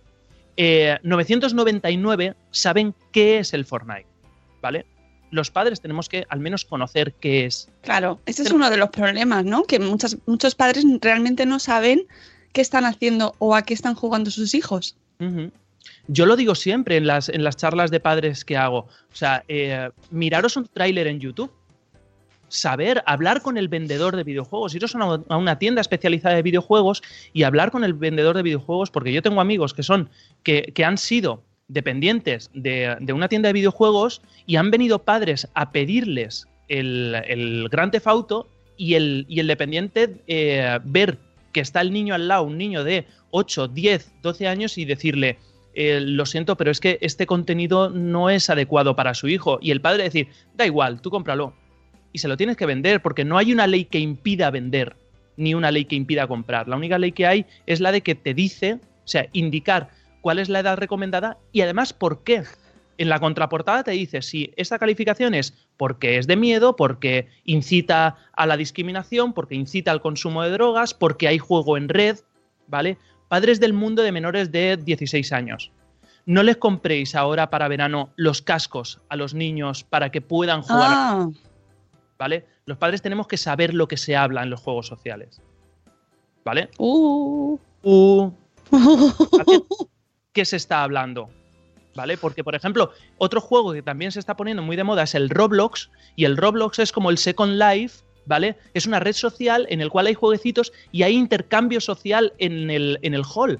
eh, 0.57 0.99
999 1.01 2.35
saben 2.51 2.93
qué 3.11 3.39
es 3.39 3.53
el 3.53 3.65
Fortnite, 3.65 4.05
¿vale? 4.61 4.85
Los 5.31 5.49
padres 5.49 5.81
tenemos 5.81 6.09
que 6.09 6.25
al 6.29 6.41
menos 6.41 6.65
conocer 6.65 7.13
qué 7.13 7.45
es. 7.45 7.69
Claro, 7.81 8.19
ese 8.27 8.43
es 8.43 8.51
uno 8.51 8.69
de 8.69 8.77
los 8.77 8.89
problemas, 8.89 9.45
¿no? 9.45 9.63
Que 9.63 9.79
muchas, 9.79 10.17
muchos 10.27 10.53
padres 10.53 10.85
realmente 11.01 11.45
no 11.47 11.57
saben 11.57 12.05
qué 12.51 12.61
están 12.61 12.85
haciendo 12.85 13.33
o 13.39 13.55
a 13.55 13.63
qué 13.63 13.73
están 13.73 13.95
jugando 13.95 14.29
sus 14.29 14.53
hijos. 14.53 14.97
Yo 16.07 16.25
lo 16.25 16.35
digo 16.35 16.53
siempre 16.53 16.97
en 16.97 17.07
las, 17.07 17.29
en 17.29 17.45
las 17.45 17.55
charlas 17.55 17.91
de 17.91 18.01
padres 18.01 18.43
que 18.43 18.57
hago. 18.57 18.79
O 18.79 19.15
sea, 19.15 19.45
eh, 19.47 19.89
miraros 20.11 20.57
un 20.57 20.67
tráiler 20.67 21.07
en 21.07 21.21
YouTube. 21.21 21.49
Saber, 22.53 23.01
hablar 23.07 23.41
con 23.41 23.57
el 23.57 23.67
vendedor 23.67 24.15
de 24.15 24.23
videojuegos, 24.23 24.75
iros 24.75 24.95
a 24.95 25.37
una, 25.37 25.57
tienda 25.57 25.81
especializada 25.81 26.35
de 26.35 26.43
videojuegos 26.43 27.01
y 27.33 27.43
hablar 27.43 27.71
con 27.71 27.83
el 27.83 27.93
vendedor 27.93 28.35
de 28.35 28.43
videojuegos, 28.43 28.91
porque 28.91 29.11
yo 29.11 29.23
tengo 29.23 29.41
amigos 29.41 29.73
que 29.73 29.81
son, 29.81 30.09
que, 30.43 30.71
que 30.75 30.85
han 30.85 30.99
sido 30.99 31.43
dependientes 31.67 32.51
de, 32.53 32.95
de 32.99 33.13
una 33.13 33.27
tienda 33.27 33.47
de 33.47 33.53
videojuegos 33.53 34.21
y 34.45 34.57
han 34.57 34.69
venido 34.69 34.99
padres 34.99 35.47
a 35.55 35.71
pedirles 35.71 36.47
el, 36.67 37.15
el 37.27 37.69
Grand 37.69 37.91
Theft 37.91 38.07
Auto 38.07 38.47
y 38.77 38.93
el, 38.93 39.25
y 39.27 39.39
el 39.39 39.47
dependiente 39.47 40.21
eh, 40.27 40.79
ver 40.83 41.17
que 41.51 41.61
está 41.61 41.81
el 41.81 41.91
niño 41.91 42.13
al 42.13 42.27
lado, 42.27 42.43
un 42.43 42.57
niño 42.57 42.83
de 42.83 43.07
8, 43.31 43.69
10, 43.69 44.11
12 44.21 44.47
años 44.47 44.77
y 44.77 44.85
decirle, 44.85 45.37
eh, 45.75 45.99
lo 46.01 46.25
siento, 46.25 46.55
pero 46.55 46.71
es 46.71 46.79
que 46.79 46.97
este 47.01 47.25
contenido 47.25 47.89
no 47.89 48.29
es 48.29 48.49
adecuado 48.49 48.95
para 48.95 49.13
su 49.13 49.27
hijo. 49.27 49.59
Y 49.61 49.71
el 49.71 49.81
padre 49.81 50.03
decir, 50.03 50.27
da 50.55 50.65
igual, 50.65 51.01
tú 51.01 51.09
cómpralo. 51.09 51.53
Y 52.13 52.19
se 52.19 52.27
lo 52.27 52.37
tienes 52.37 52.55
que 52.55 52.65
vender, 52.65 53.01
porque 53.01 53.25
no 53.25 53.37
hay 53.37 53.51
una 53.51 53.67
ley 53.67 53.85
que 53.85 53.99
impida 53.99 54.51
vender, 54.51 54.95
ni 55.35 55.53
una 55.53 55.71
ley 55.71 55.85
que 55.85 55.95
impida 55.95 56.27
comprar. 56.27 56.67
La 56.67 56.77
única 56.77 56.97
ley 56.97 57.11
que 57.11 57.27
hay 57.27 57.45
es 57.65 57.81
la 57.81 57.91
de 57.91 58.01
que 58.01 58.15
te 58.15 58.33
dice, 58.33 58.75
o 59.03 59.07
sea, 59.07 59.27
indicar 59.33 59.89
cuál 60.21 60.39
es 60.39 60.47
la 60.47 60.59
edad 60.59 60.77
recomendada 60.77 61.37
y 61.51 61.61
además 61.61 61.91
por 61.91 62.23
qué. 62.23 62.43
En 62.99 63.09
la 63.09 63.19
contraportada 63.19 63.83
te 63.83 63.91
dice 63.91 64.21
si 64.21 64.53
esta 64.55 64.77
calificación 64.77 65.33
es 65.33 65.53
porque 65.77 66.17
es 66.19 66.27
de 66.27 66.35
miedo, 66.35 66.75
porque 66.75 67.27
incita 67.43 68.17
a 68.33 68.45
la 68.45 68.55
discriminación, 68.55 69.33
porque 69.33 69.55
incita 69.55 69.91
al 69.91 70.01
consumo 70.01 70.43
de 70.43 70.51
drogas, 70.51 70.93
porque 70.93 71.27
hay 71.27 71.39
juego 71.39 71.75
en 71.75 71.89
red, 71.89 72.19
¿vale? 72.67 72.99
Padres 73.27 73.59
del 73.59 73.73
mundo 73.73 74.03
de 74.03 74.11
menores 74.11 74.51
de 74.51 74.77
16 74.77 75.33
años. 75.33 75.71
No 76.27 76.43
les 76.43 76.57
compréis 76.57 77.15
ahora 77.15 77.49
para 77.49 77.67
verano 77.67 78.11
los 78.15 78.43
cascos 78.43 79.01
a 79.09 79.15
los 79.15 79.33
niños 79.33 79.83
para 79.83 80.11
que 80.11 80.21
puedan 80.21 80.61
jugar, 80.61 80.91
Ah, 80.91 81.29
¿vale? 82.23 82.45
Los 82.65 82.77
padres 82.77 83.01
tenemos 83.01 83.27
que 83.27 83.35
saber 83.35 83.73
lo 83.73 83.89
que 83.89 83.97
se 83.97 84.15
habla 84.15 84.43
en 84.43 84.49
los 84.49 84.61
juegos 84.61 84.87
sociales. 84.87 85.41
¿Vale? 86.45 86.69
uh. 86.77 87.57
Uh, 87.83 88.31
¿Qué 90.31 90.45
se 90.45 90.55
está 90.55 90.83
hablando? 90.83 91.29
¿Vale? 91.95 92.15
Porque, 92.15 92.41
por 92.41 92.55
ejemplo, 92.55 92.91
otro 93.17 93.41
juego 93.41 93.73
que 93.73 93.81
también 93.81 94.13
se 94.13 94.19
está 94.19 94.37
poniendo 94.37 94.63
muy 94.63 94.77
de 94.77 94.85
moda 94.85 95.03
es 95.03 95.15
el 95.15 95.29
Roblox, 95.29 95.89
y 96.15 96.23
el 96.23 96.37
Roblox 96.37 96.79
es 96.79 96.93
como 96.93 97.09
el 97.09 97.17
Second 97.17 97.61
Life, 97.61 98.05
¿vale? 98.25 98.55
Es 98.73 98.87
una 98.87 99.01
red 99.01 99.11
social 99.13 99.67
en 99.69 99.81
el 99.81 99.89
cual 99.89 100.07
hay 100.07 100.13
jueguecitos 100.13 100.71
y 100.93 101.03
hay 101.03 101.13
intercambio 101.17 101.81
social 101.81 102.31
en 102.37 102.71
el, 102.71 102.99
en 103.01 103.13
el 103.15 103.23
hall, 103.35 103.59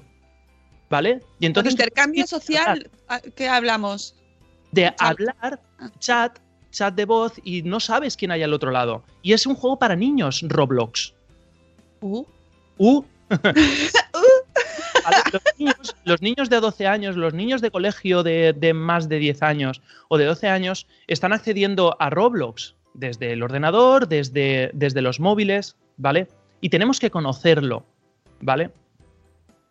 ¿vale? 0.88 1.20
Y 1.38 1.44
entonces 1.44 1.74
intercambio 1.74 2.26
social, 2.26 2.90
¿a- 3.08 3.20
¿qué 3.20 3.46
hablamos? 3.46 4.16
de 4.72 4.92
hablar, 4.98 5.60
chat, 5.98 6.38
chat 6.74 6.94
de 6.94 7.06
voz 7.06 7.40
y 7.42 7.62
no 7.62 7.80
sabes 7.80 8.16
quién 8.16 8.30
hay 8.30 8.42
al 8.42 8.52
otro 8.52 8.70
lado. 8.70 9.02
Y 9.22 9.32
es 9.32 9.46
un 9.46 9.54
juego 9.54 9.78
para 9.78 9.96
niños, 9.96 10.44
Roblox. 10.46 11.14
Uh. 12.00 12.24
Uh. 12.76 13.04
¿Vale? 15.04 15.16
Los, 15.32 15.42
niños, 15.58 15.96
los 16.04 16.22
niños 16.22 16.50
de 16.50 16.60
12 16.60 16.86
años, 16.86 17.16
los 17.16 17.32
niños 17.34 17.60
de 17.60 17.70
colegio 17.70 18.22
de, 18.22 18.52
de 18.52 18.74
más 18.74 19.08
de 19.08 19.18
10 19.18 19.42
años 19.42 19.80
o 20.08 20.18
de 20.18 20.26
12 20.26 20.48
años 20.48 20.86
están 21.06 21.32
accediendo 21.32 21.96
a 21.98 22.10
Roblox 22.10 22.74
desde 22.94 23.32
el 23.32 23.42
ordenador, 23.42 24.08
desde, 24.08 24.70
desde 24.72 25.02
los 25.02 25.20
móviles, 25.20 25.76
¿vale? 25.96 26.28
Y 26.60 26.70
tenemos 26.70 27.00
que 27.00 27.10
conocerlo, 27.10 27.84
¿vale? 28.40 28.70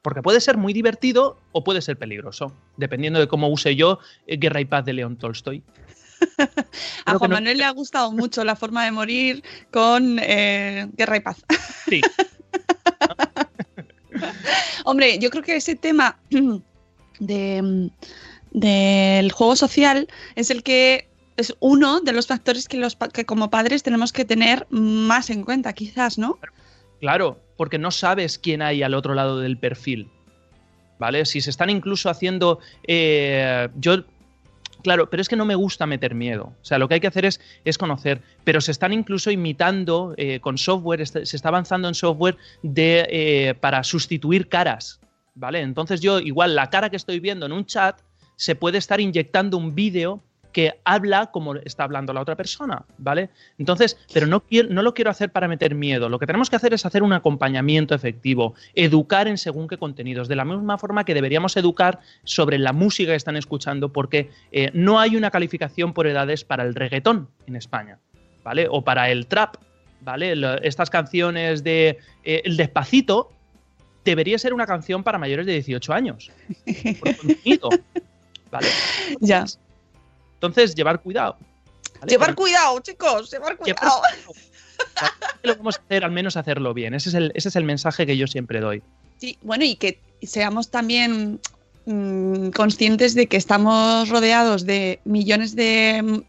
Porque 0.01 0.21
puede 0.21 0.41
ser 0.41 0.57
muy 0.57 0.73
divertido 0.73 1.39
o 1.53 1.63
puede 1.63 1.81
ser 1.81 1.97
peligroso, 1.97 2.53
dependiendo 2.77 3.19
de 3.19 3.27
cómo 3.27 3.47
use 3.47 3.75
yo 3.75 3.99
eh, 4.27 4.37
Guerra 4.37 4.59
y 4.59 4.65
Paz 4.65 4.85
de 4.85 4.93
León 4.93 5.15
Tolstoy. 5.15 5.63
A 7.05 7.15
Juan 7.17 7.29
no- 7.29 7.35
Manuel 7.37 7.57
le 7.57 7.63
ha 7.65 7.71
gustado 7.71 8.11
mucho 8.11 8.43
la 8.43 8.55
forma 8.55 8.85
de 8.85 8.91
morir 8.91 9.43
con 9.71 10.19
eh, 10.21 10.87
Guerra 10.93 11.17
y 11.17 11.19
Paz. 11.21 11.43
Sí, 11.89 12.01
Hombre, 14.85 15.17
yo 15.19 15.29
creo 15.29 15.43
que 15.43 15.55
ese 15.55 15.75
tema 15.75 16.17
de, 17.19 17.61
mm, 17.61 17.87
del 18.51 19.31
juego 19.31 19.55
social 19.55 20.07
es 20.35 20.49
el 20.51 20.63
que 20.63 21.09
es 21.37 21.55
uno 21.59 21.99
de 22.01 22.13
los 22.13 22.27
factores 22.27 22.67
que, 22.67 22.77
los, 22.77 22.95
que 23.11 23.25
como 23.25 23.49
padres 23.49 23.81
tenemos 23.81 24.13
que 24.13 24.23
tener 24.23 24.67
más 24.69 25.29
en 25.31 25.43
cuenta, 25.43 25.73
quizás, 25.73 26.17
¿no? 26.19 26.37
Claro, 26.99 27.39
porque 27.57 27.79
no 27.79 27.89
sabes 27.91 28.37
quién 28.37 28.61
hay 28.61 28.83
al 28.83 28.93
otro 28.93 29.13
lado 29.15 29.39
del 29.39 29.57
perfil. 29.57 30.09
¿Vale? 30.99 31.25
Si 31.25 31.41
se 31.41 31.49
están 31.49 31.69
incluso 31.71 32.09
haciendo. 32.09 32.59
eh, 32.87 33.67
yo. 33.75 34.03
Claro, 34.83 35.09
pero 35.09 35.21
es 35.21 35.29
que 35.29 35.35
no 35.37 35.45
me 35.45 35.55
gusta 35.55 35.85
meter 35.85 36.13
miedo. 36.13 36.53
O 36.61 36.65
sea, 36.65 36.77
lo 36.77 36.87
que 36.87 36.95
hay 36.95 36.99
que 36.99 37.07
hacer 37.07 37.25
es, 37.25 37.39
es 37.63 37.77
conocer. 37.77 38.21
Pero 38.43 38.59
se 38.61 38.71
están 38.71 38.91
incluso 38.93 39.31
imitando 39.31 40.13
eh, 40.17 40.39
con 40.41 40.57
software, 40.57 41.01
este- 41.01 41.25
se 41.25 41.37
está 41.37 41.47
avanzando 41.49 41.87
en 41.87 41.95
software 41.95 42.37
de, 42.61 43.07
eh, 43.09 43.53
para 43.55 43.83
sustituir 43.83 44.49
caras. 44.49 44.99
¿Vale? 45.35 45.61
Entonces 45.61 45.99
yo, 46.01 46.19
igual, 46.19 46.53
la 46.53 46.69
cara 46.69 46.89
que 46.89 46.97
estoy 46.97 47.19
viendo 47.19 47.45
en 47.45 47.53
un 47.53 47.65
chat, 47.65 47.99
se 48.35 48.55
puede 48.55 48.77
estar 48.77 48.99
inyectando 48.99 49.57
un 49.57 49.73
vídeo 49.73 50.21
que 50.53 50.79
habla 50.85 51.31
como 51.31 51.55
está 51.55 51.83
hablando 51.83 52.13
la 52.13 52.21
otra 52.21 52.35
persona, 52.37 52.85
¿vale? 52.97 53.29
Entonces, 53.57 53.97
pero 54.13 54.27
no, 54.27 54.39
quiero, 54.41 54.69
no 54.69 54.81
lo 54.83 54.93
quiero 54.93 55.11
hacer 55.11 55.31
para 55.31 55.47
meter 55.49 55.75
miedo. 55.75 56.07
Lo 56.07 56.19
que 56.19 56.27
tenemos 56.27 56.49
que 56.49 56.55
hacer 56.55 56.73
es 56.73 56.85
hacer 56.85 57.03
un 57.03 57.11
acompañamiento 57.11 57.95
efectivo, 57.95 58.53
educar 58.75 59.27
en 59.27 59.37
según 59.37 59.67
qué 59.67 59.77
contenidos, 59.77 60.27
de 60.29 60.35
la 60.37 60.45
misma 60.45 60.77
forma 60.77 61.03
que 61.03 61.13
deberíamos 61.13 61.57
educar 61.57 61.99
sobre 62.23 62.57
la 62.59 62.71
música 62.71 63.11
que 63.11 63.17
están 63.17 63.35
escuchando, 63.35 63.91
porque 63.91 64.29
eh, 64.51 64.69
no 64.73 64.99
hay 64.99 65.15
una 65.17 65.31
calificación 65.31 65.91
por 65.93 66.07
edades 66.07 66.45
para 66.45 66.63
el 66.63 66.75
reggaetón 66.75 67.27
en 67.47 67.55
España, 67.55 67.99
¿vale? 68.43 68.67
O 68.69 68.83
para 68.83 69.09
el 69.09 69.25
trap, 69.27 69.55
¿vale? 70.01 70.35
Lo- 70.35 70.61
estas 70.61 70.89
canciones 70.91 71.63
de 71.63 71.97
eh, 72.23 72.41
El 72.45 72.57
Despacito 72.57 73.31
debería 74.05 74.37
ser 74.37 74.53
una 74.53 74.67
canción 74.67 75.03
para 75.03 75.17
mayores 75.17 75.45
de 75.47 75.53
18 75.53 75.93
años, 75.93 76.31
por 76.99 77.17
contenido, 77.17 77.69
¿vale? 78.51 78.67
Ya. 79.19 79.45
Entonces, 80.43 80.75
llevar 80.75 81.01
cuidado. 81.01 81.37
¿vale? 82.01 82.11
Llevar 82.11 82.35
cuidado, 82.35 82.79
chicos, 82.81 83.31
llevar 83.31 83.55
cuidado. 83.55 84.01
Lo 85.43 85.55
vamos 85.55 85.77
a 85.77 85.81
hacer, 85.81 86.03
al 86.03 86.11
menos 86.11 86.35
hacerlo 86.35 86.73
bien. 86.73 86.93
Ese 86.93 87.09
es, 87.09 87.15
el, 87.15 87.31
ese 87.33 87.47
es 87.47 87.55
el 87.55 87.63
mensaje 87.63 88.05
que 88.05 88.17
yo 88.17 88.27
siempre 88.27 88.59
doy. 88.59 88.83
Sí, 89.19 89.37
bueno, 89.41 89.63
y 89.63 89.75
que 89.75 90.01
seamos 90.21 90.69
también 90.69 91.39
mm, 91.85 92.49
conscientes 92.49 93.15
de 93.15 93.27
que 93.27 93.37
estamos 93.37 94.09
rodeados 94.09 94.65
de 94.65 94.99
millones 95.05 95.55
de, 95.55 96.23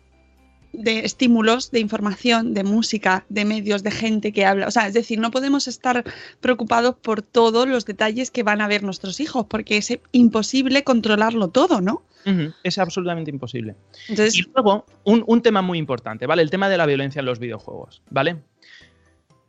de 0.77 1.01
estímulos, 1.01 1.71
de 1.71 1.81
información, 1.81 2.55
de 2.55 2.65
música, 2.65 3.25
de 3.29 3.45
medios, 3.45 3.83
de 3.83 3.91
gente 3.91 4.33
que 4.33 4.45
habla. 4.45 4.67
O 4.67 4.71
sea, 4.71 4.87
es 4.87 4.95
decir, 4.95 5.19
no 5.19 5.31
podemos 5.31 5.69
estar 5.69 6.05
preocupados 6.41 6.97
por 6.97 7.23
todos 7.23 7.69
los 7.69 7.85
detalles 7.85 8.31
que 8.31 8.43
van 8.43 8.61
a 8.61 8.69
ver 8.69 8.83
nuestros 8.83 9.21
hijos, 9.21 9.47
porque 9.49 9.77
es 9.77 9.99
imposible 10.13 10.85
controlarlo 10.85 11.49
todo, 11.49 11.81
¿no? 11.81 12.03
Es 12.63 12.79
absolutamente 12.79 13.31
imposible. 13.31 13.77
Entonces, 14.09 14.37
Y 14.37 14.51
luego, 14.55 14.87
un, 15.05 15.25
un 15.27 15.43
tema 15.43 15.61
muy 15.61 15.79
importante, 15.79 16.27
¿vale? 16.27 16.43
El 16.43 16.51
tema 16.51 16.69
de 16.69 16.79
la 16.79 16.87
violencia 16.87 17.21
en 17.21 17.27
los 17.27 17.39
videojuegos, 17.39 18.03
¿vale? 18.11 18.37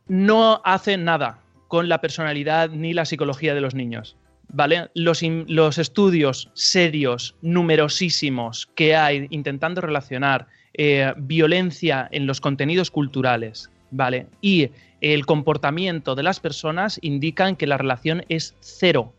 No 0.08 0.60
hace 0.62 0.98
nada 0.98 1.40
con 1.68 1.88
la 1.88 2.00
personalidad 2.00 2.70
ni 2.70 2.92
la 2.92 3.06
psicología 3.06 3.54
de 3.54 3.62
los 3.62 3.74
niños, 3.74 4.16
¿vale? 4.48 4.90
Los, 4.94 5.22
los 5.22 5.78
estudios 5.78 6.50
serios, 6.54 7.36
numerosísimos 7.40 8.66
que 8.74 8.94
hay 8.94 9.26
intentando 9.30 9.80
relacionar 9.80 10.48
eh, 10.78 11.14
violencia 11.16 12.06
en 12.12 12.26
los 12.26 12.42
contenidos 12.42 12.90
culturales, 12.90 13.70
¿vale? 13.90 14.26
Y 14.42 14.68
el 15.00 15.24
comportamiento 15.24 16.14
de 16.14 16.22
las 16.22 16.38
personas 16.38 16.98
indican 17.00 17.56
que 17.56 17.66
la 17.66 17.78
relación 17.78 18.24
es 18.28 18.54
cero, 18.60 19.14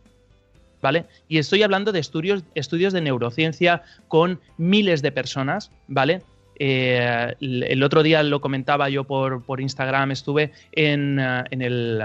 ¿vale? 0.83 1.05
Y 1.27 1.39
estoy 1.39 1.63
hablando 1.63 1.91
de 1.91 1.99
estudios, 1.99 2.43
estudios 2.53 2.93
de 2.93 3.01
neurociencia 3.01 3.81
con 4.07 4.39
miles 4.57 5.01
de 5.01 5.11
personas, 5.11 5.71
¿vale? 5.87 6.21
Eh, 6.59 7.33
el, 7.39 7.81
otro 7.81 8.03
día 8.03 8.21
lo 8.21 8.39
comentaba 8.39 8.89
yo 8.89 9.03
por, 9.03 9.43
por 9.43 9.59
Instagram, 9.59 10.11
estuve 10.11 10.51
en, 10.73 11.19
eh, 11.19 11.43
en, 11.49 11.61
el, 11.63 12.01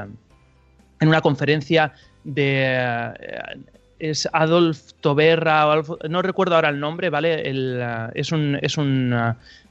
en 1.00 1.08
una 1.08 1.20
conferencia 1.20 1.92
de... 2.24 3.12
es 4.10 4.28
Adolf 4.32 4.92
Toberra, 5.00 5.66
o 5.68 5.72
Adolf- 5.72 6.08
no 6.08 6.22
recuerdo 6.22 6.56
ahora 6.56 6.70
el 6.70 6.80
nombre, 6.80 7.08
¿vale? 7.08 7.48
El, 7.48 7.78
eh, 7.80 8.08
es 8.14 8.32
un, 8.32 8.58
es 8.60 8.76
un 8.76 9.14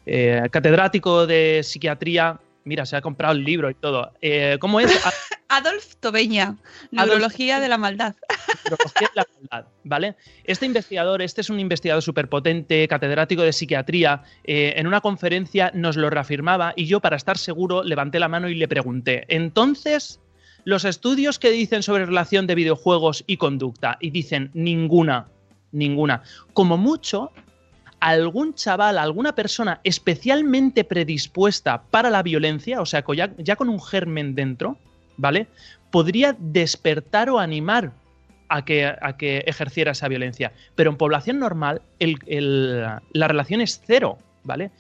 eh, 0.06 0.48
catedrático 0.52 1.28
de 1.28 1.62
psiquiatría. 1.64 2.40
Mira, 2.64 2.86
se 2.86 2.96
ha 2.96 3.02
comprado 3.02 3.34
el 3.34 3.44
libro 3.44 3.70
y 3.70 3.74
todo. 3.74 4.12
Eh, 4.22 4.58
¿Cómo 4.60 4.80
es? 4.80 4.92
Adolf 5.50 5.96
Tobeña, 6.00 6.56
Neurología 6.92 7.60
de 7.60 7.68
la 7.68 7.78
Maldad. 7.78 8.16
Neurología 8.64 9.10
de 9.10 9.16
la 9.16 9.26
maldad, 9.42 9.70
¿vale? 9.84 10.16
Este 10.46 10.66
investigador, 10.66 11.22
este 11.22 11.42
es 11.42 11.50
un 11.50 11.60
investigador 11.60 12.02
superpotente, 12.02 12.88
catedrático 12.88 13.42
de 13.42 13.52
psiquiatría, 13.52 14.24
eh, 14.46 14.76
en 14.78 14.88
una 14.88 15.02
conferencia 15.02 15.72
nos 15.74 15.98
lo 15.98 16.10
reafirmaba 16.10 16.72
y 16.78 16.86
yo 16.86 17.02
para 17.02 17.18
estar 17.18 17.38
seguro 17.38 17.84
levanté 17.84 18.18
la 18.20 18.30
mano 18.30 18.48
y 18.48 18.56
le 18.56 18.68
pregunté, 18.70 19.26
entonces, 19.28 20.22
los 20.64 20.86
estudios 20.86 21.40
que 21.40 21.52
dicen 21.52 21.84
sobre 21.84 22.06
relación 22.06 22.48
de 22.48 22.56
videojuegos 22.56 23.24
y 23.28 23.38
conducta, 23.38 23.98
y 24.00 24.10
dicen 24.12 24.52
ninguna, 24.54 25.28
ninguna, 25.72 26.24
como 26.54 26.78
mucho, 26.78 27.32
algún 28.00 28.54
chaval, 28.56 28.98
alguna 28.98 29.36
persona 29.36 29.80
especialmente 29.84 30.84
predispuesta 30.84 31.84
para 31.92 32.10
la 32.10 32.24
violencia, 32.24 32.82
o 32.82 32.86
sea, 32.86 33.04
ya, 33.16 33.32
ya 33.38 33.56
con 33.56 33.70
un 33.70 33.82
germen 33.82 34.34
dentro, 34.36 34.78
¿vale? 35.18 35.48
Podría 35.92 36.36
despertar 36.40 37.30
o 37.30 37.38
animar 37.40 37.92
a 38.50 38.66
que, 38.66 38.86
a 38.86 39.18
que 39.18 39.44
ejerciera 39.46 39.92
esa 39.92 40.08
violencia. 40.08 40.52
Pero 40.76 40.90
en 40.90 40.98
población 40.98 41.40
normal, 41.40 41.82
el- 42.00 42.18
el- 42.26 42.82
la 43.14 43.28
relación 43.28 43.62
es 43.62 43.82
cero, 43.86 44.18
¿vale? 44.44 44.72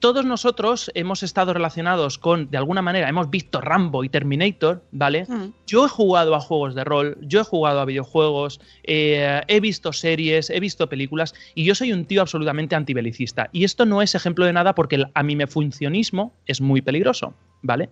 Todos 0.00 0.24
nosotros 0.24 0.90
hemos 0.94 1.22
estado 1.22 1.52
relacionados 1.52 2.18
con, 2.18 2.50
de 2.50 2.56
alguna 2.56 2.80
manera, 2.80 3.06
hemos 3.08 3.28
visto 3.28 3.60
Rambo 3.60 4.02
y 4.02 4.08
Terminator, 4.08 4.82
¿vale? 4.92 5.26
Mm. 5.28 5.52
Yo 5.66 5.84
he 5.84 5.88
jugado 5.90 6.34
a 6.34 6.40
juegos 6.40 6.74
de 6.74 6.84
rol, 6.84 7.18
yo 7.20 7.42
he 7.42 7.44
jugado 7.44 7.80
a 7.80 7.84
videojuegos, 7.84 8.62
eh, 8.82 9.42
he 9.46 9.60
visto 9.60 9.92
series, 9.92 10.48
he 10.48 10.58
visto 10.58 10.88
películas 10.88 11.34
y 11.54 11.64
yo 11.64 11.74
soy 11.74 11.92
un 11.92 12.06
tío 12.06 12.22
absolutamente 12.22 12.74
antibelicista. 12.74 13.50
Y 13.52 13.64
esto 13.64 13.84
no 13.84 14.00
es 14.00 14.14
ejemplo 14.14 14.46
de 14.46 14.54
nada 14.54 14.74
porque 14.74 14.96
el 14.96 15.08
amimefuncionismo 15.12 16.32
es 16.46 16.62
muy 16.62 16.80
peligroso, 16.80 17.34
¿vale? 17.60 17.90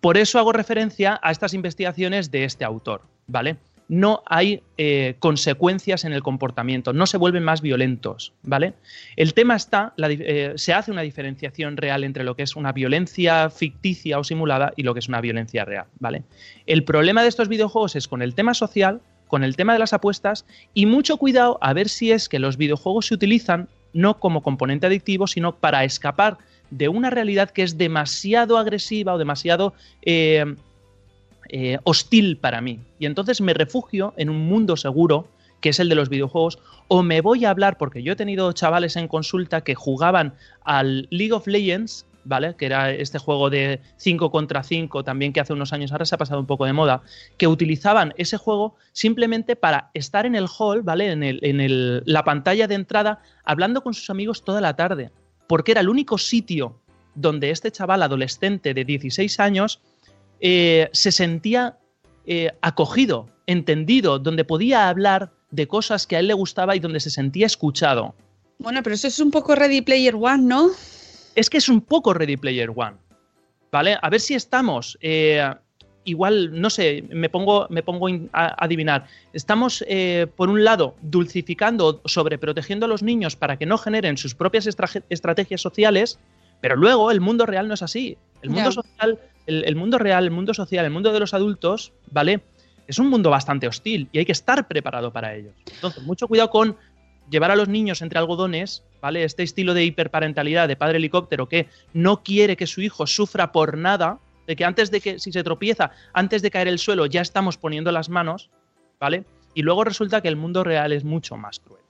Por 0.00 0.16
eso 0.16 0.40
hago 0.40 0.52
referencia 0.52 1.20
a 1.22 1.30
estas 1.30 1.54
investigaciones 1.54 2.32
de 2.32 2.44
este 2.44 2.64
autor, 2.64 3.02
¿vale? 3.28 3.58
No 3.88 4.22
hay 4.26 4.62
eh, 4.76 5.16
consecuencias 5.18 6.04
en 6.04 6.12
el 6.12 6.22
comportamiento, 6.22 6.92
no 6.92 7.06
se 7.06 7.16
vuelven 7.16 7.42
más 7.42 7.62
violentos, 7.62 8.32
¿vale? 8.42 8.74
El 9.16 9.34
tema 9.34 9.56
está, 9.56 9.94
la 9.96 10.08
eh, 10.10 10.52
se 10.56 10.74
hace 10.74 10.90
una 10.90 11.02
diferenciación 11.02 11.76
real 11.76 12.04
entre 12.04 12.24
lo 12.24 12.36
que 12.36 12.42
es 12.42 12.54
una 12.54 12.72
violencia 12.72 13.48
ficticia 13.50 14.18
o 14.18 14.24
simulada 14.24 14.72
y 14.76 14.82
lo 14.82 14.92
que 14.92 15.00
es 15.00 15.08
una 15.08 15.20
violencia 15.20 15.64
real, 15.64 15.86
¿vale? 15.98 16.22
El 16.66 16.84
problema 16.84 17.22
de 17.22 17.28
estos 17.28 17.48
videojuegos 17.48 17.96
es 17.96 18.08
con 18.08 18.20
el 18.20 18.34
tema 18.34 18.54
social, 18.54 19.00
con 19.26 19.44
el 19.44 19.56
tema 19.56 19.72
de 19.72 19.78
las 19.78 19.92
apuestas 19.92 20.44
y 20.74 20.86
mucho 20.86 21.16
cuidado 21.16 21.58
a 21.60 21.72
ver 21.72 21.88
si 21.88 22.12
es 22.12 22.28
que 22.28 22.38
los 22.38 22.56
videojuegos 22.56 23.06
se 23.06 23.14
utilizan 23.14 23.68
no 23.92 24.18
como 24.20 24.42
componente 24.42 24.86
adictivo, 24.86 25.26
sino 25.26 25.56
para 25.56 25.84
escapar 25.84 26.38
de 26.70 26.88
una 26.88 27.10
realidad 27.10 27.50
que 27.50 27.62
es 27.62 27.78
demasiado 27.78 28.58
agresiva 28.58 29.14
o 29.14 29.18
demasiado 29.18 29.72
eh, 30.02 30.44
eh, 31.48 31.78
hostil 31.84 32.36
para 32.38 32.60
mí. 32.60 32.80
Y 32.98 33.06
entonces 33.06 33.40
me 33.40 33.54
refugio 33.54 34.14
en 34.16 34.30
un 34.30 34.46
mundo 34.46 34.76
seguro, 34.76 35.28
que 35.60 35.70
es 35.70 35.80
el 35.80 35.88
de 35.88 35.94
los 35.94 36.08
videojuegos, 36.08 36.58
o 36.88 37.02
me 37.02 37.20
voy 37.20 37.44
a 37.44 37.50
hablar, 37.50 37.78
porque 37.78 38.02
yo 38.02 38.12
he 38.12 38.16
tenido 38.16 38.52
chavales 38.52 38.96
en 38.96 39.08
consulta 39.08 39.62
que 39.62 39.74
jugaban 39.74 40.34
al 40.64 41.08
League 41.10 41.32
of 41.32 41.46
Legends, 41.46 42.06
¿vale? 42.24 42.54
Que 42.56 42.66
era 42.66 42.90
este 42.92 43.18
juego 43.18 43.48
de 43.50 43.80
5 43.96 44.30
contra 44.30 44.62
5, 44.62 45.02
también 45.02 45.32
que 45.32 45.40
hace 45.40 45.52
unos 45.54 45.72
años 45.72 45.90
ahora 45.92 46.04
se 46.04 46.14
ha 46.14 46.18
pasado 46.18 46.38
un 46.40 46.46
poco 46.46 46.64
de 46.66 46.72
moda, 46.74 47.02
que 47.38 47.46
utilizaban 47.48 48.12
ese 48.18 48.36
juego 48.36 48.76
simplemente 48.92 49.56
para 49.56 49.90
estar 49.94 50.26
en 50.26 50.34
el 50.34 50.46
hall, 50.58 50.82
¿vale? 50.82 51.10
En, 51.10 51.22
el, 51.22 51.40
en 51.42 51.60
el- 51.60 52.02
la 52.04 52.22
pantalla 52.24 52.68
de 52.68 52.74
entrada, 52.74 53.22
hablando 53.44 53.82
con 53.82 53.94
sus 53.94 54.10
amigos 54.10 54.44
toda 54.44 54.60
la 54.60 54.76
tarde, 54.76 55.10
porque 55.46 55.72
era 55.72 55.80
el 55.80 55.88
único 55.88 56.18
sitio 56.18 56.78
donde 57.14 57.50
este 57.50 57.72
chaval 57.72 58.02
adolescente 58.02 58.74
de 58.74 58.84
16 58.84 59.40
años 59.40 59.80
eh, 60.40 60.88
se 60.92 61.12
sentía 61.12 61.78
eh, 62.26 62.50
acogido, 62.60 63.28
entendido, 63.46 64.18
donde 64.18 64.44
podía 64.44 64.88
hablar 64.88 65.32
de 65.50 65.66
cosas 65.66 66.06
que 66.06 66.16
a 66.16 66.20
él 66.20 66.28
le 66.28 66.34
gustaba 66.34 66.76
y 66.76 66.78
donde 66.80 67.00
se 67.00 67.10
sentía 67.10 67.46
escuchado. 67.46 68.14
Bueno, 68.58 68.82
pero 68.82 68.94
eso 68.94 69.06
es 69.08 69.18
un 69.20 69.30
poco 69.30 69.54
Ready 69.54 69.82
Player 69.82 70.14
One, 70.14 70.42
¿no? 70.42 70.70
Es 71.34 71.48
que 71.48 71.58
es 71.58 71.68
un 71.68 71.80
poco 71.80 72.12
Ready 72.12 72.36
Player 72.36 72.70
One. 72.74 72.96
¿Vale? 73.70 73.96
A 74.00 74.10
ver 74.10 74.20
si 74.20 74.34
estamos. 74.34 74.98
eh, 75.00 75.54
igual, 76.04 76.58
no 76.58 76.70
sé, 76.70 77.04
me 77.10 77.28
pongo, 77.28 77.66
me 77.68 77.82
pongo 77.82 78.08
a 78.32 78.64
adivinar. 78.64 79.06
Estamos, 79.34 79.84
eh, 79.86 80.26
por 80.36 80.48
un 80.48 80.64
lado, 80.64 80.96
dulcificando, 81.02 82.00
sobreprotegiendo 82.06 82.86
a 82.86 82.88
los 82.88 83.02
niños 83.02 83.36
para 83.36 83.58
que 83.58 83.66
no 83.66 83.76
generen 83.76 84.16
sus 84.16 84.34
propias 84.34 84.66
estra- 84.66 85.02
estrategias 85.10 85.60
sociales, 85.60 86.18
pero 86.62 86.76
luego 86.76 87.10
el 87.10 87.20
mundo 87.20 87.44
real 87.44 87.68
no 87.68 87.74
es 87.74 87.82
así. 87.82 88.16
El 88.40 88.50
mundo 88.50 88.72
social, 88.72 89.18
el, 89.48 89.64
el 89.64 89.74
mundo 89.76 89.98
real, 89.98 90.24
el 90.24 90.30
mundo 90.30 90.54
social, 90.54 90.84
el 90.84 90.90
mundo 90.90 91.12
de 91.12 91.20
los 91.20 91.34
adultos, 91.34 91.92
¿vale? 92.10 92.40
Es 92.86 92.98
un 92.98 93.08
mundo 93.08 93.30
bastante 93.30 93.66
hostil 93.66 94.08
y 94.12 94.18
hay 94.18 94.24
que 94.24 94.32
estar 94.32 94.68
preparado 94.68 95.12
para 95.12 95.34
ellos. 95.34 95.54
Entonces, 95.72 96.02
mucho 96.04 96.28
cuidado 96.28 96.50
con 96.50 96.76
llevar 97.30 97.50
a 97.50 97.56
los 97.56 97.68
niños 97.68 98.00
entre 98.00 98.18
algodones, 98.18 98.82
¿vale? 99.02 99.24
Este 99.24 99.42
estilo 99.42 99.74
de 99.74 99.84
hiperparentalidad 99.84 100.68
de 100.68 100.76
padre 100.76 100.96
helicóptero 100.98 101.48
que 101.48 101.68
no 101.92 102.22
quiere 102.22 102.56
que 102.56 102.66
su 102.66 102.80
hijo 102.80 103.06
sufra 103.06 103.52
por 103.52 103.76
nada, 103.76 104.18
de 104.46 104.56
que 104.56 104.64
antes 104.64 104.90
de 104.90 105.00
que, 105.02 105.18
si 105.18 105.32
se 105.32 105.42
tropieza, 105.44 105.90
antes 106.14 106.40
de 106.40 106.50
caer 106.50 106.68
el 106.68 106.78
suelo, 106.78 107.04
ya 107.04 107.20
estamos 107.20 107.58
poniendo 107.58 107.92
las 107.92 108.08
manos, 108.08 108.48
¿vale? 108.98 109.24
Y 109.54 109.62
luego 109.62 109.84
resulta 109.84 110.22
que 110.22 110.28
el 110.28 110.36
mundo 110.36 110.64
real 110.64 110.92
es 110.92 111.04
mucho 111.04 111.36
más 111.36 111.58
cruel. 111.58 111.82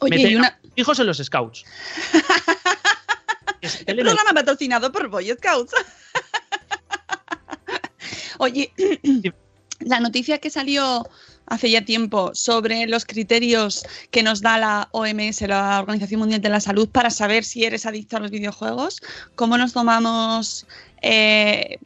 Oye, 0.00 0.16
Meter 0.16 0.30
y 0.32 0.36
una, 0.36 0.58
Hijos 0.76 0.98
en 1.00 1.06
los 1.06 1.18
scouts. 1.18 1.64
El- 3.86 3.96
programa 3.98 4.32
patrocinado 4.34 4.90
por 4.90 5.08
Boy 5.08 5.28
Scouts. 5.36 5.74
Oye, 8.40 8.72
la 9.80 10.00
noticia 10.00 10.38
que 10.38 10.48
salió 10.48 11.06
hace 11.44 11.70
ya 11.70 11.84
tiempo 11.84 12.30
sobre 12.34 12.86
los 12.86 13.04
criterios 13.04 13.84
que 14.10 14.22
nos 14.22 14.40
da 14.40 14.56
la 14.56 14.88
OMS, 14.92 15.42
la 15.42 15.78
Organización 15.78 16.20
Mundial 16.20 16.40
de 16.40 16.48
la 16.48 16.60
Salud, 16.60 16.88
para 16.88 17.10
saber 17.10 17.44
si 17.44 17.64
eres 17.64 17.84
adicto 17.84 18.16
a 18.16 18.20
los 18.20 18.30
videojuegos, 18.30 19.02
¿cómo 19.34 19.58
nos 19.58 19.74
tomamos 19.74 20.66
eh, 21.02 21.78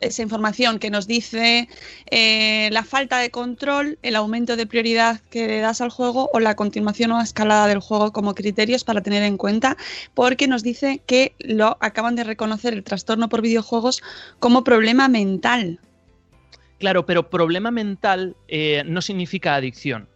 esa 0.00 0.22
información 0.22 0.78
que 0.78 0.90
nos 0.90 1.06
dice 1.06 1.68
eh, 2.10 2.68
la 2.72 2.84
falta 2.84 3.18
de 3.18 3.30
control, 3.30 3.98
el 4.02 4.16
aumento 4.16 4.56
de 4.56 4.66
prioridad 4.66 5.20
que 5.30 5.46
le 5.46 5.60
das 5.60 5.80
al 5.80 5.90
juego 5.90 6.30
o 6.32 6.40
la 6.40 6.56
continuación 6.56 7.12
o 7.12 7.20
escalada 7.20 7.66
del 7.66 7.80
juego 7.80 8.12
como 8.12 8.34
criterios 8.34 8.84
para 8.84 9.02
tener 9.02 9.22
en 9.22 9.36
cuenta? 9.36 9.76
Porque 10.14 10.46
nos 10.46 10.62
dice 10.62 11.00
que 11.06 11.34
lo 11.38 11.76
acaban 11.80 12.16
de 12.16 12.24
reconocer 12.24 12.74
el 12.74 12.84
trastorno 12.84 13.28
por 13.28 13.42
videojuegos 13.42 14.02
como 14.38 14.64
problema 14.64 15.08
mental. 15.08 15.80
Claro, 16.78 17.04
pero 17.06 17.28
problema 17.28 17.70
mental 17.70 18.36
eh, 18.48 18.82
no 18.86 19.02
significa 19.02 19.54
adicción. 19.54 20.09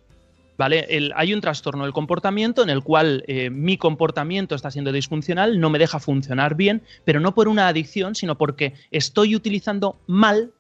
¿Vale? 0.57 1.11
Hay 1.17 1.35
un 1.35 1.41
trastorno 1.41 1.83
del 1.83 1.93
comportamiento 1.93 2.63
en 2.63 2.71
el 2.71 2.83
cual 2.83 3.25
eh, 3.27 3.51
mi 3.51 3.77
comportamiento 3.77 4.55
está 4.55 4.71
siendo 4.71 4.93
disfuncional, 4.93 5.59
no 5.59 5.69
me 5.69 5.81
deja 5.81 5.99
funcionar 5.99 6.55
bien, 6.55 6.83
pero 7.05 7.19
no 7.19 7.35
por 7.35 7.49
una 7.49 7.67
adicción, 7.67 8.15
sino 8.15 8.39
porque 8.39 8.75
estoy 8.93 9.35
utilizando 9.35 10.01
mal 10.07 10.53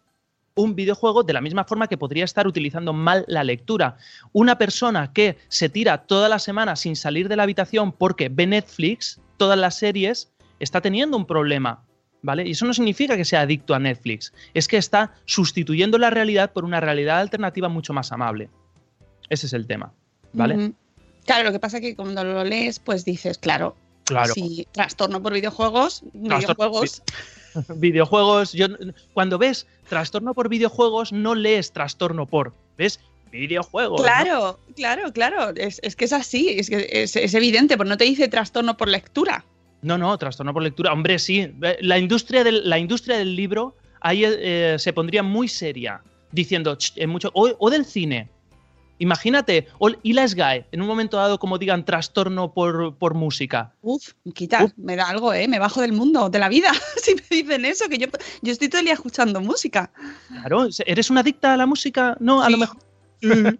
un 0.57 0.74
videojuego 0.74 1.22
de 1.22 1.32
la 1.32 1.40
misma 1.40 1.64
forma 1.64 1.88
que 1.88 1.99
podría 1.99 2.24
estar 2.24 2.47
utilizando 2.47 2.92
mal 2.92 3.24
la 3.28 3.45
lectura. 3.45 3.97
Una 4.32 4.57
persona 4.59 5.12
que 5.12 5.36
se 5.49 5.68
tira 5.68 6.07
toda 6.07 6.28
la 6.28 6.38
semana 6.38 6.76
sin 6.76 6.97
salir 6.97 7.28
de 7.28 7.36
la 7.36 7.42
habitación 7.42 7.92
porque 7.92 8.28
ve 8.28 8.47
Netflix, 8.47 9.20
todas 9.36 9.59
las 9.59 9.78
series, 9.78 10.32
está 10.61 10.80
teniendo 10.80 11.16
un 11.16 11.26
problema. 11.26 11.84
¿Vale? 12.22 12.49
Y 12.49 12.53
eso 12.53 12.64
no 12.64 12.72
significa 12.72 13.18
que 13.18 13.26
sea 13.26 13.42
adicto 13.42 13.74
a 13.74 13.78
Netflix, 13.78 14.32
es 14.55 14.66
que 14.66 14.78
está 14.78 15.12
sustituyendo 15.26 15.99
la 15.99 16.09
realidad 16.09 16.55
por 16.55 16.64
una 16.64 16.80
realidad 16.80 17.20
alternativa 17.20 17.68
mucho 17.68 17.92
más 17.92 18.12
amable. 18.12 18.49
Ese 19.29 19.47
es 19.47 19.53
el 19.53 19.66
tema. 19.66 19.93
¿Vale? 20.33 20.72
Claro, 21.25 21.45
lo 21.45 21.53
que 21.53 21.59
pasa 21.61 21.79
es 21.79 21.81
que 21.83 21.97
cuando 21.97 22.22
lo 22.25 22.45
lees, 22.45 22.79
pues 22.79 23.05
dices, 23.05 23.39
claro, 23.39 23.77
Claro. 24.05 24.35
si 24.35 24.66
trastorno 24.72 25.22
por 25.22 25.33
videojuegos, 25.33 26.03
Trastorno- 26.12 26.39
videojuegos, 26.39 27.03
Videojuegos, 27.77 28.53
yo 28.53 28.66
cuando 29.14 29.39
ves 29.39 29.66
trastorno 29.89 30.35
por 30.35 30.49
videojuegos, 30.49 31.12
no 31.12 31.35
lees 31.35 31.72
trastorno 31.72 32.27
por, 32.27 32.53
ves 32.77 33.01
videojuegos. 33.31 34.01
¿no? 34.01 34.05
claro, 34.05 34.59
claro, 34.77 35.12
claro, 35.12 35.51
es, 35.57 35.81
es 35.83 35.97
que 35.97 36.05
es 36.05 36.12
así, 36.12 36.51
es 36.51 36.68
que 36.68 36.89
es, 36.91 37.16
es 37.16 37.35
evidente, 37.35 37.77
pero 37.79 37.89
no 37.89 37.97
te 37.97 38.05
dice 38.05 38.29
trastorno 38.29 38.77
por 38.77 38.89
lectura. 38.89 39.45
No, 39.83 39.99
no, 39.99 40.16
trastorno 40.18 40.53
por 40.53 40.62
lectura. 40.62 40.93
Hombre, 40.93 41.18
sí. 41.18 41.53
La 41.81 41.99
industria 41.99 42.43
del, 42.43 42.68
la 42.68 42.79
industria 42.79 43.18
del 43.18 43.37
libro 43.37 43.77
ahí 44.01 44.22
eh, 44.25 44.77
se 44.79 44.93
pondría 44.93 45.22
muy 45.22 45.47
seria, 45.49 46.03
diciendo, 46.33 46.77
"Ch, 46.77 46.93
en 46.97 47.11
mucho, 47.11 47.31
o, 47.35 47.55
o 47.59 47.70
del 47.70 47.85
cine. 47.85 48.31
Imagínate, 48.99 49.66
o 49.78 49.90
y 50.03 50.12
la 50.12 50.26
SGAE, 50.26 50.66
en 50.70 50.80
un 50.80 50.86
momento 50.86 51.16
dado, 51.16 51.38
como 51.38 51.59
digan, 51.59 51.84
trastorno 51.84 52.53
por, 52.53 52.97
por 52.97 53.14
música. 53.14 53.74
Uf, 53.82 54.12
quita, 54.34 54.64
Uf. 54.64 54.72
me 54.76 54.97
da 54.97 55.09
algo, 55.09 55.32
¿eh? 55.32 55.49
Me 55.49 55.59
bajo 55.59 55.80
del 55.80 55.92
mundo, 55.92 56.30
de 56.30 56.38
la 56.38 56.49
vida, 56.49 56.72
si 56.97 57.14
me 57.14 57.22
dicen 57.28 57.64
eso, 57.64 57.88
que 57.88 57.99
yo, 57.99 58.07
yo 58.42 58.53
estoy 58.53 58.68
todo 58.68 58.80
el 58.80 58.84
día 58.86 58.95
escuchando 58.95 59.40
música. 59.40 59.90
Claro, 60.28 60.68
¿eres 60.86 61.11
una 61.11 61.20
adicta 61.20 61.55
a 61.55 61.57
la 61.57 61.66
música? 61.66 62.16
No, 62.20 62.42
a 62.42 62.51
lo 62.51 62.59
mejor. 62.59 62.78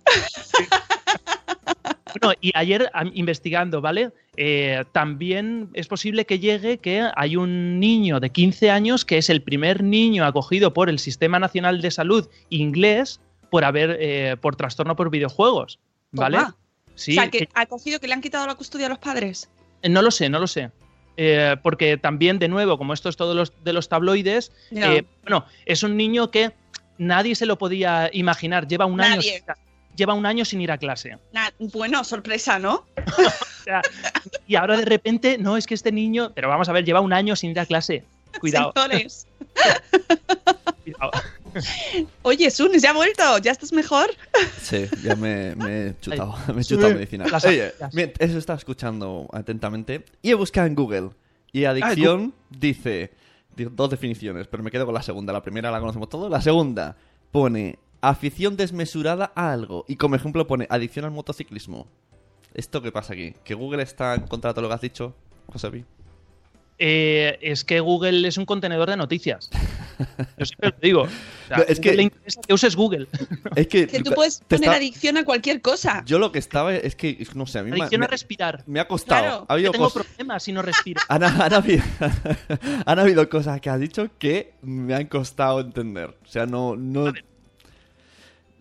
Bueno, 2.21 2.39
y 2.41 2.53
ayer 2.55 2.91
investigando, 3.15 3.81
¿vale? 3.81 4.13
Eh, 4.37 4.85
también 4.93 5.71
es 5.75 5.89
posible 5.89 6.27
que 6.27 6.39
llegue 6.39 6.79
que 6.79 7.09
hay 7.17 7.37
un 7.37 7.81
niño 7.81 8.21
de 8.21 8.31
15 8.31 8.71
años 8.71 9.05
que 9.05 9.19
es 9.19 9.31
el 9.31 9.43
primer 9.43 9.83
niño 9.83 10.25
acogido 10.25 10.73
por 10.73 10.89
el 10.89 10.99
Sistema 10.99 11.39
Nacional 11.39 11.81
de 11.81 11.91
Salud 11.91 12.29
inglés 12.51 13.21
por 13.55 13.65
haber 13.65 13.97
eh, 14.01 14.37
por 14.41 14.57
trastorno 14.57 14.97
por 14.97 15.11
videojuegos, 15.11 15.79
¿vale? 16.11 16.39
Toma. 16.39 16.57
Sí, 16.97 17.13
o 17.13 17.15
sea, 17.15 17.31
que 17.31 17.39
que- 17.39 17.49
ha 17.55 17.67
cogido 17.67 18.01
que 18.01 18.09
le 18.09 18.15
han 18.15 18.21
quitado 18.21 18.45
la 18.49 18.57
custodia 18.57 18.87
a 18.87 18.89
los 18.89 18.99
padres. 18.99 19.49
eh, 19.83 19.89
no 19.89 20.03
lo 20.03 20.11
sé, 20.11 20.29
no 20.29 20.41
lo 20.41 20.49
sé. 20.49 20.73
Eh, 21.17 21.55
porque 21.63 21.97
también, 21.97 22.41
de 22.41 22.49
nuevo, 22.49 22.77
como 22.79 22.93
esto 22.95 23.09
es 23.09 23.17
todo 23.17 23.33
los, 23.33 23.53
de 23.63 23.73
los 23.73 23.89
tabloides, 23.89 24.51
eh, 24.73 25.05
bueno, 25.23 25.45
es 25.67 25.85
un 25.85 25.97
niño 25.97 26.33
que 26.33 26.51
nadie 26.99 27.37
se 27.37 27.47
lo 27.47 27.57
podía 27.57 28.11
imaginar. 28.13 28.67
Lleva 28.67 28.87
un 28.87 29.01
año, 29.01 29.15
Nadie. 29.19 29.45
lleva 29.95 30.15
un 30.15 30.27
año 30.27 30.45
sin 30.45 30.61
ir 30.61 30.73
a 30.73 30.79
clase. 30.79 31.17
Na- 31.33 31.53
bueno, 31.61 32.03
sorpresa, 32.03 32.59
¿no? 32.59 32.85
O 33.07 33.63
sea, 33.65 33.83
y 34.49 34.57
ahora 34.57 34.77
de 34.77 34.85
repente, 34.85 35.39
no, 35.39 35.57
es 35.57 35.69
que 35.69 35.75
este 35.75 35.93
niño, 35.93 36.33
pero 36.35 36.49
vamos 36.49 36.69
a 36.69 36.73
ver, 36.73 36.85
lleva 36.85 37.01
un 37.01 37.13
año 37.13 37.37
sin 37.37 37.53
ir 37.53 37.61
a 37.61 37.67
clase. 37.67 38.03
Cuidado, 38.41 38.73
cuidado. 40.83 41.11
Oye, 42.23 42.51
Sun, 42.51 42.73
¿ya 42.79 42.91
ha 42.91 42.93
vuelto? 42.95 43.39
¿Ya 43.39 43.53
estás 43.53 43.73
mejor? 43.73 44.11
Sí, 44.61 44.87
ya 45.03 45.15
me, 45.17 45.55
me 45.57 45.89
he 45.89 46.01
chutado, 46.01 46.35
me 46.55 46.61
he 46.61 46.65
Sí. 46.65 46.75
chutado 46.75 46.95
medicina. 46.95 47.27
Las 47.31 47.45
Oye, 47.45 47.73
eso 48.19 48.39
está 48.39 48.55
escuchando 48.55 49.29
atentamente. 49.33 50.05
Y 50.23 50.31
he 50.31 50.35
buscado 50.35 50.67
en 50.67 50.75
Google. 50.75 51.11
Y 51.53 51.65
adicción 51.67 52.35
dice 52.51 53.13
di- 53.55 53.65
dos 53.71 53.91
definiciones, 53.91 54.49
pero 54.49 54.63
me 54.63 54.71
quedo 54.71 54.85
con 54.87 54.95
la 54.95 55.03
segunda. 55.03 55.33
La 55.33 55.43
primera 55.43 55.71
la 55.71 55.81
conocemos 55.81 56.09
todos. 56.09 56.31
La 56.31 56.41
segunda 56.41 56.97
pone 57.31 57.79
afición 58.01 58.57
desmesurada 58.57 59.33
a 59.35 59.53
algo. 59.53 59.85
Y 59.89 59.97
como 59.97 60.17
ejemplo 60.17 60.47
pone 60.47 60.67
adicción 60.69 61.05
al 61.05 61.11
motociclismo. 61.13 61.87
¿Esto 62.55 62.83
qué 62.83 62.93
pasa 62.93 63.15
aquí? 63.15 63.35
¿Que 63.45 63.55
Google 63.55 63.83
está 63.83 64.15
en 64.15 64.23
contra 64.29 64.51
de 64.51 64.55
todo 64.55 64.63
lo 64.63 64.69
que 64.69 64.75
has 64.75 64.81
dicho, 64.81 65.15
Josepi? 65.53 65.85
Eh, 66.79 67.39
es 67.41 67.65
que 67.65 67.79
Google 67.81 68.27
es 68.27 68.37
un 68.37 68.45
contenedor 68.47 68.91
de 68.91 68.97
noticias. 68.97 69.49
Yo 70.39 70.45
siempre 70.45 70.71
lo 70.71 70.77
digo. 70.81 71.03
O 71.03 71.09
sea, 71.49 71.59
No, 71.59 71.63
es 71.69 71.79
que- 71.79 71.95
le 71.95 72.03
interesa 72.05 72.41
que 72.47 72.53
uses 72.53 72.75
Google. 72.75 73.07
Es 73.57 73.69
que, 73.69 73.87
Que 73.87 74.03
tú 74.03 74.11
puedes 74.13 74.41
poner 74.41 74.65
está- 74.65 74.77
adicción 74.77 75.17
a 75.17 75.25
cualquier 75.25 75.61
cosa. 75.61 76.03
Yo 76.05 76.19
lo 76.19 76.33
que 76.33 76.41
estaba 76.41 76.75
es 76.75 76.97
que, 76.97 77.25
no 77.35 77.47
sé, 77.47 77.61
a 77.61 77.63
mí 77.63 77.71
me- 77.71 77.77
Adicción 77.77 78.01
me, 78.01 78.07
a 78.07 78.09
respirar. 78.09 78.65
me 78.67 78.81
ha 78.81 78.89
costado. 78.89 79.21
Claro, 79.23 79.47
ha 79.49 79.53
habido 79.53 79.69
Yo 79.69 79.73
tengo 79.73 79.85
cosas- 79.91 80.07
problemas 80.07 80.43
si 80.43 80.53
no 80.53 80.63
respiro. 80.63 81.01
Han, 81.09 81.23
han 81.23 81.53
habido, 81.55 81.85
han 82.87 82.99
habido 82.99 83.29
cosas 83.29 83.61
que 83.61 83.71
has 83.71 83.79
dicho 83.79 84.09
que 84.19 84.55
me 84.63 84.95
han 84.95 85.07
costado 85.07 85.61
entender. 85.61 86.17
O 86.25 86.27
sea, 86.27 86.47
no. 86.47 86.75
no 86.77 87.13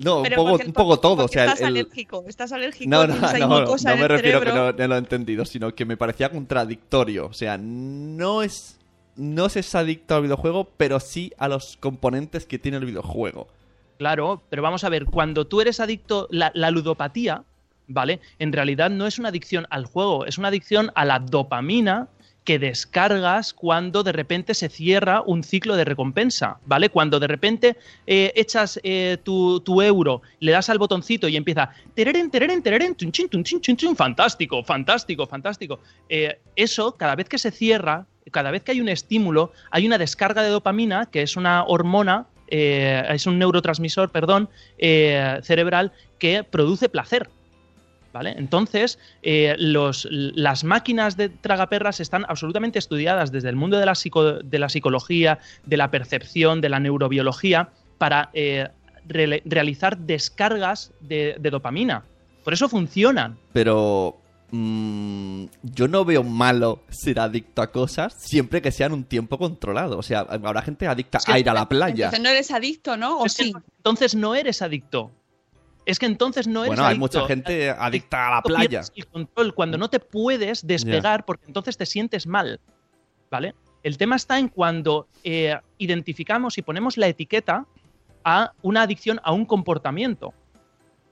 no, 0.03 0.21
un 0.21 0.29
poco, 0.29 0.49
porque- 0.51 0.65
un 0.67 0.73
poco 0.73 0.99
todo. 0.99 1.25
O 1.25 1.27
sea, 1.27 1.45
estás 1.45 1.61
el- 1.61 1.67
alérgico. 1.67 2.23
Estás 2.27 2.51
alérgico. 2.51 2.89
no, 2.89 3.07
no, 3.07 3.15
no, 3.15 3.19
no 3.65 3.95
me 3.97 4.07
refiero 4.07 4.39
que 4.39 4.45
cerebro. 4.47 4.71
no, 4.71 4.77
no 4.77 4.87
lo 4.87 4.95
he 4.95 4.97
entendido, 4.97 5.45
sino 5.45 5.73
que 5.73 5.85
me 5.85 5.97
parecía 5.97 6.29
contradictorio. 6.29 7.25
O 7.27 7.33
sea, 7.33 7.57
no 7.57 8.43
es. 8.43 8.79
No 9.15 9.47
se 9.49 9.59
es 9.59 9.75
adicto 9.75 10.15
al 10.15 10.23
videojuego, 10.23 10.69
pero 10.75 10.99
sí 10.99 11.31
a 11.37 11.47
los 11.47 11.77
componentes 11.77 12.45
que 12.47 12.57
tiene 12.57 12.77
el 12.77 12.85
videojuego. 12.85 13.47
Claro, 13.99 14.41
pero 14.49 14.63
vamos 14.63 14.83
a 14.83 14.89
ver, 14.89 15.05
cuando 15.05 15.45
tú 15.45 15.61
eres 15.61 15.79
adicto, 15.79 16.27
la, 16.31 16.51
la 16.55 16.71
ludopatía, 16.71 17.43
¿vale? 17.87 18.21
En 18.39 18.51
realidad 18.51 18.89
no 18.89 19.05
es 19.05 19.19
una 19.19 19.29
adicción 19.29 19.67
al 19.69 19.85
juego, 19.85 20.25
es 20.25 20.39
una 20.39 20.47
adicción 20.47 20.91
a 20.95 21.05
la 21.05 21.19
dopamina 21.19 22.07
que 22.43 22.59
descargas 22.59 23.53
cuando 23.53 24.03
de 24.03 24.11
repente 24.11 24.53
se 24.53 24.69
cierra 24.69 25.21
un 25.21 25.43
ciclo 25.43 25.75
de 25.75 25.85
recompensa, 25.85 26.57
¿vale? 26.65 26.89
Cuando 26.89 27.19
de 27.19 27.27
repente 27.27 27.77
eh, 28.05 28.31
echas 28.35 28.79
eh, 28.83 29.17
tu, 29.23 29.81
euro, 29.81 30.21
le 30.39 30.51
das 30.51 30.69
al 30.69 30.77
botoncito 30.77 31.27
y 31.27 31.37
empieza 31.37 31.69
tereren, 31.93 32.29
tereren, 32.29 32.61
tereren, 32.61 32.95
chin, 32.95 33.29
tun, 33.29 33.43
chin, 33.43 33.61
chin, 33.61 33.77
chin, 33.77 33.95
fantástico, 33.95 34.63
fantástico, 34.63 35.25
fantástico. 35.25 35.79
Eh, 36.09 36.39
eso, 36.55 36.93
cada 36.93 37.15
vez 37.15 37.29
que 37.29 37.37
se 37.37 37.51
cierra, 37.51 38.05
cada 38.31 38.51
vez 38.51 38.63
que 38.63 38.71
hay 38.71 38.81
un 38.81 38.89
estímulo, 38.89 39.51
hay 39.71 39.85
una 39.85 39.97
descarga 39.97 40.43
de 40.43 40.49
dopamina, 40.49 41.05
que 41.05 41.21
es 41.21 41.37
una 41.37 41.63
hormona, 41.63 42.27
eh, 42.47 43.03
es 43.09 43.25
un 43.25 43.39
neurotransmisor, 43.39 44.11
perdón, 44.11 44.49
cerebral 44.77 45.93
que 46.19 46.43
produce 46.43 46.89
placer. 46.89 47.29
¿Vale? 48.13 48.35
Entonces, 48.37 48.99
eh, 49.23 49.55
los, 49.57 50.07
las 50.11 50.63
máquinas 50.63 51.17
de 51.17 51.29
tragaperras 51.29 51.99
están 51.99 52.25
absolutamente 52.29 52.77
estudiadas 52.77 53.31
desde 53.31 53.49
el 53.49 53.55
mundo 53.55 53.77
de 53.79 53.87
la, 53.87 53.95
psico- 53.95 54.39
de 54.43 54.59
la 54.59 54.69
psicología, 54.69 55.39
de 55.65 55.77
la 55.77 55.89
percepción, 55.89 56.61
de 56.61 56.69
la 56.69 56.79
neurobiología, 56.79 57.69
para 57.97 58.29
eh, 58.33 58.69
realizar 59.07 59.97
descargas 59.97 60.91
de, 61.01 61.37
de 61.39 61.49
dopamina. 61.49 62.03
Por 62.43 62.53
eso 62.53 62.69
funcionan. 62.69 63.37
Pero. 63.51 64.17
mm, 64.51 65.45
yo 65.63 65.87
no 65.87 66.05
veo 66.05 66.23
malo 66.23 66.83
ser 66.89 67.19
adicto 67.19 67.61
a 67.63 67.71
cosas 67.71 68.13
siempre 68.19 68.61
que 68.61 68.71
sean 68.71 68.93
un 68.93 69.03
tiempo 69.05 69.37
controlado. 69.39 69.97
O 69.97 70.03
sea, 70.03 70.19
habrá 70.19 70.61
gente 70.61 70.85
adicta 70.87 71.17
Es 71.17 71.25
que- 71.25 71.31
a 71.33 71.39
ir 71.39 71.49
a 71.49 71.53
la 71.53 71.67
playa. 71.67 72.05
Entonces 72.05 72.21
no 72.21 72.29
eres 72.29 72.51
adicto, 72.51 72.95
¿no? 72.97 73.19
¿O 73.19 73.27
sí? 73.29 73.51
entonces 73.77 74.13
no 74.13 74.35
eres 74.35 74.61
adicto. 74.61 75.11
Es 75.85 75.99
que 75.99 76.05
entonces 76.05 76.47
no 76.47 76.61
eres 76.61 76.69
Bueno, 76.69 76.83
hay 76.83 76.95
adicto. 76.97 77.19
mucha 77.19 77.27
gente 77.27 77.69
adicta 77.69 78.27
a 78.27 78.35
la 78.35 78.41
playa. 78.41 78.81
el 78.95 79.07
control 79.07 79.53
cuando 79.53 79.77
no 79.77 79.89
te 79.89 79.99
puedes 79.99 80.65
despegar 80.65 81.25
porque 81.25 81.45
entonces 81.47 81.75
te 81.77 81.85
sientes 81.85 82.25
mal. 82.27 82.59
¿Vale? 83.29 83.53
El 83.83 83.97
tema 83.97 84.15
está 84.15 84.39
en 84.39 84.47
cuando 84.47 85.07
eh, 85.23 85.57
identificamos 85.77 86.57
y 86.57 86.61
ponemos 86.61 86.97
la 86.97 87.07
etiqueta 87.07 87.65
a 88.23 88.53
una 88.61 88.83
adicción 88.83 89.19
a 89.23 89.31
un 89.33 89.45
comportamiento. 89.45 90.33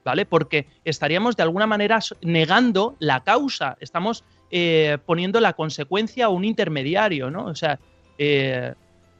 ¿Vale? 0.04 0.24
Porque 0.26 0.66
estaríamos 0.84 1.36
de 1.36 1.42
alguna 1.44 1.66
manera 1.66 1.98
negando 2.22 2.96
la 2.98 3.20
causa. 3.22 3.76
Estamos 3.80 4.24
eh, 4.50 4.98
poniendo 5.06 5.38
la 5.40 5.52
consecuencia 5.52 6.26
a 6.26 6.28
un 6.28 6.44
intermediario, 6.44 7.30
¿no? 7.30 7.44
O 7.46 7.54
sea, 7.54 7.78
eh, 8.18 8.74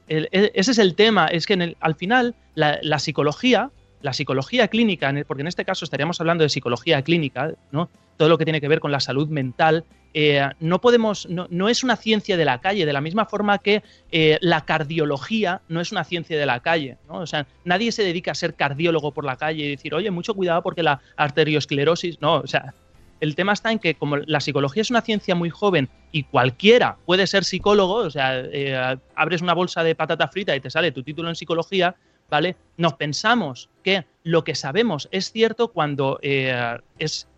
el- 0.09 0.29
e- 0.33 0.51
ese 0.55 0.73
es 0.73 0.79
el 0.79 0.95
tema. 0.95 1.27
Es 1.27 1.47
que 1.47 1.53
en 1.55 1.63
el- 1.63 1.77
al 1.81 1.95
final 1.95 2.35
la, 2.55 2.79
la 2.83 2.99
psicología, 2.99 3.71
la 4.03 4.13
psicología 4.13 4.69
clínica, 4.69 5.13
porque 5.27 5.41
en 5.41 5.47
este 5.47 5.65
caso 5.65 5.85
estaríamos 5.85 6.21
hablando 6.21 6.43
de 6.43 6.49
psicología 6.49 7.03
clínica, 7.03 7.55
¿no? 7.71 7.89
Todo 8.17 8.29
lo 8.29 8.39
que 8.39 8.45
tiene 8.45 8.61
que 8.61 8.69
ver 8.69 8.81
con 8.81 8.93
la 8.93 9.01
salud 9.01 9.29
mental, 9.29 9.85
eh, 10.15 10.47
no 10.61 10.81
podemos, 10.81 11.29
no, 11.29 11.47
no 11.51 11.69
es 11.69 11.83
una 11.83 11.97
ciencia 11.97 12.37
de 12.37 12.45
la 12.45 12.61
calle, 12.61 12.85
de 12.85 12.93
la 12.93 13.01
misma 13.01 13.25
forma 13.25 13.59
que 13.59 13.83
eh, 14.11 14.39
la 14.41 14.65
cardiología 14.65 15.63
no 15.69 15.81
es 15.81 15.93
una 15.93 16.05
ciencia 16.05 16.39
de 16.39 16.47
la 16.47 16.61
calle, 16.61 16.99
¿no? 17.09 17.21
O 17.21 17.27
sea, 17.27 17.47
nadie 17.65 17.93
se 17.93 18.03
dedica 18.03 18.33
a 18.33 18.35
ser 18.35 18.55
cardiólogo 18.55 19.13
por 19.13 19.25
la 19.25 19.37
calle 19.37 19.65
y 19.65 19.71
decir, 19.71 19.95
oye, 19.95 20.11
mucho 20.11 20.35
cuidado 20.35 20.63
porque 20.63 20.83
la 20.83 21.01
arteriosclerosis, 21.17 22.21
no, 22.21 22.35
o 22.35 22.47
sea, 22.47 22.75
el 23.21 23.37
tema 23.37 23.53
está 23.53 23.71
en 23.71 23.79
que 23.79 23.95
como 23.95 24.17
la 24.17 24.41
psicología 24.41 24.83
es 24.83 24.91
una 24.91 25.01
ciencia 25.01 25.37
muy 25.37 25.49
joven 25.49 25.89
y 26.11 26.25
cualquiera 26.25 26.97
puede 27.07 27.29
ser 27.29 27.45
psicólogo, 27.45 27.95
o 27.95 28.11
sea, 28.11 28.41
eh, 28.41 28.99
abres 29.15 29.43
una 29.43 29.55
bolsa 29.55 29.85
de 29.85 29.95
patata 29.95 30.27
frita 30.27 30.57
y 30.57 30.61
te 30.61 30.71
sale 30.71 30.91
tu 30.91 31.05
título 31.05 31.29
en 31.29 31.37
psicología, 31.37 31.95
¿vale? 32.33 32.57
Nos 32.79 32.95
pensamos 32.95 33.69
que 33.85 34.07
lo 34.25 34.43
que 34.43 34.55
sabemos 34.55 35.07
es 35.13 35.31
cierto 35.31 35.69
cuando 35.69 36.19
eh, 36.23 36.79
es... 36.99 37.29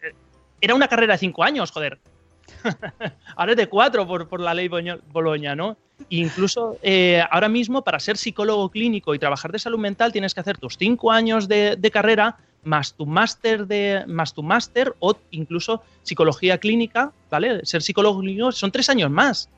eh, 0.00 0.12
Era 0.60 0.76
una 0.76 0.86
carrera 0.86 1.14
de 1.14 1.18
cinco 1.18 1.42
años, 1.42 1.72
joder. 1.72 1.98
ahora 3.36 3.50
es 3.52 3.56
de 3.56 3.68
cuatro 3.68 4.06
por, 4.06 4.28
por 4.28 4.40
la 4.40 4.54
ley 4.54 4.68
Boloña, 4.68 5.56
¿no? 5.56 5.76
Incluso 6.08 6.78
eh, 6.82 7.20
ahora 7.32 7.48
mismo 7.48 7.82
para 7.82 7.98
ser 7.98 8.16
psicólogo 8.16 8.70
clínico 8.70 9.12
y 9.12 9.18
trabajar 9.18 9.50
de 9.50 9.58
salud 9.58 9.80
mental 9.80 10.12
tienes 10.12 10.34
que 10.34 10.40
hacer 10.40 10.56
tus 10.56 10.78
cinco 10.78 11.10
años 11.10 11.48
de, 11.48 11.74
de 11.76 11.90
carrera 11.90 12.36
más 12.62 12.94
tu 12.94 13.06
máster 13.06 13.66
de 13.66 14.04
más 14.06 14.34
tu 14.34 14.44
máster 14.44 14.94
o 15.00 15.16
incluso 15.32 15.82
psicología 16.04 16.58
clínica, 16.58 17.10
¿vale? 17.28 17.66
Ser 17.66 17.82
psicólogo 17.82 18.20
clínico 18.20 18.52
son 18.52 18.70
tres 18.70 18.88
años 18.88 19.10
más. 19.10 19.48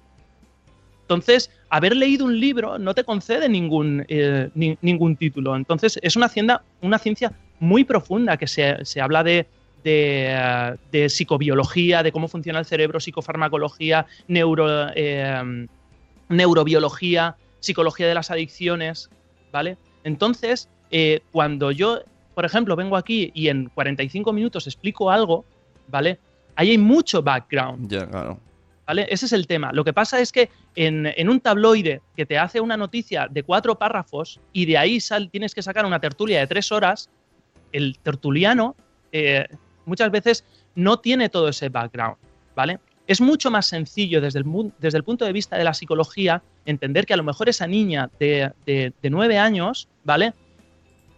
Entonces, 1.05 1.51
haber 1.69 1.95
leído 1.97 2.25
un 2.25 2.39
libro 2.41 2.79
no 2.79 2.95
te 2.95 3.05
concede 3.05 3.49
ningún, 3.49 4.05
eh, 4.09 4.49
ni- 4.55 4.79
ningún 4.81 5.17
título. 5.17 5.55
Entonces, 5.55 5.99
es 6.03 6.17
una, 6.17 6.27
hacienda, 6.27 6.65
una 6.81 6.99
ciencia 6.99 7.33
muy 7.61 7.85
profunda 7.85 8.37
que 8.39 8.47
se, 8.47 8.83
se 8.87 9.01
habla 9.03 9.23
de, 9.23 9.47
de, 9.83 10.77
de 10.91 11.09
psicobiología, 11.11 12.03
de 12.03 12.11
cómo 12.11 12.27
funciona 12.29 12.59
el 12.59 12.65
cerebro, 12.65 13.01
psicofarmacología, 13.01 14.07
neuro, 14.29 14.89
eh, 14.95 15.67
neurobiología, 16.29 17.37
psicología 17.61 18.09
de 18.09 18.15
las 18.15 18.31
adicciones, 18.31 19.09
¿vale? 19.53 19.77
Entonces, 20.05 20.69
eh, 20.91 21.21
cuando 21.33 21.71
yo, 21.71 22.01
por 22.35 22.45
ejemplo, 22.45 22.77
vengo 22.77 22.97
aquí 22.97 23.31
y 23.35 23.49
en 23.49 23.69
45 23.75 24.33
minutos 24.33 24.67
explico 24.67 25.11
algo, 25.11 25.45
¿vale? 25.89 26.19
Ahí 26.57 26.71
hay 26.71 26.79
mucho 26.79 27.23
background. 27.23 27.91
Ya, 27.91 28.07
claro. 28.07 28.39
¿Vale? 28.87 29.07
Ese 29.09 29.25
es 29.27 29.33
el 29.33 29.47
tema. 29.47 29.71
Lo 29.73 29.83
que 29.83 29.95
pasa 29.95 30.21
es 30.21 30.31
que 30.31 30.51
en, 30.77 31.07
en 31.07 31.31
un 31.31 31.41
tabloide 31.41 32.03
que 32.15 32.27
te 32.27 32.37
hace 32.39 32.61
una 32.61 32.77
noticia 32.77 33.29
de 33.31 33.43
cuatro 33.43 33.79
párrafos 33.79 34.41
y 34.53 34.67
de 34.67 34.77
ahí 34.77 35.01
sal- 35.01 35.31
tienes 35.31 35.55
que 35.55 35.63
sacar 35.63 35.87
una 35.87 36.01
tertulia 36.01 36.41
de 36.41 36.47
tres 36.47 36.71
horas, 36.71 37.09
el 37.73 37.99
tertuliano 38.03 38.77
eh, 39.11 39.47
muchas 39.87 40.11
veces 40.11 40.45
no 40.75 40.99
tiene 40.99 41.31
todo 41.31 41.49
ese 41.49 41.71
background, 41.71 42.17
¿vale? 42.55 42.79
Es 43.07 43.21
mucho 43.23 43.51
más 43.51 43.67
sencillo 43.67 44.21
desde 44.21 44.41
el, 44.41 44.73
desde 44.79 44.99
el 44.99 45.05
punto 45.05 45.25
de 45.25 45.33
vista 45.33 45.57
de 45.57 45.65
la 45.65 45.73
psicología 45.73 46.43
entender 46.67 47.07
que 47.07 47.15
a 47.15 47.17
lo 47.19 47.25
mejor 47.25 47.49
esa 47.49 47.67
niña 47.67 48.11
de, 48.19 48.53
de, 48.67 48.93
de 49.01 49.11
nueve 49.11 49.39
años, 49.39 49.89
¿vale? 50.05 50.35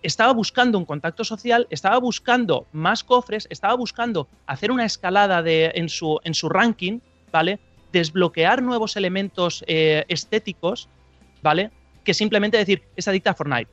Estaba 0.02 0.32
buscando 0.32 0.78
un 0.78 0.84
contacto 0.84 1.24
social, 1.24 1.66
estaba 1.70 1.98
buscando 1.98 2.66
más 2.72 3.02
cofres, 3.02 3.48
estaba 3.50 3.74
buscando 3.74 4.28
hacer 4.46 4.70
una 4.70 4.84
escalada 4.84 5.42
de, 5.42 5.72
en, 5.74 5.88
su, 5.88 6.20
en 6.22 6.34
su 6.34 6.48
ranking, 6.48 7.00
¿vale? 7.32 7.58
Desbloquear 7.92 8.62
nuevos 8.62 8.96
elementos 8.96 9.64
eh, 9.66 10.04
estéticos, 10.08 10.88
¿vale? 11.42 11.70
Que 12.04 12.14
simplemente 12.14 12.56
decir, 12.56 12.82
es 12.96 13.08
adicta 13.08 13.30
a 13.30 13.34
Fortnite. 13.34 13.70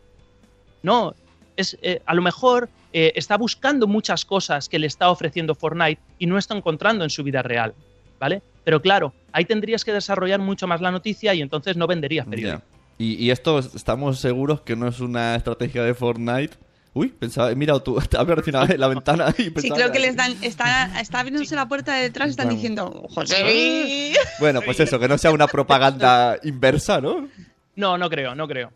No, 0.82 1.16
es, 1.56 1.78
eh, 1.82 2.01
a 2.06 2.14
lo 2.14 2.22
mejor 2.22 2.70
eh, 2.91 3.14
está 3.16 3.38
buscando 3.38 3.88
muchas 3.88 4.26
cosas 4.26 4.70
que 4.70 4.80
le 4.80 4.88
está 4.88 5.10
ofreciendo 5.10 5.56
Fortnite 5.56 6.01
y 6.20 6.26
no 6.26 6.38
está 6.38 6.56
encontrando 6.56 7.04
en 7.04 7.10
su 7.10 7.24
vida 7.24 7.41
real, 7.41 7.74
¿vale? 8.20 8.41
Pero 8.64 8.82
claro, 8.82 9.14
ahí 9.32 9.45
tendrías 9.45 9.84
que 9.84 9.91
desarrollar 9.91 10.39
mucho 10.39 10.68
más 10.68 10.82
la 10.82 10.91
noticia 10.91 11.34
y 11.34 11.41
entonces 11.41 11.76
no 11.78 11.88
venderías 11.88 12.28
periódico. 12.28 12.64
Y, 12.97 13.16
y 13.16 13.32
esto 13.32 13.60
estamos 13.60 14.20
seguros 14.20 14.62
que 14.62 14.76
no 14.76 14.88
es 14.88 14.99
una 14.99 15.36
estrategia 15.36 15.84
de 15.84 15.93
Fortnite. 15.93 16.56
Uy, 16.96 17.08
pensaba, 17.10 17.50
he 17.52 17.56
mirado 17.56 17.82
tú, 17.82 18.00
te 18.10 18.18
había 18.18 18.36
recién 18.36 18.56
la 18.80 18.88
ventana 18.88 19.34
y 19.38 19.44
Sí, 19.44 19.50
pensaba 19.50 19.76
creo 19.76 19.91
que 19.91 20.00
les 20.00 20.16
dan, 20.16 20.36
está, 20.44 21.00
está 21.02 21.20
abriéndose 21.22 21.56
la 21.56 21.68
puerta 21.68 21.96
de 21.96 22.04
detrás 22.04 22.28
y 22.28 22.32
están 22.32 22.46
Vamos. 22.48 22.60
diciendo, 22.62 23.08
José. 23.10 24.14
Bueno, 24.39 24.62
pues 24.62 24.80
eso, 24.80 25.00
que 25.00 25.08
no 25.08 25.18
sea 25.18 25.32
una 25.32 25.48
propaganda 25.48 26.38
inversa, 26.44 27.02
¿no? 27.02 27.28
No, 27.76 27.98
no 27.98 28.10
creo, 28.10 28.36
no 28.36 28.48
creo. 28.48 28.72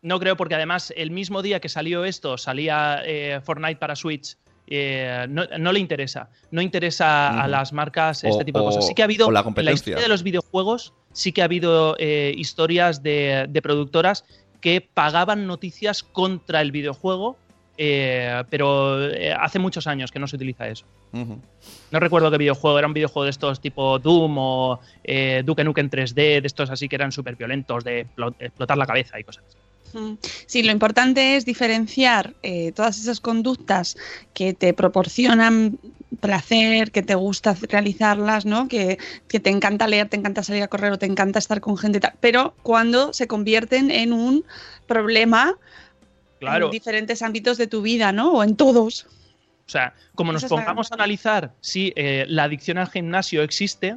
No 0.00 0.18
creo 0.20 0.36
porque 0.36 0.54
además 0.54 0.92
el 0.96 1.10
mismo 1.10 1.42
día 1.42 1.60
que 1.60 1.68
salió 1.68 2.04
esto 2.04 2.38
salía 2.38 3.02
eh, 3.04 3.40
Fortnite 3.44 3.76
para 3.76 3.96
Switch. 3.96 4.36
eh, 4.70 5.26
no, 5.28 5.44
no 5.58 5.72
le 5.72 5.80
interesa. 5.80 6.28
No 6.50 6.62
interesa 6.62 7.42
a 7.42 7.48
las 7.48 7.72
marcas 7.72 8.22
O- 8.24 8.28
este 8.28 8.44
tipo 8.44 8.60
de 8.60 8.64
cosas. 8.66 8.86
Sí 8.86 8.94
que 8.94 9.02
ha 9.02 9.06
habido 9.06 9.26
la 9.26 9.28
en 9.30 9.34
la 9.34 9.42
competencia. 9.42 9.74
historia 9.90 10.02
de 10.02 10.08
los 10.08 10.22
videojuegos, 10.22 10.92
sí 11.12 11.32
que 11.32 11.42
ha 11.42 11.44
habido 11.46 11.96
eh, 11.98 12.32
historias 12.36 13.02
de, 13.02 13.46
de 13.48 13.60
productoras 13.62 14.24
que 14.60 14.80
pagaban 14.80 15.46
noticias 15.46 16.02
contra 16.02 16.60
el 16.60 16.72
videojuego, 16.72 17.36
eh, 17.76 18.42
pero 18.50 19.08
eh, 19.08 19.32
hace 19.32 19.58
muchos 19.60 19.86
años 19.86 20.10
que 20.10 20.18
no 20.18 20.26
se 20.26 20.36
utiliza 20.36 20.66
eso. 20.68 20.84
No 21.12 22.00
recuerdo 22.00 22.30
qué 22.30 22.38
videojuego, 22.38 22.78
era 22.78 22.88
un 22.88 22.92
videojuego 22.94 23.24
de 23.24 23.30
estos 23.30 23.60
tipo 23.60 23.98
Doom 23.98 24.36
o 24.38 24.80
eh, 25.04 25.42
Duke 25.44 25.64
Nukem 25.64 25.88
3D, 25.88 26.40
de 26.40 26.42
estos 26.44 26.70
así 26.70 26.88
que 26.88 26.96
eran 26.96 27.12
súper 27.12 27.36
violentos, 27.36 27.84
de 27.84 28.06
explo- 28.06 28.34
explotar 28.40 28.76
la 28.76 28.86
cabeza 28.86 29.18
y 29.18 29.24
cosas 29.24 29.44
así. 29.46 29.56
Sí, 30.46 30.62
lo 30.64 30.72
importante 30.72 31.36
es 31.36 31.46
diferenciar 31.46 32.34
eh, 32.42 32.72
todas 32.72 32.98
esas 33.00 33.20
conductas 33.20 33.96
que 34.34 34.52
te 34.52 34.74
proporcionan 34.74 35.78
placer, 36.20 36.90
que 36.90 37.02
te 37.02 37.14
gusta 37.14 37.54
realizarlas, 37.68 38.46
¿no? 38.46 38.68
Que, 38.68 38.98
que 39.28 39.40
te 39.40 39.50
encanta 39.50 39.86
leer, 39.86 40.08
te 40.08 40.16
encanta 40.16 40.42
salir 40.42 40.62
a 40.62 40.68
correr 40.68 40.92
o 40.92 40.98
te 40.98 41.06
encanta 41.06 41.38
estar 41.38 41.60
con 41.60 41.76
gente 41.76 42.00
tal, 42.00 42.14
pero 42.20 42.54
cuando 42.62 43.12
se 43.12 43.26
convierten 43.26 43.90
en 43.90 44.12
un 44.12 44.44
problema 44.86 45.56
Claro, 46.40 46.66
en 46.66 46.70
diferentes 46.70 47.22
ámbitos 47.22 47.58
de 47.58 47.66
tu 47.66 47.82
vida, 47.82 48.12
¿no? 48.12 48.32
O 48.32 48.44
en 48.44 48.56
todos. 48.56 49.06
o 49.66 49.70
sea, 49.70 49.94
como 50.14 50.32
nos 50.32 50.44
pongamos 50.44 50.92
a 50.92 50.94
analizar 50.94 51.52
si 51.60 51.92
eh, 51.96 52.24
la 52.28 52.44
adicción 52.44 52.78
al 52.78 52.88
gimnasio 52.88 53.42
existe, 53.42 53.96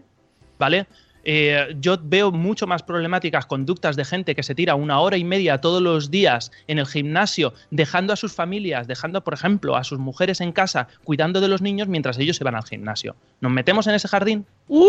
¿vale? 0.57 0.87
Eh, 1.23 1.75
yo 1.79 1.97
veo 2.01 2.31
mucho 2.31 2.67
más 2.67 2.83
problemáticas 2.83 3.45
conductas 3.45 3.95
de 3.95 4.05
gente 4.05 4.35
que 4.35 4.43
se 4.43 4.55
tira 4.55 4.75
una 4.75 4.99
hora 4.99 5.17
y 5.17 5.23
media 5.23 5.59
todos 5.61 5.81
los 5.81 6.09
días 6.11 6.51
en 6.67 6.79
el 6.79 6.85
gimnasio, 6.87 7.53
dejando 7.69 8.13
a 8.13 8.15
sus 8.15 8.33
familias, 8.33 8.87
dejando, 8.87 9.23
por 9.23 9.33
ejemplo, 9.33 9.75
a 9.75 9.83
sus 9.83 9.99
mujeres 9.99 10.41
en 10.41 10.51
casa, 10.51 10.87
cuidando 11.03 11.41
de 11.41 11.47
los 11.47 11.61
niños 11.61 11.87
mientras 11.87 12.17
ellos 12.17 12.37
se 12.37 12.43
van 12.43 12.55
al 12.55 12.63
gimnasio. 12.63 13.15
¿Nos 13.39 13.51
metemos 13.51 13.87
en 13.87 13.95
ese 13.95 14.07
jardín? 14.07 14.45
¡Uh! 14.67 14.81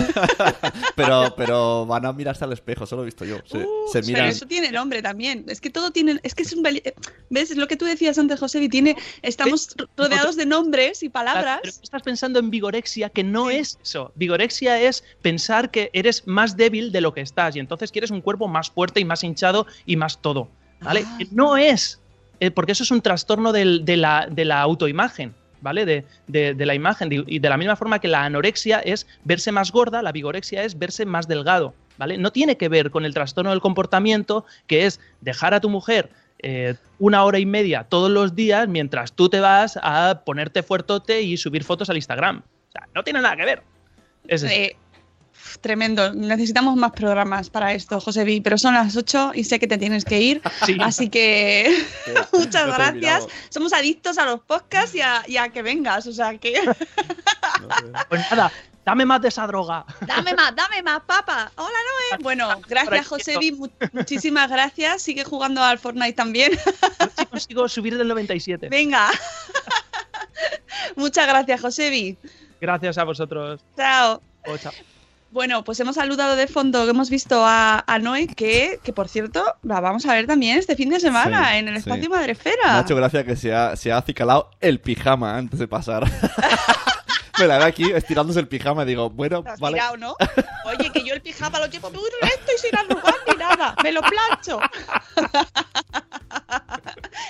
Pero, 0.95 1.33
pero 1.35 1.85
van 1.85 2.05
a 2.05 2.13
mirarse 2.13 2.43
al 2.43 2.53
espejo, 2.53 2.83
eso 2.83 2.95
lo 2.95 3.01
he 3.03 3.05
visto 3.05 3.25
yo. 3.25 3.37
Se, 3.45 3.57
Uh, 3.57 3.87
se 3.91 4.01
pero 4.03 4.25
eso 4.25 4.45
tiene 4.45 4.71
nombre 4.71 5.01
también. 5.01 5.45
Es 5.47 5.61
que 5.61 5.69
todo 5.69 5.91
tiene. 5.91 6.19
Es 6.23 6.35
que 6.35 6.43
es 6.43 6.53
un. 6.53 6.63
¿Ves? 6.63 7.51
Es 7.51 7.57
lo 7.57 7.67
que 7.67 7.75
tú 7.77 7.85
decías 7.85 8.17
antes, 8.17 8.39
José. 8.39 8.67
Tiene, 8.69 8.95
estamos 9.21 9.69
ro- 9.77 9.87
rodeados 9.97 10.35
de 10.35 10.45
nombres 10.45 11.03
y 11.03 11.09
palabras. 11.09 11.59
Pero 11.61 11.73
tú 11.73 11.79
estás 11.83 12.01
pensando 12.03 12.39
en 12.39 12.49
vigorexia, 12.49 13.09
que 13.09 13.23
no 13.23 13.49
es 13.49 13.77
eso. 13.81 14.11
Vigorexia 14.15 14.79
es 14.81 15.03
pensar 15.31 15.69
que 15.71 15.89
eres 15.93 16.25
más 16.27 16.55
débil 16.55 16.91
de 16.91 17.01
lo 17.01 17.13
que 17.13 17.21
estás 17.21 17.55
y 17.55 17.59
entonces 17.59 17.91
quieres 17.91 18.11
un 18.11 18.21
cuerpo 18.21 18.47
más 18.47 18.69
fuerte 18.69 18.99
y 18.99 19.05
más 19.05 19.23
hinchado 19.23 19.65
y 19.85 19.95
más 19.97 20.19
todo. 20.21 20.47
¿Vale? 20.81 21.03
Ah. 21.05 21.19
No 21.31 21.57
es. 21.57 21.99
eh, 22.39 22.51
porque 22.51 22.71
eso 22.73 22.83
es 22.83 22.91
un 22.91 23.01
trastorno 23.01 23.51
del- 23.51 23.83
de, 23.83 23.97
la, 23.97 24.27
de 24.29 24.45
la 24.45 24.61
autoimagen. 24.61 25.33
¿Vale? 25.59 25.85
De, 25.85 26.05
de- 26.27 26.53
de 26.53 26.65
la 26.67 26.75
imagen. 26.75 27.09
Y 27.11 27.39
de 27.39 27.49
la 27.49 27.57
misma 27.57 27.75
forma 27.75 27.99
que 27.99 28.07
la 28.07 28.23
anorexia 28.23 28.79
es 28.79 29.07
verse 29.23 29.51
más 29.51 29.71
gorda, 29.71 30.01
la 30.03 30.11
vigorexia 30.11 30.63
es 30.63 30.77
verse 30.77 31.05
más 31.05 31.27
delgado. 31.27 31.73
¿Vale? 31.97 32.17
No 32.19 32.31
tiene 32.31 32.57
que 32.57 32.69
ver 32.69 32.91
con 32.91 33.05
el 33.05 33.13
trastorno 33.13 33.49
del 33.51 33.59
comportamiento, 33.59 34.45
que 34.67 34.85
es 34.85 34.99
dejar 35.21 35.53
a 35.55 35.59
tu 35.59 35.69
mujer 35.69 36.11
eh, 36.43 36.75
una 36.99 37.23
hora 37.25 37.39
y 37.39 37.47
media 37.47 37.83
todos 37.89 38.11
los 38.11 38.35
días 38.35 38.67
mientras 38.67 39.13
tú 39.13 39.27
te 39.29 39.39
vas 39.39 39.79
a 39.81 40.21
ponerte 40.23 40.61
fuertote 40.61 41.23
y 41.23 41.35
subir 41.37 41.63
fotos 41.63 41.89
al 41.89 41.95
Instagram. 41.97 42.43
O 42.69 42.71
sea, 42.71 42.87
no 42.93 43.03
tiene 43.03 43.19
nada 43.21 43.35
que 43.35 43.45
ver. 43.45 43.63
Es. 44.27 44.43
Eh, 44.43 44.75
tremendo. 45.61 46.13
Necesitamos 46.13 46.75
más 46.75 46.91
programas 46.91 47.49
para 47.49 47.73
esto, 47.73 47.99
José 47.99 48.23
Vi, 48.23 48.41
pero 48.41 48.57
son 48.57 48.73
las 48.73 48.95
8 48.95 49.31
y 49.35 49.43
sé 49.43 49.59
que 49.59 49.67
te 49.67 49.77
tienes 49.77 50.05
que 50.05 50.19
ir. 50.21 50.41
Sí. 50.65 50.77
Así 50.81 51.09
que 51.09 51.85
muchas 52.33 52.67
No 52.67 52.73
gracias. 52.73 53.25
Somos 53.49 53.73
adictos 53.73 54.17
a 54.17 54.25
los 54.25 54.39
podcasts 54.41 54.95
y 54.95 55.01
a, 55.01 55.23
y 55.27 55.37
a 55.37 55.49
que 55.49 55.61
vengas. 55.61 56.07
O 56.07 56.13
sea 56.13 56.37
que 56.37 56.59
Pues 58.09 58.21
nada, 58.31 58.51
dame 58.85 59.05
más 59.05 59.21
de 59.21 59.27
esa 59.29 59.45
droga. 59.47 59.85
dame 60.05 60.33
más, 60.33 60.55
dame 60.55 60.81
más, 60.83 61.01
papa. 61.05 61.51
Hola, 61.55 61.67
Noé. 61.69 62.23
Bueno, 62.23 62.49
gracias, 62.67 63.07
José 63.07 63.37
Vi. 63.37 63.51
mu- 63.51 63.69
muchísimas 63.93 64.49
gracias. 64.49 65.01
Sigue 65.01 65.23
jugando 65.23 65.61
al 65.63 65.77
Fortnite 65.79 66.13
también. 66.13 66.51
A 66.99 67.05
ver 67.05 67.11
si 67.17 67.25
consigo 67.25 67.69
subir 67.69 67.97
del 67.97 68.07
97. 68.07 68.69
Venga. 68.69 69.09
Muchas 70.95 71.27
gracias, 71.27 71.61
José 71.61 71.89
Vi. 71.89 72.17
Gracias 72.59 72.97
a 72.97 73.03
vosotros. 73.03 73.61
Chao. 73.75 74.21
Oh, 74.47 74.57
chao. 74.57 74.73
Bueno, 75.29 75.63
pues 75.63 75.79
hemos 75.81 75.95
saludado 75.95 76.35
de 76.35 76.47
fondo, 76.47 76.85
que 76.85 76.91
hemos 76.91 77.09
visto 77.09 77.45
a, 77.45 77.83
a 77.85 77.99
Noé, 77.99 78.27
que, 78.27 78.79
que 78.83 78.93
por 78.93 79.09
cierto, 79.09 79.43
la 79.61 79.81
vamos 79.81 80.05
a 80.05 80.13
ver 80.13 80.25
también 80.25 80.57
este 80.57 80.75
fin 80.75 80.89
de 80.89 80.99
semana 80.99 81.51
Sí, 81.51 81.57
en 81.57 81.67
el 81.67 81.73
sí. 81.75 81.79
espacio 81.79 82.09
Me 82.09 82.15
ha 82.15 82.19
Madrefera. 82.19 82.79
hecho 82.79 82.95
gracia 82.95 83.25
que 83.25 83.35
se 83.35 83.53
ha, 83.53 83.75
se 83.75 83.91
ha 83.91 83.97
acicalado 83.97 84.49
el 84.61 84.79
pijama 84.79 85.37
antes 85.37 85.59
de 85.59 85.67
pasar. 85.67 86.05
Me 87.39 87.45
la 87.45 87.59
ve 87.59 87.65
aquí 87.65 87.91
estirándose 87.91 88.39
el 88.39 88.47
pijama 88.47 88.81
y 88.81 88.87
digo, 88.87 89.11
bueno, 89.11 89.43
Te 89.43 89.49
has 89.49 89.59
vale. 89.59 89.75
tirado, 89.75 89.97
¿no? 89.97 90.15
Oye, 90.65 90.91
que 90.91 91.03
yo 91.03 91.13
el 91.13 91.21
pijama 91.21 91.59
lo 91.59 91.67
llevo 91.67 91.91
muy 91.91 92.09
recto 92.19 92.51
y 92.55 92.59
sin 92.59 92.75
arrugar 92.75 93.13
ni 93.29 93.35
nada. 93.35 93.75
Me 93.83 93.91
lo 93.91 94.01
plancho. 94.01 94.59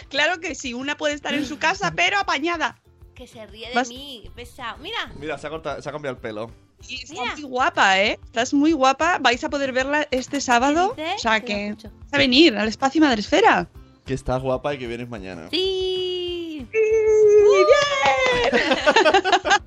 claro 0.10 0.40
que 0.40 0.56
sí, 0.56 0.74
una 0.74 0.96
puede 0.96 1.14
estar 1.16 1.34
en 1.34 1.46
su 1.46 1.58
casa, 1.60 1.92
pero 1.96 2.18
apañada. 2.20 2.80
Que 3.16 3.28
se 3.28 3.46
ríe 3.48 3.70
de 3.70 3.76
Vas- 3.76 3.90
mí, 3.90 4.30
pesado. 4.36 4.78
Mira, 4.78 4.98
Mira, 5.20 5.38
se 5.38 5.48
ha, 5.48 5.50
cortado- 5.50 5.82
se 5.82 5.90
ha 5.90 5.92
cambiado 5.92 6.16
el 6.16 6.22
pelo. 6.22 6.52
Y 6.88 7.04
está 7.04 7.14
Mira. 7.22 7.34
muy 7.36 7.44
guapa, 7.44 8.00
¿eh? 8.02 8.20
Estás 8.26 8.54
muy 8.54 8.72
guapa. 8.74 9.18
Vais 9.20 9.44
a 9.44 9.50
poder 9.50 9.72
verla 9.72 10.08
este 10.12 10.40
sábado. 10.42 10.96
O 10.98 11.20
sea 11.20 11.42
que 11.42 11.74
vas 11.74 12.14
a 12.14 12.18
venir 12.18 12.56
al 12.56 12.68
espacio 12.68 13.02
Madresfera. 13.02 13.68
Que 14.06 14.14
estás 14.14 14.42
guapa 14.42 14.74
y 14.74 14.78
que 14.78 14.88
vienes 14.88 15.10
mañana. 15.10 15.48
Sí. 15.52 16.68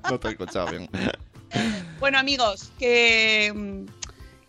No 0.09 0.19
te 0.19 0.27
he 0.27 0.31
escuchado 0.31 0.67
bien. 0.71 0.89
Bueno, 1.99 2.17
amigos, 2.19 2.71
que, 2.79 3.85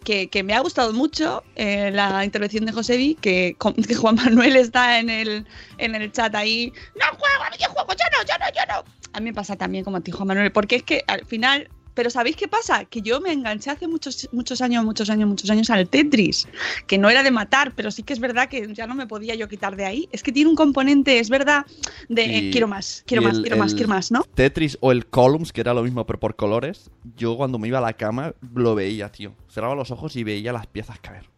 que, 0.05 0.29
que 0.29 0.43
me 0.43 0.55
ha 0.55 0.61
gustado 0.61 0.93
mucho 0.93 1.45
eh, 1.55 1.91
la 1.93 2.25
intervención 2.25 2.65
de 2.65 2.73
Josebi, 2.73 3.15
que, 3.17 3.57
que 3.87 3.95
Juan 3.95 4.15
Manuel 4.17 4.57
está 4.57 4.99
en 4.99 5.11
el, 5.11 5.47
en 5.79 5.95
el 5.95 6.11
chat 6.11 6.35
ahí. 6.35 6.73
¡No 6.95 7.07
juego 7.19 7.45
a 7.45 7.51
videojuegos! 7.51 7.97
¡Yo 7.97 8.05
no, 8.19 8.25
yo 8.27 8.35
no, 8.39 8.47
yo 8.53 8.63
no! 8.75 8.85
A 9.13 9.21
mí 9.21 9.27
me 9.27 9.35
pasa 9.35 9.57
también 9.57 9.85
como 9.85 9.99
a 9.99 10.01
ti, 10.01 10.11
Juan 10.11 10.29
Manuel, 10.29 10.51
porque 10.53 10.77
es 10.77 10.83
que 10.83 11.05
al 11.07 11.27
final. 11.27 11.69
Pero 11.95 12.11
¿sabéis 12.11 12.37
qué 12.37 12.49
pasa? 12.49 12.85
Que 12.87 13.03
yo 13.03 13.21
me 13.21 13.33
enganché 13.33 13.71
hace 13.71 13.87
muchos, 13.89 14.29
muchos 14.33 14.61
años, 14.63 14.85
muchos 14.85 15.11
años, 15.11 15.29
muchos 15.29 15.51
años 15.51 15.69
al 15.71 15.89
Tetris, 15.89 16.49
que 16.87 16.99
no 16.99 17.11
era 17.11 17.23
de 17.23 17.31
matar, 17.31 17.73
pero 17.75 17.91
sí 17.91 18.03
que 18.03 18.13
es 18.13 18.21
verdad 18.21 18.49
que 18.49 18.73
ya 18.75 18.87
no 18.87 18.95
me 18.95 19.07
podía 19.07 19.35
yo 19.35 19.49
quitar 19.49 19.77
de 19.77 19.85
ahí. 19.85 20.09
Es 20.13 20.23
que 20.23 20.33
tiene 20.33 20.51
un 20.51 20.57
componente, 20.57 21.19
es 21.19 21.29
verdad, 21.31 21.67
de 22.09 22.25
eh, 22.25 22.51
quiero 22.51 22.69
más, 22.69 23.03
quiero 23.07 23.23
más, 23.23 23.37
el- 23.37 23.43
quiero 23.43 23.57
más, 23.57 23.75
quiero 23.75 23.89
más, 23.89 24.11
¿no? 24.13 24.23
Tetris 24.35 24.79
o 24.81 24.93
el 24.93 25.07
Columns, 25.07 25.53
que 25.53 25.61
era 25.61 25.75
lo 25.75 25.83
mismo 25.83 26.07
pero 26.07 26.19
por 26.19 26.37
colores, 26.37 26.91
yo 27.17 27.37
cuando 27.37 27.59
me 27.59 27.69
iba 27.69 27.79
a 27.79 27.83
la 27.83 27.93
cama 27.93 28.35
lo 28.55 28.75
veía, 28.75 29.11
tío. 29.11 29.35
Cerraba 29.51 29.75
los 29.75 29.91
ojos 29.91 30.17
y 30.17 30.25
veía 30.25 30.53
las 30.53 30.67
piezas 30.67 30.99
caer. 31.01 31.29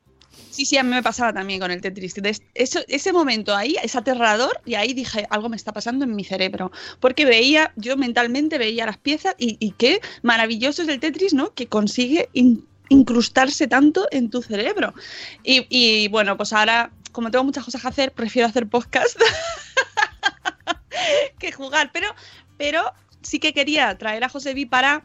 Sí, 0.55 0.67
sí, 0.67 0.79
a 0.79 0.85
mí 0.85 0.91
me 0.91 1.03
pasaba 1.03 1.33
también 1.33 1.59
con 1.59 1.73
el 1.73 1.81
Tetris. 1.81 2.15
Ese 2.55 3.13
momento 3.13 3.57
ahí 3.57 3.75
es 3.83 3.97
aterrador 3.97 4.61
y 4.65 4.77
ahí 4.77 4.93
dije, 4.93 5.27
algo 5.29 5.49
me 5.49 5.57
está 5.57 5.73
pasando 5.73 6.05
en 6.05 6.15
mi 6.15 6.23
cerebro. 6.23 6.71
Porque 7.01 7.25
veía, 7.25 7.73
yo 7.75 7.97
mentalmente 7.97 8.57
veía 8.57 8.87
las 8.87 8.97
piezas 8.97 9.35
y, 9.37 9.73
qué 9.73 10.01
maravilloso 10.23 10.83
es 10.83 10.89
el 10.89 11.01
Tetris, 11.01 11.35
¿no? 11.35 11.53
Que 11.55 11.67
consigue 11.67 12.29
in- 12.35 12.65
incrustarse 12.89 13.67
tanto 13.67 14.07
en 14.13 14.31
tu 14.31 14.43
cerebro. 14.43 14.95
Y, 15.43 15.67
y, 15.71 16.07
bueno, 16.07 16.37
pues 16.37 16.53
ahora, 16.53 16.93
como 17.11 17.33
tengo 17.33 17.43
muchas 17.43 17.65
cosas 17.65 17.83
que 17.83 17.89
hacer, 17.89 18.13
prefiero 18.13 18.47
hacer 18.47 18.69
podcast. 18.69 19.19
que 21.41 21.51
jugar. 21.51 21.91
Pero, 21.93 22.15
pero 22.59 22.93
sí 23.23 23.41
que 23.41 23.53
quería 23.53 23.99
traer 23.99 24.23
a 24.23 24.29
Josebi 24.29 24.67
para 24.67 25.05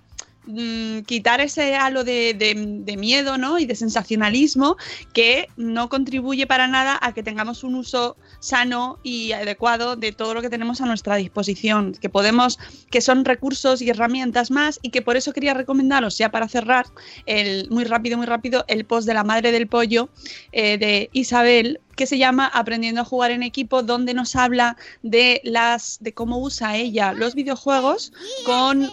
mm, 0.49 1.01
quitar 1.01 1.41
ese 1.41 1.75
halo 1.75 2.03
de, 2.03 2.95
miedo 2.97 3.37
¿no? 3.37 3.59
y 3.59 3.65
de 3.65 3.75
sensacionalismo 3.75 4.75
que 5.13 5.47
no 5.55 5.89
contribuye 5.89 6.47
para 6.47 6.67
nada 6.67 6.97
a 7.01 7.13
que 7.13 7.23
tengamos 7.23 7.63
un 7.63 7.75
uso 7.75 8.17
sano 8.39 8.99
y 9.03 9.31
adecuado 9.31 9.95
de 9.95 10.11
todo 10.11 10.33
lo 10.33 10.41
que 10.41 10.49
tenemos 10.49 10.81
a 10.81 10.85
nuestra 10.85 11.15
disposición, 11.15 11.93
que 11.93 12.09
podemos, 12.09 12.59
que 12.89 13.01
son 13.01 13.25
recursos 13.25 13.81
y 13.81 13.89
herramientas 13.89 14.51
más 14.51 14.79
y 14.81 14.89
que 14.89 15.01
por 15.01 15.15
eso 15.15 15.33
quería 15.33 15.53
recomendaros 15.53 16.17
ya 16.17 16.29
para 16.29 16.47
cerrar 16.47 16.87
el 17.25 17.69
muy 17.69 17.83
rápido, 17.83 18.17
muy 18.17 18.25
rápido, 18.25 18.65
el 18.67 18.85
post 18.85 19.07
de 19.07 19.13
la 19.13 19.23
madre 19.23 19.51
del 19.51 19.67
pollo 19.67 20.09
eh, 20.51 20.77
de 20.77 21.09
Isabel 21.13 21.79
que 21.99 22.07
se 22.07 22.17
llama 22.17 22.47
Aprendiendo 22.47 23.01
a 23.01 23.03
jugar 23.03 23.31
en 23.31 23.43
equipo, 23.43 23.83
donde 23.83 24.13
nos 24.13 24.37
habla 24.37 24.77
de 25.03 25.41
las 25.43 25.97
de 25.99 26.13
cómo 26.13 26.39
usa 26.39 26.77
ella 26.77 27.11
los 27.11 27.35
videojuegos 27.35 28.13
con 28.45 28.89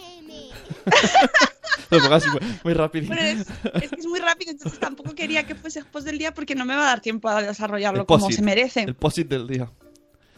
Lo 1.90 2.00
pongo 2.00 2.14
así 2.14 2.28
muy, 2.64 2.74
rápido. 2.74 3.12
Es, 3.14 3.46
es 3.74 3.90
que 3.90 4.00
es 4.00 4.06
muy 4.06 4.18
rápido, 4.18 4.50
entonces 4.50 4.78
tampoco 4.80 5.14
quería 5.14 5.46
que 5.46 5.54
fuese 5.54 5.84
post 5.84 6.06
del 6.06 6.18
día 6.18 6.34
porque 6.34 6.54
no 6.54 6.64
me 6.64 6.74
va 6.74 6.82
a 6.82 6.86
dar 6.86 7.00
tiempo 7.00 7.28
a 7.28 7.42
desarrollarlo 7.42 8.00
El 8.00 8.06
como 8.06 8.30
se 8.30 8.42
merece. 8.42 8.82
El 8.82 8.94
posit 8.94 9.28
del 9.28 9.46
día. 9.46 9.70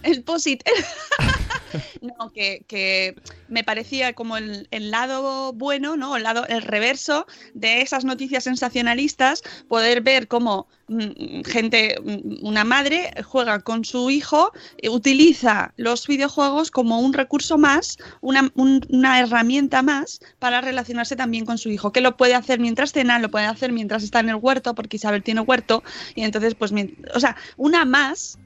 El 0.03 0.23
posit. 0.23 0.63
no, 2.01 2.33
que, 2.33 2.65
que 2.67 3.15
me 3.49 3.65
parecía 3.65 4.13
como 4.13 4.37
el, 4.37 4.69
el 4.71 4.91
lado 4.91 5.53
bueno, 5.53 5.97
¿no? 5.97 6.17
El 6.17 6.23
lado, 6.23 6.47
el 6.47 6.63
reverso 6.63 7.27
de 7.55 7.83
esas 7.83 8.05
noticias 8.05 8.45
sensacionalistas, 8.45 9.43
poder 9.69 10.01
ver 10.01 10.29
cómo 10.29 10.67
mm, 10.89 11.43
gente, 11.45 11.97
mm, 12.03 12.47
una 12.47 12.65
madre 12.65 13.11
juega 13.25 13.61
con 13.61 13.85
su 13.85 14.11
hijo, 14.11 14.53
eh, 14.79 14.89
utiliza 14.89 15.73
los 15.77 16.07
videojuegos 16.07 16.71
como 16.71 17.01
un 17.01 17.13
recurso 17.13 17.59
más, 17.59 17.99
una, 18.21 18.51
un- 18.55 18.87
una 18.91 19.21
herramienta 19.21 19.83
más 19.83 20.21
para 20.39 20.61
relacionarse 20.61 21.17
también 21.17 21.45
con 21.45 21.59
su 21.59 21.69
hijo, 21.71 21.93
que 21.93 22.01
lo 22.01 22.17
puede 22.17 22.35
hacer 22.35 22.61
mientras 22.61 22.93
cena, 22.93 23.19
lo 23.19 23.31
puede 23.31 23.47
hacer 23.47 23.73
mientras 23.73 24.03
está 24.05 24.21
en 24.21 24.31
el 24.31 24.37
huerto, 24.37 24.75
porque 24.75 24.97
Isabel 24.97 25.23
tiene 25.23 25.41
huerto, 25.41 25.83
y 26.15 26.23
entonces, 26.23 26.55
pues, 26.55 26.73
o 27.15 27.21
sea, 27.21 27.37
una 27.57 27.85
más 27.85 28.39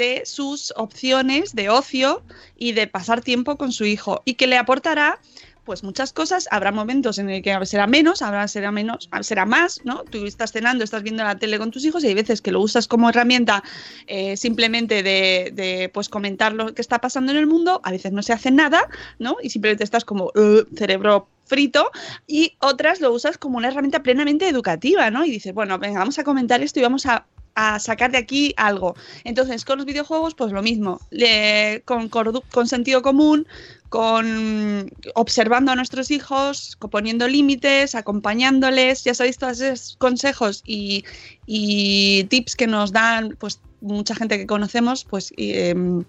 de 0.00 0.22
sus 0.24 0.72
opciones 0.76 1.54
de 1.54 1.68
ocio 1.68 2.22
y 2.56 2.72
de 2.72 2.86
pasar 2.86 3.20
tiempo 3.20 3.56
con 3.56 3.70
su 3.70 3.84
hijo 3.84 4.22
y 4.24 4.34
que 4.34 4.46
le 4.46 4.56
aportará 4.56 5.20
pues 5.64 5.84
muchas 5.84 6.12
cosas, 6.12 6.48
habrá 6.50 6.72
momentos 6.72 7.18
en 7.18 7.28
el 7.28 7.42
que 7.42 7.54
será 7.66 7.86
menos, 7.86 8.22
habrá 8.22 8.48
será 8.48 8.72
menos, 8.72 9.10
será 9.20 9.44
más, 9.44 9.80
¿no? 9.84 10.04
Tú 10.04 10.24
estás 10.24 10.52
cenando, 10.52 10.82
estás 10.82 11.02
viendo 11.02 11.22
la 11.22 11.38
tele 11.38 11.58
con 11.58 11.70
tus 11.70 11.84
hijos 11.84 12.02
y 12.02 12.08
hay 12.08 12.14
veces 12.14 12.40
que 12.40 12.50
lo 12.50 12.60
usas 12.60 12.88
como 12.88 13.10
herramienta 13.10 13.62
eh, 14.06 14.36
simplemente 14.38 15.02
de, 15.02 15.52
de, 15.54 15.90
pues 15.92 16.08
comentar 16.08 16.54
lo 16.54 16.74
que 16.74 16.80
está 16.80 16.98
pasando 16.98 17.30
en 17.30 17.38
el 17.38 17.46
mundo, 17.46 17.80
a 17.84 17.90
veces 17.90 18.10
no 18.10 18.22
se 18.22 18.32
hace 18.32 18.50
nada, 18.50 18.88
¿no? 19.18 19.36
Y 19.42 19.50
simplemente 19.50 19.84
estás 19.84 20.04
como 20.04 20.32
"Uh", 20.34 20.64
cerebro 20.74 21.28
frito 21.44 21.90
y 22.26 22.54
otras 22.60 23.00
lo 23.00 23.12
usas 23.12 23.36
como 23.36 23.58
una 23.58 23.68
herramienta 23.68 24.02
plenamente 24.02 24.48
educativa, 24.48 25.10
¿no? 25.10 25.24
Y 25.24 25.30
dices, 25.30 25.52
bueno, 25.52 25.78
vamos 25.78 26.18
a 26.18 26.24
comentar 26.24 26.62
esto 26.62 26.80
y 26.80 26.82
vamos 26.82 27.04
a 27.06 27.26
a 27.54 27.78
sacar 27.78 28.12
de 28.12 28.18
aquí 28.18 28.54
algo. 28.56 28.94
Entonces, 29.24 29.64
con 29.64 29.78
los 29.78 29.86
videojuegos, 29.86 30.34
pues 30.34 30.52
lo 30.52 30.62
mismo, 30.62 31.00
con, 31.84 32.08
con 32.08 32.68
sentido 32.68 33.02
común, 33.02 33.46
con 33.90 34.90
observando 35.14 35.72
a 35.72 35.74
nuestros 35.74 36.10
hijos, 36.12 36.78
poniendo 36.90 37.26
límites, 37.26 37.94
acompañándoles, 37.96 39.02
ya 39.04 39.14
sabéis, 39.14 39.36
todos 39.36 39.60
esos 39.60 39.96
consejos 39.96 40.62
y, 40.64 41.04
tips 42.28 42.54
que 42.54 42.68
nos 42.68 42.92
dan 42.92 43.36
pues 43.38 43.60
mucha 43.80 44.14
gente 44.14 44.38
que 44.38 44.46
conocemos, 44.46 45.04
pues 45.04 45.32
em, 45.36 46.04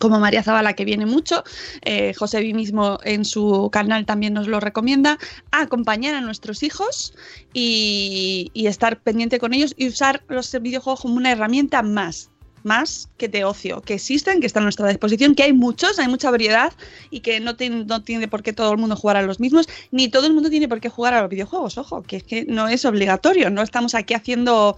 como 0.00 0.18
María 0.18 0.42
Zavala, 0.42 0.72
que 0.72 0.84
viene 0.84 1.06
mucho, 1.06 1.44
eh, 1.82 2.12
José 2.14 2.40
Vi 2.40 2.54
mismo 2.54 2.98
en 3.04 3.24
su 3.24 3.68
canal 3.70 4.06
también 4.06 4.32
nos 4.34 4.48
lo 4.48 4.58
recomienda, 4.58 5.18
a 5.52 5.60
acompañar 5.60 6.14
a 6.14 6.20
nuestros 6.22 6.62
hijos 6.64 7.14
y, 7.52 8.50
y 8.54 8.66
estar 8.66 9.00
pendiente 9.00 9.38
con 9.38 9.54
ellos 9.54 9.74
y 9.76 9.88
usar 9.88 10.22
los 10.28 10.50
videojuegos 10.60 11.02
como 11.02 11.14
una 11.16 11.30
herramienta 11.32 11.82
más 11.82 12.30
más 12.62 13.08
que 13.16 13.26
de 13.28 13.42
ocio, 13.44 13.80
que 13.80 13.94
existen, 13.94 14.38
que 14.40 14.46
están 14.46 14.64
a 14.64 14.66
nuestra 14.66 14.86
disposición, 14.86 15.34
que 15.34 15.44
hay 15.44 15.54
muchos, 15.54 15.98
hay 15.98 16.08
mucha 16.08 16.30
variedad 16.30 16.74
y 17.08 17.20
que 17.20 17.40
no, 17.40 17.56
tiene- 17.56 17.86
no 17.86 18.02
tiene 18.02 18.28
por 18.28 18.42
qué 18.42 18.52
todo 18.52 18.70
el 18.72 18.76
mundo 18.76 18.96
jugar 18.96 19.16
a 19.16 19.22
los 19.22 19.40
mismos, 19.40 19.66
ni 19.92 20.08
todo 20.10 20.26
el 20.26 20.34
mundo 20.34 20.50
tiene 20.50 20.68
por 20.68 20.78
qué 20.78 20.90
jugar 20.90 21.14
a 21.14 21.22
los 21.22 21.30
videojuegos, 21.30 21.78
ojo, 21.78 22.02
que 22.02 22.16
es 22.16 22.22
que 22.22 22.44
no 22.44 22.68
es 22.68 22.84
obligatorio, 22.84 23.48
no 23.48 23.62
estamos 23.62 23.94
aquí 23.94 24.12
haciendo, 24.12 24.76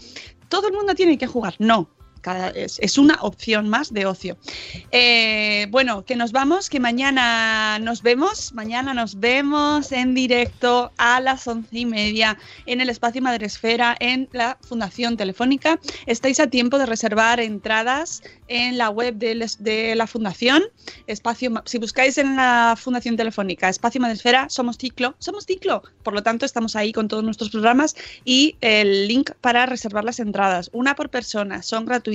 todo 0.49 0.69
el 0.69 0.75
mundo 0.75 0.95
tiene 0.95 1.19
que 1.19 1.27
jugar, 1.27 1.57
no. 1.59 1.89
Es, 2.55 2.99
una 2.99 3.19
opción 3.23 3.69
más 3.69 3.93
de 3.93 4.07
ocio. 4.07 4.37
Eh, 4.93 5.67
bueno, 5.71 6.05
que 6.05 6.15
nos 6.15 6.31
vamos, 6.31 6.71
que 6.71 6.79
mañana 6.79 7.81
nos 7.81 8.03
vemos, 8.03 8.53
mañana 8.53 8.95
nos 8.95 9.19
vemos 9.19 9.91
en 9.91 10.15
directo 10.15 10.93
a 10.99 11.21
las 11.21 11.49
once 11.49 11.69
y 11.73 11.85
media 11.85 12.39
en 12.67 12.81
el 12.81 12.91
espacio 12.91 13.23
Madresfera 13.23 13.97
en 13.99 14.29
la 14.33 14.57
Fundación 14.61 15.17
Telefónica. 15.17 15.81
Estáis 16.07 16.39
a 16.39 16.47
tiempo 16.47 16.79
de 16.79 16.87
reservar 16.87 17.41
entradas 17.41 18.23
en 18.47 18.79
la 18.79 18.91
web 18.91 19.17
de, 19.17 19.95
la 19.97 20.07
Fundación. 20.07 20.63
Espacio, 21.09 21.53
si 21.65 21.79
buscáis 21.79 22.19
en 22.19 22.37
la 22.37 22.77
Fundación 22.79 23.17
Telefónica, 23.17 23.69
Espacio 23.69 24.01
Madresfera, 24.01 24.49
somos 24.49 24.79
Ciclo, 24.79 25.17
somos 25.19 25.45
Ciclo. 25.47 25.83
Por 26.05 26.15
lo 26.15 26.23
tanto, 26.23 26.47
estamos 26.47 26.77
ahí 26.77 26.93
con 26.93 27.09
todos 27.09 27.25
nuestros 27.25 27.51
programas 27.51 27.97
y 28.25 28.57
el 28.61 29.09
link 29.09 29.33
para 29.41 29.67
reservar 29.67 30.05
las 30.05 30.21
entradas, 30.21 30.71
una 30.73 30.95
por 30.95 31.11
persona, 31.11 31.63
son 31.63 31.85
gratuitas. 31.85 32.12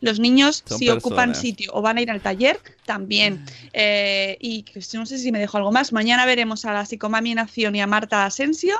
Los 0.00 0.18
niños, 0.20 0.62
Son 0.66 0.78
si 0.78 0.88
ocupan 0.88 1.34
sitio 1.34 1.70
o 1.74 1.82
van 1.82 1.98
a 1.98 2.02
ir 2.02 2.10
al 2.10 2.20
taller, 2.20 2.58
también. 2.86 3.44
Eh, 3.72 4.36
y 4.40 4.62
que 4.62 4.80
si- 4.82 4.96
no 4.96 5.06
sé 5.06 5.18
si 5.18 5.32
me 5.32 5.38
dejo 5.38 5.56
algo 5.58 5.72
más. 5.72 5.92
Mañana 5.92 6.24
veremos 6.26 6.64
a 6.64 6.72
la 6.72 6.84
psicomami 6.86 7.32
en 7.32 7.38
acción 7.38 7.74
y 7.74 7.80
a 7.80 7.86
Marta 7.86 8.24
Asensio. 8.24 8.76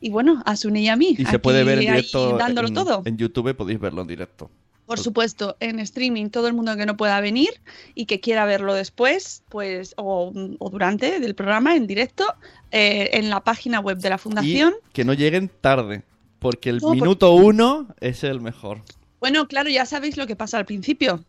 Y 0.00 0.10
bueno, 0.10 0.42
a 0.46 0.56
Sune 0.56 0.80
y 0.80 0.88
a 0.88 0.96
mí. 0.96 1.14
Y 1.18 1.24
se 1.26 1.38
puede 1.38 1.62
ver 1.64 1.78
en 1.78 1.80
directo. 1.86 2.36
dándolo 2.38 2.68
en, 2.68 2.74
todo. 2.74 3.02
en 3.04 3.16
YouTube 3.18 3.54
podéis 3.54 3.78
verlo 3.80 4.02
en 4.02 4.08
directo. 4.08 4.50
Por 4.86 4.98
supuesto, 4.98 5.56
en 5.60 5.78
streaming, 5.78 6.30
todo 6.30 6.48
el 6.48 6.52
mundo 6.54 6.76
que 6.76 6.84
no 6.84 6.96
pueda 6.96 7.20
venir 7.20 7.50
y 7.94 8.06
que 8.06 8.18
quiera 8.18 8.44
verlo 8.44 8.74
después, 8.74 9.44
pues, 9.48 9.94
o, 9.96 10.32
o 10.58 10.70
durante 10.70 11.20
del 11.20 11.36
programa 11.36 11.76
en 11.76 11.86
directo, 11.86 12.26
eh, 12.72 13.10
en 13.12 13.30
la 13.30 13.38
página 13.44 13.78
web 13.78 13.98
de 13.98 14.10
la 14.10 14.18
Fundación. 14.18 14.74
Y 14.88 14.92
que 14.92 15.04
no 15.04 15.12
lleguen 15.14 15.48
tarde. 15.60 16.02
Porque 16.40 16.70
el 16.70 16.76
No, 16.78 16.88
porque- 16.88 17.00
minuto 17.02 17.32
uno 17.34 17.86
es 18.00 18.24
el 18.24 18.40
mejor. 18.40 18.82
Bueno, 19.20 19.46
claro, 19.46 19.68
ya 19.70 19.86
sabéis 19.86 20.16
lo 20.16 20.26
que 20.26 20.34
pasa 20.36 20.58
al 20.58 20.64
principio. 20.66 21.22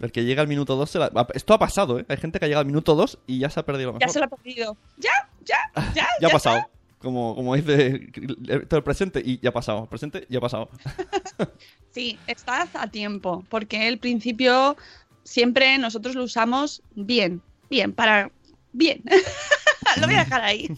El 0.00 0.12
que 0.12 0.24
llega 0.24 0.42
al 0.42 0.48
minuto 0.48 0.76
dos 0.76 0.90
se 0.90 0.98
la- 0.98 1.10
Esto 1.34 1.54
ha 1.54 1.58
pasado, 1.58 1.98
¿eh? 1.98 2.06
Hay 2.08 2.16
gente 2.18 2.38
que 2.38 2.44
ha 2.44 2.48
llegado 2.48 2.60
al 2.62 2.66
minuto 2.66 2.94
dos 2.94 3.18
y 3.26 3.38
ya 3.38 3.48
se 3.50 3.60
ha 3.60 3.64
perdido 3.64 3.92
lo 3.92 3.98
Ya 3.98 4.06
mejor. 4.06 4.12
se 4.12 4.18
lo 4.18 4.24
ha 4.26 4.28
perdido. 4.28 4.76
Ya, 4.98 5.10
ya, 5.44 5.58
ya. 5.94 6.06
Ya 6.20 6.28
ha 6.28 6.30
pasado. 6.30 6.70
Como, 6.98 7.34
como 7.36 7.54
dice 7.54 8.10
el 8.48 8.82
presente 8.82 9.22
y 9.24 9.38
ya 9.40 9.50
ha 9.50 9.52
pasado. 9.52 9.82
El 9.84 9.88
presente 9.88 10.26
ya 10.28 10.38
ha 10.38 10.42
pasado. 10.42 10.68
Sí, 11.92 12.18
estás 12.26 12.68
a 12.74 12.88
tiempo, 12.88 13.42
porque 13.48 13.88
el 13.88 13.98
principio 13.98 14.76
siempre 15.24 15.78
nosotros 15.78 16.14
lo 16.14 16.24
usamos 16.24 16.82
bien, 16.94 17.40
bien, 17.70 17.94
para 17.94 18.30
bien. 18.72 19.02
lo 20.00 20.06
voy 20.06 20.16
a 20.16 20.24
dejar 20.24 20.42
ahí. 20.42 20.68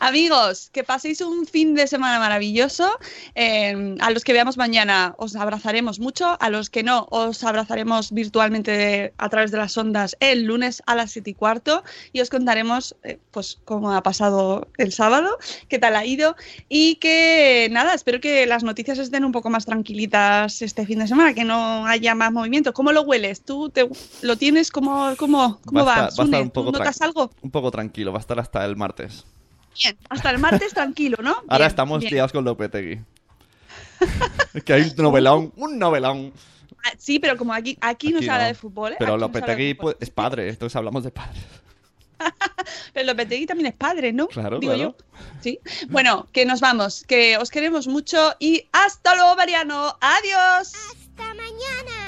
Amigos, 0.00 0.70
que 0.72 0.84
paséis 0.84 1.20
un 1.20 1.46
fin 1.46 1.74
de 1.74 1.86
semana 1.86 2.18
maravilloso. 2.18 2.88
Eh, 3.34 3.96
a 4.00 4.10
los 4.10 4.24
que 4.24 4.32
veamos 4.32 4.56
mañana 4.56 5.14
os 5.18 5.34
abrazaremos 5.36 5.98
mucho. 6.00 6.36
A 6.40 6.50
los 6.50 6.70
que 6.70 6.82
no, 6.82 7.06
os 7.10 7.42
abrazaremos 7.44 8.12
virtualmente 8.12 9.12
a 9.18 9.28
través 9.28 9.50
de 9.50 9.58
las 9.58 9.76
ondas 9.76 10.16
el 10.20 10.44
lunes 10.44 10.82
a 10.86 10.94
las 10.94 11.10
7 11.12 11.30
y 11.30 11.34
cuarto. 11.34 11.82
Y 12.12 12.20
os 12.20 12.30
contaremos, 12.30 12.94
eh, 13.02 13.18
pues, 13.30 13.58
cómo 13.64 13.92
ha 13.92 14.02
pasado 14.02 14.68
el 14.76 14.92
sábado, 14.92 15.36
qué 15.68 15.78
tal 15.78 15.96
ha 15.96 16.04
ido. 16.04 16.36
Y 16.68 16.96
que 16.96 17.68
nada, 17.70 17.94
espero 17.94 18.20
que 18.20 18.46
las 18.46 18.62
noticias 18.62 18.98
estén 18.98 19.24
un 19.24 19.32
poco 19.32 19.50
más 19.50 19.66
tranquilitas 19.66 20.62
este 20.62 20.86
fin 20.86 21.00
de 21.00 21.08
semana, 21.08 21.34
que 21.34 21.44
no 21.44 21.86
haya 21.86 22.14
más 22.14 22.32
movimiento. 22.32 22.72
¿Cómo 22.72 22.92
lo 22.92 23.02
hueles? 23.02 23.42
¿Tú 23.44 23.68
te, 23.70 23.88
lo 24.22 24.36
tienes? 24.36 24.70
¿Cómo, 24.70 25.14
cómo, 25.18 25.60
cómo 25.64 25.80
Va 25.80 25.84
va? 25.84 25.92
estar- 25.94 26.00
va 26.00 26.04
a 26.04 26.08
estar 26.08 26.24
Sune, 26.26 26.40
un 26.42 26.50
poco 26.50 26.72
¿Tú 26.72 26.78
notas 26.78 27.00
algo? 27.02 27.30
Un 27.42 27.50
poco 27.50 27.70
tranquilo. 27.70 28.12
Va 28.12 28.18
a 28.18 28.20
estar 28.20 28.38
hasta 28.38 28.64
el 28.64 28.76
martes. 28.76 29.24
Bien, 29.82 29.96
hasta 30.08 30.30
el 30.30 30.38
martes 30.38 30.72
tranquilo, 30.74 31.16
¿no? 31.22 31.30
Ahora 31.48 31.58
Bien, 31.58 31.68
estamos 31.68 32.00
bien. 32.00 32.14
liados 32.14 32.32
con 32.32 32.44
Lopetegui. 32.44 33.00
es 34.54 34.64
que 34.64 34.72
hay 34.72 34.82
un 34.82 35.02
novelón. 35.02 35.52
Un 35.56 35.78
novelón. 35.78 36.32
Ah, 36.84 36.92
Sí, 36.98 37.18
pero 37.18 37.36
como 37.36 37.52
aquí, 37.52 37.76
aquí, 37.80 38.12
no 38.12 38.20
se 38.20 38.30
habla 38.30 38.44
no. 38.44 38.48
de 38.48 38.54
fútbol, 38.54 38.92
¿eh? 38.92 38.96
Pero 38.98 39.14
Aquí 39.14 39.20
Lopetegui 39.20 39.74
fútbol. 39.74 39.94
pues, 39.94 39.96
es 40.00 40.10
padre. 40.10 40.48
Entonces 40.48 40.76
hablamos 40.76 41.04
de 41.04 41.10
padres. 41.10 41.42
Pero 42.92 43.06
Lopetegui 43.06 43.46
también 43.46 43.66
es 43.68 43.74
padre, 43.74 44.12
¿no? 44.12 44.26
Claro, 44.28 44.58
Digo 44.58 44.74
claro. 44.74 44.96
yo. 44.98 45.04
Sí. 45.40 45.60
Bueno, 45.88 46.28
que 46.32 46.44
nos 46.46 46.60
vamos, 46.60 47.04
que 47.06 47.36
os 47.36 47.50
queremos 47.50 47.86
mucho 47.86 48.34
y 48.40 48.66
hasta 48.72 49.14
luego, 49.14 49.36
Mariano. 49.36 49.96
Adiós. 50.00 50.72
Hasta 50.74 51.34
mañana. 51.34 52.07